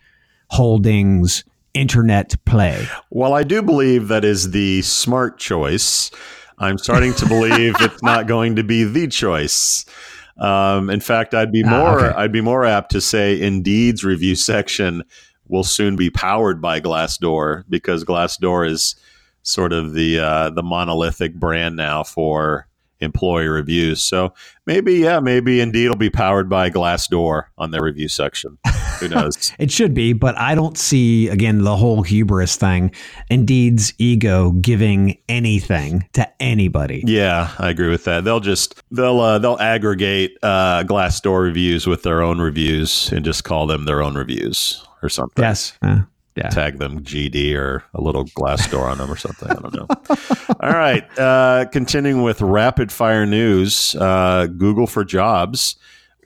holdings 0.50 1.44
internet 1.74 2.36
play? 2.46 2.88
Well, 3.10 3.34
I 3.34 3.44
do 3.44 3.62
believe 3.62 4.08
that 4.10 4.26
is 4.26 4.52
the 4.52 4.82
smart 4.82 5.38
choice. 5.38 6.12
I'm 6.58 6.78
starting 6.78 7.14
to 7.16 7.26
believe 7.26 7.76
it's 7.80 8.02
not 8.02 8.28
going 8.28 8.56
to 8.56 8.64
be 8.64 8.84
the 8.86 9.08
choice. 9.08 9.86
Um, 10.38 10.90
in 10.90 11.00
fact, 11.00 11.34
I'd 11.34 11.52
be 11.52 11.64
Ah, 11.66 11.70
more 11.70 12.06
okay. 12.06 12.16
I'd 12.18 12.32
be 12.32 12.42
more 12.42 12.66
apt 12.66 12.92
to 12.92 13.02
say 13.02 13.42
Indeed's 13.42 14.04
review 14.04 14.36
section 14.36 15.04
will 15.48 15.64
soon 15.64 15.96
be 15.96 16.10
powered 16.10 16.62
by 16.62 16.80
Glassdoor 16.80 17.64
because 17.70 18.04
Glassdoor 18.04 18.70
is 18.70 18.96
sort 19.44 19.74
of 19.74 19.94
the 19.94 20.20
uh, 20.20 20.50
the 20.50 20.64
monolithic 20.64 21.36
brand 21.36 21.76
now 21.76 22.04
for 22.04 22.68
employee 23.00 23.48
reviews. 23.48 24.02
So 24.02 24.34
maybe 24.66 24.96
yeah, 24.96 25.20
maybe 25.20 25.60
Indeed 25.62 25.90
will 25.90 25.96
be 25.96 26.10
powered 26.10 26.50
by 26.50 26.70
Glassdoor 26.70 27.44
on 27.58 27.72
their 27.72 27.84
review 27.84 28.08
section. 28.08 28.58
Who 29.00 29.08
knows? 29.10 29.52
It 29.60 29.72
should 29.72 29.94
be, 29.94 30.14
but 30.14 30.38
I 30.38 30.56
don't 30.56 30.78
see 30.78 31.28
again 31.30 31.64
the 31.64 31.76
whole 31.76 32.02
hubris 32.02 32.56
thing. 32.56 32.92
Indeed's 33.30 33.94
ego 33.98 34.52
giving 34.52 35.18
anything 35.30 36.08
to 36.14 36.28
anybody. 36.42 37.04
Yeah, 37.06 37.54
I 37.60 37.70
agree 37.70 37.90
with 37.90 38.06
that. 38.06 38.24
They'll 38.24 38.40
just 38.40 38.82
they'll 38.92 39.20
uh, 39.20 39.40
they'll 39.40 39.60
aggregate 39.60 40.38
uh, 40.42 40.84
Glassdoor 40.84 41.44
reviews 41.44 41.88
with 41.88 42.04
their 42.04 42.22
own 42.22 42.40
reviews 42.40 43.12
and 43.12 43.24
just 43.24 43.44
call 43.44 43.68
them 43.68 43.86
their 43.86 44.02
own 44.02 44.16
reviews 44.16 44.86
or 45.02 45.10
something. 45.10 45.44
Yes. 45.44 45.78
Uh, 45.82 46.02
yeah. 46.36 46.50
Tag 46.50 46.80
them 46.80 47.02
GD 47.02 47.56
or 47.56 47.86
a 47.94 48.02
little 48.02 48.26
glass 48.36 48.70
door 48.70 48.90
on 48.90 48.98
them 48.98 49.10
or 49.10 49.16
something. 49.16 49.50
I 49.50 49.54
don't 49.54 49.74
know. 49.74 49.88
All 50.60 50.72
right, 50.78 51.08
uh, 51.18 51.66
continuing 51.72 52.24
with 52.24 52.42
rapid 52.42 52.92
fire 52.92 53.26
news. 53.26 53.96
Uh, 53.96 54.48
Google 54.48 54.86
for 54.86 55.06
Jobs. 55.06 55.78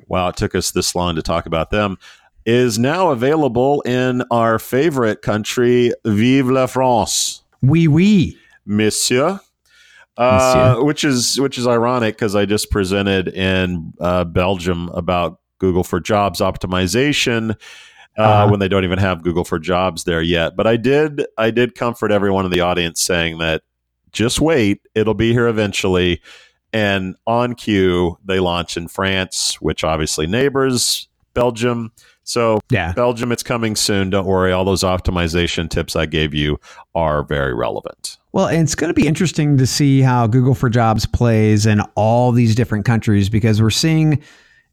Wow, 0.07 0.29
it 0.29 0.35
took 0.35 0.55
us 0.55 0.71
this 0.71 0.95
long 0.95 1.15
to 1.15 1.21
talk 1.21 1.45
about 1.45 1.69
them. 1.69 1.97
Is 2.45 2.79
now 2.79 3.09
available 3.09 3.81
in 3.81 4.23
our 4.31 4.57
favorite 4.57 5.21
country, 5.21 5.91
Vive 6.03 6.49
la 6.49 6.65
France. 6.65 7.43
Wee 7.61 7.87
wee. 7.87 8.37
Monsieur. 8.65 9.39
Uh, 10.17 10.77
which 10.79 11.03
is 11.03 11.39
which 11.39 11.57
is 11.57 11.67
ironic 11.67 12.15
because 12.15 12.35
I 12.35 12.45
just 12.45 12.71
presented 12.71 13.27
in 13.29 13.93
uh, 14.01 14.23
Belgium 14.23 14.89
about 14.89 15.39
Google 15.59 15.83
for 15.83 15.99
Jobs 15.99 16.39
optimization 16.39 17.55
uh, 18.19 18.23
Uh-huh. 18.23 18.51
when 18.51 18.59
they 18.59 18.67
don't 18.67 18.83
even 18.83 18.99
have 18.99 19.23
Google 19.23 19.43
for 19.45 19.57
Jobs 19.59 20.03
there 20.03 20.21
yet. 20.21 20.55
But 20.55 20.67
I 20.67 20.75
did 20.77 21.25
I 21.37 21.49
did 21.51 21.73
comfort 21.75 22.11
everyone 22.11 22.45
in 22.45 22.51
the 22.51 22.59
audience 22.61 23.01
saying 23.01 23.37
that 23.39 23.63
just 24.11 24.41
wait, 24.41 24.81
it'll 24.93 25.13
be 25.13 25.31
here 25.33 25.47
eventually. 25.47 26.21
And 26.73 27.15
on 27.25 27.55
cue, 27.55 28.17
they 28.23 28.39
launch 28.39 28.77
in 28.77 28.87
France, 28.87 29.55
which 29.61 29.83
obviously 29.83 30.27
neighbors 30.27 31.07
Belgium. 31.33 31.91
So 32.23 32.59
Yeah. 32.69 32.91
Belgium, 32.93 33.31
it's 33.31 33.41
coming 33.41 33.75
soon. 33.75 34.09
Don't 34.11 34.27
worry. 34.27 34.51
All 34.51 34.65
those 34.65 34.83
optimization 34.83 35.67
tips 35.69 35.95
I 35.95 36.05
gave 36.05 36.33
you 36.35 36.59
are 36.93 37.23
very 37.23 37.55
relevant. 37.55 38.17
Well, 38.33 38.47
and 38.47 38.61
it's 38.61 38.75
going 38.75 38.89
to 38.89 38.93
be 38.93 39.07
interesting 39.07 39.57
to 39.57 39.65
see 39.65 40.01
how 40.01 40.27
Google 40.27 40.53
for 40.53 40.69
Jobs 40.69 41.07
plays 41.07 41.65
in 41.65 41.81
all 41.95 42.31
these 42.31 42.53
different 42.53 42.85
countries 42.85 43.29
because 43.29 43.59
we're 43.61 43.71
seeing 43.71 44.21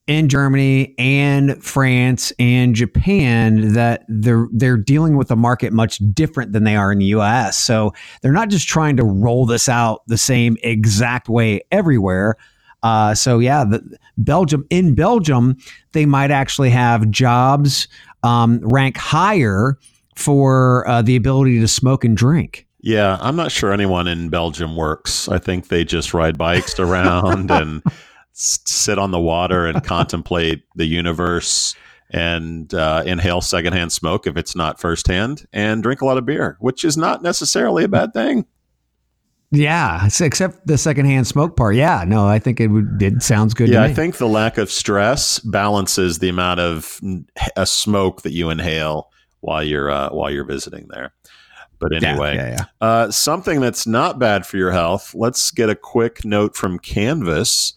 in 0.07 0.29
Germany 0.29 0.95
and 0.99 1.63
France 1.63 2.33
and 2.39 2.75
Japan 2.75 3.73
that 3.73 4.05
they're 4.09 4.49
they're 4.53 4.77
dealing 4.77 5.17
with 5.17 5.29
the 5.29 5.37
market 5.37 5.73
much 5.73 5.99
different 6.13 6.53
than 6.53 6.65
they 6.65 6.77
are 6.77 6.93
in 6.93 6.99
the 6.99 7.07
US. 7.07 7.59
So 7.59 7.93
they're 8.23 8.33
not 8.33 8.49
just 8.49 8.69
trying 8.69 8.97
to 8.99 9.05
roll 9.05 9.47
this 9.47 9.69
out 9.69 10.03
the 10.07 10.19
same 10.19 10.57
exact 10.63 11.29
way 11.29 11.63
everywhere. 11.73 12.37
Uh, 12.83 13.15
so 13.15 13.39
yeah, 13.41 13.65
the, 13.65 13.99
Belgium 14.17 14.65
in 14.71 14.95
Belgium 14.95 15.57
they 15.93 16.07
might 16.07 16.31
actually 16.31 16.71
have 16.71 17.11
jobs 17.11 17.89
um, 18.23 18.61
rank 18.63 18.97
higher 18.97 19.79
for 20.15 20.89
uh, 20.89 21.03
the 21.03 21.17
ability 21.17 21.61
to 21.61 21.69
smoke 21.69 22.05
and 22.05 22.17
drink. 22.17 22.67
Yeah, 22.81 23.19
I'm 23.21 23.35
not 23.35 23.51
sure 23.51 23.73
anyone 23.73 24.07
in 24.07 24.29
Belgium 24.29 24.77
works. 24.77 25.29
I 25.29 25.39
think 25.39 25.69
they 25.69 25.85
just 25.85 26.15
ride 26.15 26.39
bikes 26.39 26.79
around 26.79 27.51
and 27.51 27.83
sit 28.37 28.99
on 28.99 29.11
the 29.11 29.21
water 29.21 29.67
and 29.67 29.83
contemplate 29.85 30.65
the 30.75 30.87
universe 30.87 31.75
and 32.11 32.73
uh, 32.75 33.03
inhale 33.05 33.41
secondhand 33.41 33.93
smoke 33.93 34.27
if 34.27 34.37
it's 34.37 34.55
not 34.55 34.81
firsthand 34.81 35.47
and 35.53 35.83
drink 35.83 36.01
a 36.01 36.05
lot 36.05 36.19
of 36.19 36.27
beer, 36.27 36.57
which 36.61 36.85
is 36.85 36.97
not 36.97 37.23
necessarily 37.23 37.85
a 37.85 37.89
bad 37.89 38.13
thing. 38.13 38.47
Yeah, 39.53 40.09
except 40.21 40.67
the 40.67 40.77
secondhand 40.77 41.27
smoke 41.27 41.57
part. 41.57 41.77
Yeah, 41.77 42.05
no, 42.07 42.27
I 42.27 42.39
think 42.39 42.61
it 42.61 42.67
would. 42.67 43.01
It 43.01 43.23
sounds 43.23 43.55
good. 43.55 43.69
yeah, 43.69 43.83
I 43.83 43.93
think 43.93 44.17
the 44.17 44.27
lack 44.27 44.59
of 44.59 44.71
stress 44.71 45.39
balances 45.39 46.19
the 46.19 46.29
amount 46.29 46.59
of 46.61 47.01
a 47.57 47.65
smoke 47.65 48.23
that 48.23 48.33
you 48.33 48.51
inhale 48.51 49.09
while 49.41 49.63
you're 49.63 49.89
uh, 49.89 50.11
while 50.11 50.31
you're 50.31 50.45
visiting 50.45 50.89
there. 50.91 51.15
But 51.79 51.93
Yeah, 51.93 52.09
anyway, 52.09 52.35
yeah, 52.35 52.49
yeah. 52.49 52.65
Uh, 52.81 53.11
something 53.11 53.61
that's 53.61 53.87
not 53.87 54.19
bad 54.19 54.47
for 54.47 54.57
your 54.57 54.73
health. 54.73 55.15
Let's 55.15 55.51
get 55.51 55.71
a 55.71 55.77
quick 55.77 56.25
note 56.25 56.57
from 56.57 56.79
Canvas, 56.79 57.75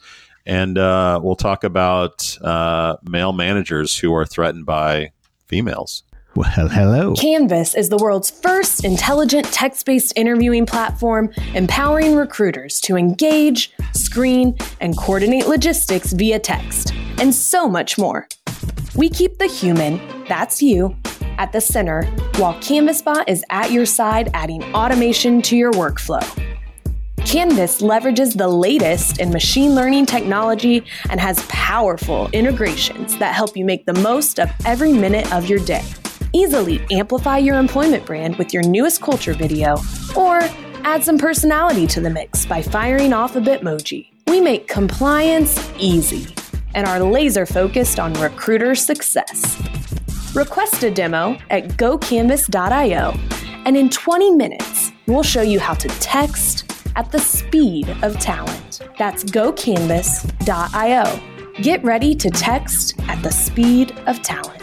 and 0.50 0.80
uh, 0.80 1.20
we'll 1.24 1.36
talk 1.36 1.64
about 1.64 2.36
uh, 2.41 2.97
male 3.04 3.34
managers 3.34 3.95
who 3.95 4.14
are 4.16 4.26
threatened 4.26 4.66
by 4.66 5.12
females. 5.45 6.02
Well, 6.36 6.68
hello. 6.70 7.14
Canvas 7.14 7.76
is 7.76 7.89
the 7.89 7.97
world's 7.97 8.32
first 8.32 8.84
intelligent 8.84 9.45
text 9.52 9.86
based 9.86 10.14
interviewing 10.16 10.66
platform, 10.66 11.30
empowering 11.54 12.16
recruiters 12.16 12.82
to 12.82 12.97
engage, 12.97 13.72
screen, 13.93 14.58
and 14.80 14.97
coordinate 14.97 15.47
logistics 15.47 16.14
via 16.14 16.39
text, 16.39 16.93
and 17.20 17.34
so 17.34 17.70
much 17.70 18.00
more. 18.00 18.28
We 18.95 19.10
keep 19.10 19.38
the 19.38 19.47
human, 19.47 20.00
that's 20.28 20.64
you, 20.64 20.95
at 21.38 21.52
the 21.52 21.62
center, 21.62 22.06
while 22.38 22.56
CanvasBot 22.56 23.26
is 23.28 23.45
at 23.52 23.72
your 23.72 23.86
side 23.86 24.32
adding 24.34 24.64
automation 24.74 25.43
to 25.43 25.56
your 25.56 25.72
workflow. 25.74 26.49
Canvas 27.20 27.82
leverages 27.82 28.38
the 28.38 28.48
latest 28.48 29.20
in 29.20 29.32
machine 29.32 29.76
learning 29.76 30.06
technology 30.06 30.84
and 31.10 31.20
has 31.20 31.46
powerful 31.48 32.30
integrations 32.34 33.18
that 33.18 33.36
help 33.36 33.58
you 33.58 33.66
make 33.66 33.86
the 33.86 33.94
most 33.94 34.40
of 34.40 34.50
every 34.66 34.94
minute 34.94 35.32
of 35.34 35.48
your 35.48 35.60
day. 35.60 35.84
Easily 36.34 36.86
amplify 36.92 37.38
your 37.38 37.58
employment 37.58 38.06
brand 38.06 38.36
with 38.38 38.54
your 38.54 38.64
newest 38.64 39.02
culture 39.02 39.34
video, 39.34 39.78
or 40.16 40.40
add 40.84 41.04
some 41.04 41.18
personality 41.18 41.88
to 41.88 42.00
the 42.00 42.10
mix 42.10 42.46
by 42.46 42.62
firing 42.62 43.14
off 43.14 43.36
a 43.36 43.42
Bitmoji. 43.42 44.10
We 44.28 44.40
make 44.40 44.68
compliance 44.68 45.72
easy 45.80 46.34
and 46.76 46.88
are 46.88 47.00
laser 47.00 47.46
focused 47.46 48.00
on 48.00 48.14
recruiter 48.14 48.76
success. 48.76 49.60
Request 50.36 50.84
a 50.84 50.92
demo 50.92 51.38
at 51.50 51.70
gocanvas.io, 51.70 53.14
and 53.66 53.76
in 53.76 53.90
20 53.90 54.32
minutes, 54.36 54.92
we'll 55.08 55.24
show 55.24 55.42
you 55.42 55.60
how 55.60 55.74
to 55.74 55.88
text 56.00 56.69
at 56.96 57.12
the 57.12 57.20
speed 57.20 57.90
of 58.04 58.20
talent. 58.20 58.82
That's 58.98 59.24
gocanvas.io. 59.24 61.22
Get 61.62 61.84
ready 61.84 62.16
to 62.16 62.30
text 62.30 62.96
at 63.08 63.22
the 63.24 63.32
speed 63.32 63.92
of 64.08 64.22
talent. 64.22 64.56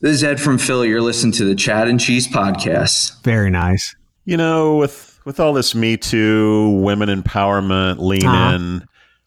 This 0.00 0.12
is 0.14 0.22
Ed 0.24 0.40
from 0.40 0.58
Philly. 0.58 0.88
You're 0.88 1.02
listening 1.02 1.32
to 1.32 1.44
the 1.44 1.54
Chad 1.56 1.88
and 1.88 1.98
Cheese 1.98 2.28
podcast. 2.28 3.22
Very 3.24 3.50
nice. 3.50 3.96
You 4.24 4.36
know, 4.36 4.76
with 4.76 5.18
with 5.24 5.40
all 5.40 5.52
this 5.52 5.74
Me 5.74 5.96
Too, 5.96 6.70
women 6.82 7.08
empowerment, 7.08 7.98
lean 7.98 8.24
Uh-huh. 8.24 8.54
in 8.54 8.84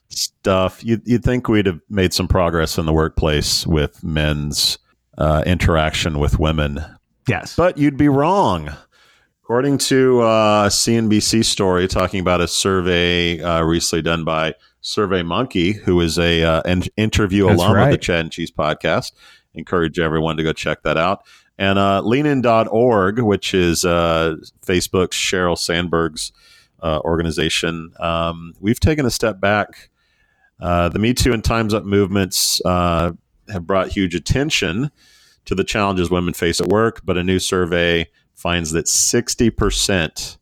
stuff, 0.10 0.84
you 0.84 1.02
you'd 1.06 1.24
think 1.24 1.48
we'd 1.50 1.66
have 1.66 1.80
made 1.90 2.14
some 2.14 2.28
progress 2.28 2.78
in 2.78 2.86
the 2.86 2.94
workplace 2.94 3.68
with 3.68 4.02
men's 4.04 4.78
uh, 5.18 5.44
interaction 5.46 6.18
with 6.20 6.40
women, 6.40 6.80
Yes. 7.28 7.56
but 7.56 7.78
you'd 7.78 7.98
be 7.98 8.08
wrong. 8.10 8.70
According 9.52 9.80
to 9.80 10.22
uh, 10.22 10.64
a 10.64 10.70
CNBC 10.70 11.44
story 11.44 11.86
talking 11.90 12.22
about 12.22 12.40
a 12.40 12.48
survey 12.48 13.42
uh, 13.42 13.62
recently 13.64 14.02
done 14.02 14.24
by 14.24 14.56
Survey 14.80 15.24
Monkey, 15.24 15.74
who 15.74 16.00
is 16.00 16.18
a 16.18 16.42
uh, 16.42 16.62
an 16.64 16.84
interview 16.96 17.48
That's 17.48 17.60
alum 17.60 17.72
of 17.72 17.76
the 17.76 17.90
right. 17.90 18.02
Chad 18.02 18.20
and 18.22 18.32
Cheese 18.32 18.50
podcast, 18.50 19.12
encourage 19.54 20.00
everyone 20.00 20.38
to 20.38 20.44
go 20.44 20.54
check 20.54 20.84
that 20.84 20.96
out. 20.96 21.26
And 21.58 21.78
uh, 21.78 22.02
leanin.org, 22.02 23.20
which 23.20 23.54
is 23.54 23.84
uh, 23.84 24.38
Facebook's 24.66 25.18
Sheryl 25.18 25.58
Sandberg's 25.58 26.32
uh, 26.82 27.02
organization, 27.04 27.92
um, 28.00 28.54
we've 28.62 28.80
taken 28.80 29.06
a 29.06 29.12
step 29.12 29.42
back. 29.42 29.90
Uh, 30.62 30.88
the 30.88 30.98
Me 30.98 31.14
Too 31.14 31.34
and 31.34 31.44
Time's 31.44 31.74
Up 31.74 31.84
movements 31.84 32.62
uh, 32.64 33.12
have 33.50 33.68
brought 33.68 33.90
huge 33.90 34.16
attention 34.16 34.92
to 35.44 35.56
the 35.56 35.66
challenges 35.66 36.10
women 36.10 36.34
face 36.34 36.62
at 36.62 36.68
work, 36.68 37.02
but 37.04 37.18
a 37.18 37.24
new 37.24 37.38
survey 37.38 38.08
finds 38.42 38.72
that 38.72 38.86
60%, 38.86 40.38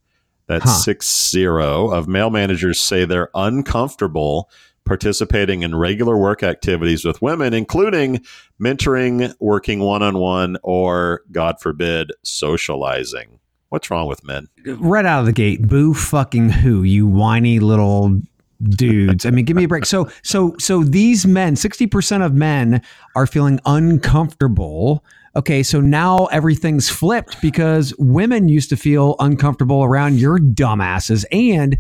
that's 0.48 0.64
huh. 0.64 0.70
six 0.72 1.30
zero, 1.30 1.92
of 1.92 2.08
male 2.08 2.30
managers 2.30 2.80
say 2.80 3.06
they're 3.06 3.30
uncomfortable 3.36 4.50
participating 4.86 5.62
in 5.62 5.76
regular 5.76 6.18
work 6.18 6.42
activities 6.42 7.06
with 7.06 7.22
women, 7.22 7.54
including 7.54 8.26
mentoring, 8.60 9.34
working 9.40 9.80
one 9.82 10.02
on 10.02 10.18
one, 10.18 10.58
or, 10.64 11.22
God 11.32 11.60
forbid, 11.62 12.12
socializing. 12.24 13.40
What's 13.70 13.92
wrong 13.92 14.08
with 14.08 14.24
men? 14.24 14.48
Right 14.66 15.06
out 15.06 15.20
of 15.20 15.26
the 15.28 15.32
gate, 15.32 15.68
boo 15.68 15.94
fucking 15.94 16.50
who, 16.50 16.82
you 16.82 17.06
whiny 17.06 17.60
little 17.60 18.20
dudes. 18.64 19.28
I 19.28 19.30
mean, 19.30 19.46
give 19.46 19.56
me 19.56 19.66
a 19.66 19.68
break. 19.68 19.86
So, 19.86 20.10
so, 20.24 20.56
so 20.58 20.84
these 20.84 21.28
men, 21.28 21.54
60% 21.54 22.26
of 22.26 22.34
men 22.34 22.82
are 23.16 23.28
feeling 23.28 23.60
uncomfortable. 23.66 25.04
Okay, 25.40 25.64
so 25.64 25.80
now 25.80 26.26
everything's 26.26 26.90
flipped 26.90 27.42
because 27.42 27.94
women 27.98 28.50
used 28.50 28.68
to 28.72 28.76
feel 28.76 29.16
uncomfortable 29.20 29.86
around 29.86 30.20
your 30.20 30.38
dumbasses. 30.38 31.24
And 31.32 31.78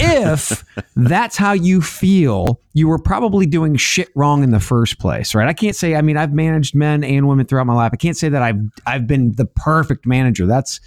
if 0.00 0.64
that's 0.96 1.36
how 1.36 1.52
you 1.52 1.80
feel, 1.80 2.60
you 2.72 2.88
were 2.88 2.98
probably 2.98 3.46
doing 3.46 3.76
shit 3.76 4.08
wrong 4.16 4.42
in 4.42 4.50
the 4.50 4.58
first 4.58 4.98
place, 4.98 5.32
right? 5.32 5.46
I 5.46 5.52
can't 5.52 5.76
say. 5.76 5.94
I 5.94 6.02
mean, 6.02 6.16
I've 6.16 6.32
managed 6.32 6.74
men 6.74 7.04
and 7.04 7.28
women 7.28 7.46
throughout 7.46 7.68
my 7.68 7.74
life. 7.74 7.90
I 7.92 7.96
can't 7.98 8.16
say 8.16 8.28
that 8.30 8.42
I've 8.42 8.58
I've 8.84 9.06
been 9.06 9.30
the 9.36 9.46
perfect 9.46 10.04
manager. 10.04 10.46
That's 10.46 10.80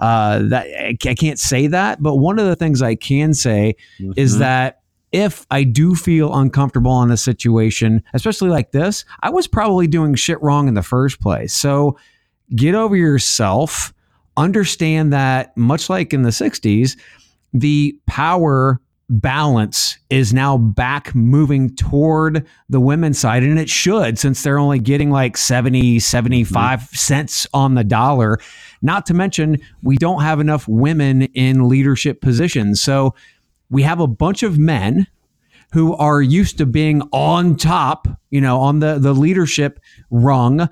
uh, 0.00 0.44
that 0.44 0.66
I 1.06 1.14
can't 1.14 1.38
say 1.38 1.66
that. 1.66 2.02
But 2.02 2.16
one 2.16 2.38
of 2.38 2.46
the 2.46 2.56
things 2.56 2.80
I 2.80 2.94
can 2.94 3.34
say 3.34 3.76
mm-hmm. 4.00 4.12
is 4.16 4.38
that 4.38 4.80
if 5.14 5.46
I 5.50 5.62
do 5.62 5.94
feel 5.94 6.34
uncomfortable 6.34 7.00
in 7.02 7.10
a 7.10 7.16
situation, 7.16 8.02
especially 8.12 8.50
like 8.50 8.72
this, 8.72 9.04
I 9.20 9.30
was 9.30 9.46
probably 9.46 9.86
doing 9.86 10.14
shit 10.14 10.42
wrong 10.42 10.68
in 10.68 10.74
the 10.74 10.82
first 10.82 11.20
place. 11.20 11.54
So 11.54 11.96
get 12.54 12.74
over 12.74 12.96
yourself. 12.96 13.94
Understand 14.36 15.12
that, 15.12 15.56
much 15.56 15.88
like 15.88 16.12
in 16.12 16.22
the 16.22 16.30
'60s 16.30 16.96
the 17.54 17.96
power 18.06 18.80
balance 19.08 19.98
is 20.10 20.32
now 20.32 20.56
back 20.56 21.14
moving 21.14 21.74
toward 21.76 22.46
the 22.68 22.80
women's 22.80 23.18
side 23.18 23.42
and 23.42 23.58
it 23.58 23.68
should 23.68 24.18
since 24.18 24.42
they're 24.42 24.58
only 24.58 24.78
getting 24.78 25.10
like 25.10 25.36
70 25.36 26.00
75 26.00 26.80
mm-hmm. 26.80 26.96
cents 26.96 27.46
on 27.52 27.74
the 27.74 27.84
dollar 27.84 28.38
not 28.80 29.04
to 29.06 29.14
mention 29.14 29.58
we 29.82 29.96
don't 29.96 30.22
have 30.22 30.40
enough 30.40 30.66
women 30.66 31.22
in 31.34 31.68
leadership 31.68 32.22
positions 32.22 32.80
so 32.80 33.14
we 33.70 33.82
have 33.82 34.00
a 34.00 34.06
bunch 34.06 34.42
of 34.42 34.58
men 34.58 35.06
who 35.72 35.94
are 35.96 36.22
used 36.22 36.58
to 36.58 36.66
being 36.66 37.02
on 37.12 37.56
top 37.56 38.06
you 38.30 38.40
know 38.40 38.60
on 38.60 38.80
the 38.80 38.98
the 38.98 39.12
leadership 39.12 39.80
rung 40.10 40.68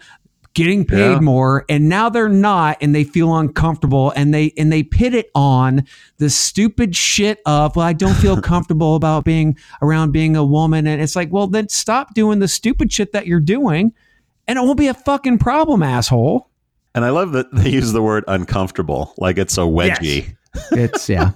getting 0.55 0.85
paid 0.85 1.13
yeah. 1.15 1.21
more 1.21 1.65
and 1.69 1.89
now 1.89 2.09
they're 2.09 2.29
not 2.29 2.77
and 2.81 2.95
they 2.95 3.05
feel 3.05 3.37
uncomfortable 3.37 4.13
and 4.17 4.35
they 4.35 4.53
and 4.59 4.71
they 4.71 4.83
pit 4.83 5.15
it 5.15 5.31
on 5.35 5.85
the 6.19 6.29
stupid 6.29 6.95
shit 6.95 7.41
of 7.47 7.75
well 7.75 7.87
I 7.87 7.93
don't 7.95 8.15
feel 8.15 8.41
comfortable 8.41 8.95
about 8.95 9.25
being 9.25 9.57
around 9.81 10.13
being 10.13 10.37
a 10.37 10.45
woman 10.45 10.87
and 10.87 11.01
it's 11.01 11.17
like 11.17 11.33
well 11.33 11.47
then 11.47 11.69
stop 11.69 12.15
doing 12.15 12.39
the 12.39 12.49
stupid 12.49 12.93
shit 12.93 13.13
that 13.13 13.27
you're 13.27 13.41
doing 13.41 13.93
and 14.47 14.59
it 14.59 14.63
won't 14.63 14.79
be 14.79 14.89
a 14.89 14.95
fucking 14.95 15.39
problem 15.39 15.83
asshole 15.83 16.51
and 16.95 17.05
I 17.05 17.11
love 17.11 17.33
that 17.33 17.53
they 17.55 17.71
use 17.71 17.93
the 17.93 18.03
word 18.03 18.25
uncomfortable 18.29 19.15
like 19.17 19.39
it's 19.39 19.57
a 19.57 19.63
wedgie 19.63 20.27
yes. 20.27 20.35
It's 20.73 21.09
yeah, 21.09 21.33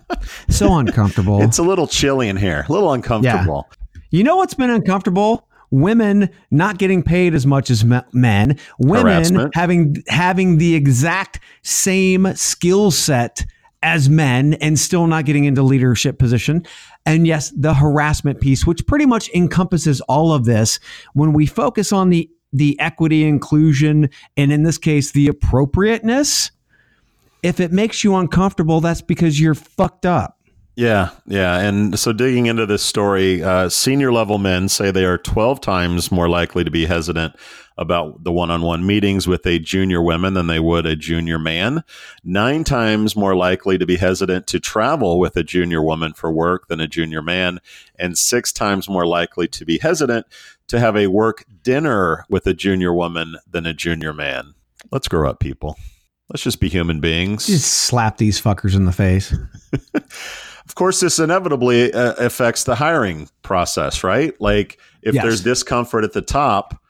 so 0.48 0.74
uncomfortable. 0.76 1.42
It's 1.42 1.58
a 1.58 1.62
little 1.62 1.86
chilly 1.86 2.28
in 2.28 2.36
here, 2.36 2.64
a 2.68 2.72
little 2.72 2.92
uncomfortable. 2.92 3.68
Yeah. 3.70 3.98
You 4.10 4.24
know 4.24 4.36
what's 4.36 4.54
been 4.54 4.70
uncomfortable? 4.70 5.46
women 5.70 6.30
not 6.50 6.78
getting 6.78 7.02
paid 7.02 7.34
as 7.34 7.44
much 7.44 7.70
as 7.70 7.84
men, 7.84 8.58
women 8.78 9.06
Harassment. 9.06 9.54
having 9.54 10.04
having 10.08 10.58
the 10.58 10.74
exact 10.74 11.40
same 11.62 12.34
skill 12.34 12.90
set 12.90 13.44
as 13.82 14.08
men 14.08 14.54
and 14.54 14.78
still 14.78 15.06
not 15.06 15.24
getting 15.24 15.44
into 15.44 15.62
leadership 15.62 16.18
position. 16.18 16.66
And 17.04 17.26
yes, 17.26 17.52
the 17.56 17.74
harassment 17.74 18.40
piece, 18.40 18.66
which 18.66 18.86
pretty 18.86 19.06
much 19.06 19.30
encompasses 19.34 20.00
all 20.02 20.32
of 20.32 20.44
this, 20.44 20.80
when 21.14 21.32
we 21.32 21.46
focus 21.46 21.92
on 21.92 22.10
the 22.10 22.30
the 22.52 22.78
equity 22.80 23.24
inclusion 23.24 24.08
and 24.36 24.52
in 24.52 24.62
this 24.62 24.78
case 24.78 25.12
the 25.12 25.28
appropriateness, 25.28 26.50
if 27.46 27.60
it 27.60 27.70
makes 27.70 28.02
you 28.02 28.16
uncomfortable, 28.16 28.80
that's 28.80 29.02
because 29.02 29.40
you're 29.40 29.54
fucked 29.54 30.04
up. 30.04 30.40
Yeah, 30.74 31.10
yeah. 31.26 31.60
And 31.60 31.98
so 31.98 32.12
digging 32.12 32.46
into 32.46 32.66
this 32.66 32.82
story, 32.82 33.42
uh, 33.42 33.70
senior 33.70 34.12
level 34.12 34.36
men 34.36 34.68
say 34.68 34.90
they 34.90 35.06
are 35.06 35.16
12 35.16 35.60
times 35.60 36.12
more 36.12 36.28
likely 36.28 36.64
to 36.64 36.70
be 36.70 36.84
hesitant 36.84 37.34
about 37.78 38.24
the 38.24 38.32
one 38.32 38.50
on 38.50 38.62
one 38.62 38.84
meetings 38.84 39.28
with 39.28 39.46
a 39.46 39.58
junior 39.58 40.02
woman 40.02 40.34
than 40.34 40.48
they 40.48 40.58
would 40.58 40.84
a 40.84 40.96
junior 40.96 41.38
man. 41.38 41.84
Nine 42.24 42.64
times 42.64 43.14
more 43.14 43.36
likely 43.36 43.78
to 43.78 43.86
be 43.86 43.96
hesitant 43.96 44.48
to 44.48 44.60
travel 44.60 45.18
with 45.18 45.36
a 45.36 45.44
junior 45.44 45.82
woman 45.82 46.12
for 46.14 46.32
work 46.32 46.66
than 46.66 46.80
a 46.80 46.88
junior 46.88 47.22
man. 47.22 47.60
And 47.98 48.18
six 48.18 48.52
times 48.52 48.88
more 48.88 49.06
likely 49.06 49.46
to 49.48 49.64
be 49.64 49.78
hesitant 49.78 50.26
to 50.66 50.80
have 50.80 50.96
a 50.96 51.06
work 51.06 51.44
dinner 51.62 52.26
with 52.28 52.46
a 52.46 52.54
junior 52.54 52.92
woman 52.92 53.36
than 53.48 53.66
a 53.66 53.72
junior 53.72 54.12
man. 54.12 54.54
Let's 54.90 55.08
grow 55.08 55.30
up, 55.30 55.38
people. 55.38 55.78
Let's 56.28 56.42
just 56.42 56.60
be 56.60 56.68
human 56.68 57.00
beings. 57.00 57.46
Just 57.46 57.72
slap 57.72 58.16
these 58.18 58.40
fuckers 58.40 58.74
in 58.74 58.84
the 58.84 58.92
face. 58.92 59.34
Of 60.66 60.74
course, 60.74 60.98
this 60.98 61.20
inevitably 61.20 61.92
uh, 61.92 62.14
affects 62.14 62.64
the 62.64 62.74
hiring 62.74 63.28
process, 63.42 64.02
right? 64.02 64.38
Like 64.40 64.78
if 65.00 65.14
yes. 65.14 65.22
there's 65.22 65.42
discomfort 65.42 66.02
at 66.02 66.12
the 66.12 66.22
top, 66.22 66.82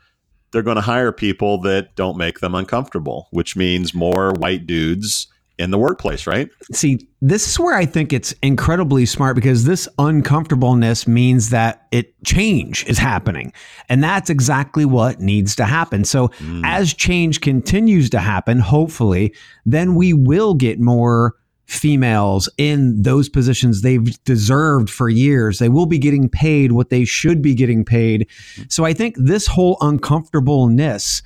they're 0.51 0.63
going 0.63 0.77
to 0.77 0.83
hire 0.83 1.13
people 1.13 1.61
that 1.61 1.95
don't 1.95 2.17
make 2.17 2.41
them 2.41 2.55
uncomfortable, 2.55 3.29
which 3.33 3.55
means 3.55 3.93
more 3.93 4.33
white 4.33 4.67
dudes 4.67 5.27
in 5.59 5.71
the 5.71 5.79
workplace, 5.79 6.27
right? 6.27 6.51
See, 6.73 7.09
this 7.21 7.49
is 7.49 7.59
where 7.59 7.75
I 7.75 7.87
think 7.87 8.13
it's 8.13 8.33
incredibly 8.43 9.07
smart 9.07 9.37
because 9.37 9.65
this 9.65 9.89
uncomfortableness 9.99 11.07
means 11.09 11.51
that 11.51 11.87
it 11.93 12.15
change 12.25 12.85
is 12.87 12.99
happening. 12.99 13.53
And 13.89 14.03
that's 14.05 14.29
exactly 14.29 14.85
what 14.85 15.21
needs 15.21 15.57
to 15.57 15.65
happen. 15.65 16.05
So 16.05 16.29
mm. 16.29 16.63
as 16.65 16.93
change 16.93 17.41
continues 17.41 18.11
to 18.11 18.19
happen, 18.19 18.59
hopefully, 18.59 19.35
then 19.65 19.95
we 19.95 20.13
will 20.13 20.55
get 20.55 20.79
more 20.79 21.35
females 21.67 22.49
in 22.59 23.03
those 23.03 23.29
positions 23.29 23.83
they've 23.83 24.23
deserved 24.25 24.89
for 24.89 25.09
years. 25.09 25.59
They 25.59 25.69
will 25.69 25.87
be 25.87 25.99
getting 25.99 26.29
paid 26.29 26.73
what 26.73 26.91
they 26.91 27.05
should 27.05 27.43
be 27.43 27.55
getting 27.55 27.85
paid. 27.85 28.29
So 28.69 28.85
I 28.85 28.93
think 28.93 29.17
this 29.19 29.47
whole 29.47 29.77
uncomfortableness 29.81 31.23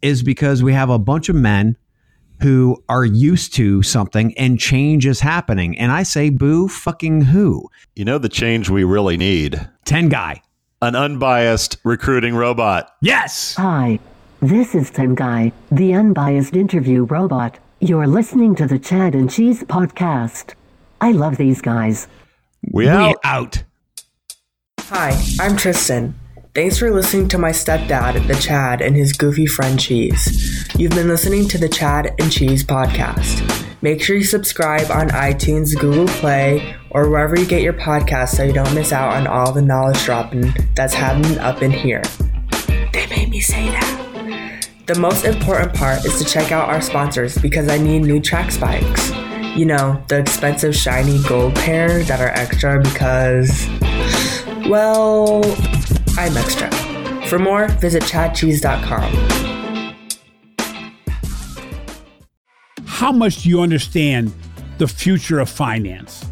is 0.00 0.22
because 0.22 0.62
we 0.62 0.72
have 0.72 0.88
a 0.88 0.98
bunch 0.98 1.28
of 1.28 1.36
men 1.36 1.76
who 2.40 2.82
are 2.88 3.04
used 3.04 3.54
to 3.54 3.82
something 3.82 4.36
and 4.38 4.58
change 4.58 5.06
is 5.06 5.20
happening. 5.20 5.78
And 5.78 5.92
I 5.92 6.02
say, 6.02 6.30
boo 6.30 6.68
fucking 6.68 7.22
who? 7.22 7.68
You 7.94 8.04
know 8.04 8.18
the 8.18 8.28
change 8.28 8.70
we 8.70 8.84
really 8.84 9.16
need? 9.16 9.68
Tengai. 9.84 10.40
An 10.80 10.96
unbiased 10.96 11.76
recruiting 11.84 12.34
robot. 12.34 12.90
Yes. 13.00 13.54
Hi. 13.56 13.98
This 14.40 14.74
is 14.74 14.90
Tengai, 14.90 15.52
the 15.70 15.94
unbiased 15.94 16.56
interview 16.56 17.04
robot. 17.04 17.60
You're 17.78 18.08
listening 18.08 18.56
to 18.56 18.66
the 18.66 18.78
Chad 18.78 19.14
and 19.14 19.30
Cheese 19.30 19.62
podcast. 19.62 20.54
I 21.00 21.12
love 21.12 21.36
these 21.36 21.60
guys. 21.60 22.08
We 22.72 22.88
out. 22.88 23.08
We 23.08 23.14
out. 23.22 23.62
Hi, 24.80 25.16
I'm 25.40 25.56
Tristan. 25.56 26.14
Thanks 26.54 26.78
for 26.78 26.90
listening 26.90 27.28
to 27.28 27.38
my 27.38 27.48
stepdad, 27.48 28.26
the 28.26 28.34
Chad, 28.34 28.82
and 28.82 28.94
his 28.94 29.14
goofy 29.14 29.46
friend 29.46 29.80
Cheese. 29.80 30.68
You've 30.78 30.92
been 30.92 31.08
listening 31.08 31.48
to 31.48 31.56
the 31.56 31.66
Chad 31.66 32.14
and 32.18 32.30
Cheese 32.30 32.62
podcast. 32.62 33.66
Make 33.80 34.02
sure 34.02 34.16
you 34.16 34.22
subscribe 34.22 34.90
on 34.90 35.08
iTunes, 35.08 35.74
Google 35.80 36.08
Play, 36.08 36.76
or 36.90 37.08
wherever 37.08 37.40
you 37.40 37.46
get 37.46 37.62
your 37.62 37.72
podcasts 37.72 38.36
so 38.36 38.42
you 38.42 38.52
don't 38.52 38.74
miss 38.74 38.92
out 38.92 39.14
on 39.14 39.26
all 39.26 39.50
the 39.50 39.62
knowledge 39.62 40.04
dropping 40.04 40.52
that's 40.74 40.92
happening 40.92 41.38
up 41.38 41.62
in 41.62 41.70
here. 41.70 42.02
They 42.92 43.06
made 43.06 43.30
me 43.30 43.40
say 43.40 43.68
that. 43.70 44.68
The 44.84 44.96
most 44.96 45.24
important 45.24 45.72
part 45.72 46.04
is 46.04 46.18
to 46.18 46.24
check 46.26 46.52
out 46.52 46.68
our 46.68 46.82
sponsors 46.82 47.38
because 47.38 47.70
I 47.70 47.78
need 47.78 48.00
new 48.00 48.20
track 48.20 48.50
spikes. 48.50 49.10
You 49.56 49.64
know, 49.64 50.04
the 50.08 50.18
expensive 50.18 50.76
shiny 50.76 51.18
gold 51.22 51.54
pair 51.54 52.02
that 52.02 52.20
are 52.20 52.28
extra 52.28 52.78
because, 52.78 53.66
well, 54.68 55.40
I'm 56.18 56.36
extra. 56.36 56.70
For 57.26 57.38
more, 57.38 57.68
visit 57.68 58.02
chadcheese.com. 58.02 59.12
How 62.86 63.12
much 63.12 63.42
do 63.42 63.48
you 63.48 63.60
understand 63.60 64.32
the 64.78 64.88
future 64.88 65.40
of 65.40 65.48
finance? 65.48 66.24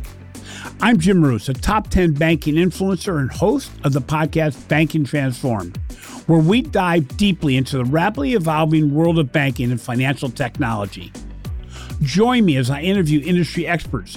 I'm 0.81 0.99
Jim 0.99 1.19
Marous, 1.19 1.49
a 1.49 1.55
top 1.55 1.89
10 1.91 2.15
banking 2.15 2.55
influencer 2.55 3.19
and 3.19 3.31
host 3.31 3.71
of 3.85 3.93
the 3.93 4.01
podcast 4.01 4.69
Banking 4.69 5.05
Transformed 5.05 5.79
where 6.31 6.39
we 6.39 6.63
dive 6.63 7.17
deeply 7.17 7.57
into 7.57 7.77
the 7.77 7.85
rapidly 7.85 8.35
evolving 8.35 8.95
world 8.95 9.19
of 9.19 9.33
banking 9.33 9.73
and 9.73 9.81
financial 9.81 10.31
technology. 10.31 11.13
Join 12.03 12.45
me 12.45 12.57
as 12.57 12.71
I 12.71 12.83
interview 12.83 13.21
industry 13.25 13.67
experts, 13.67 14.17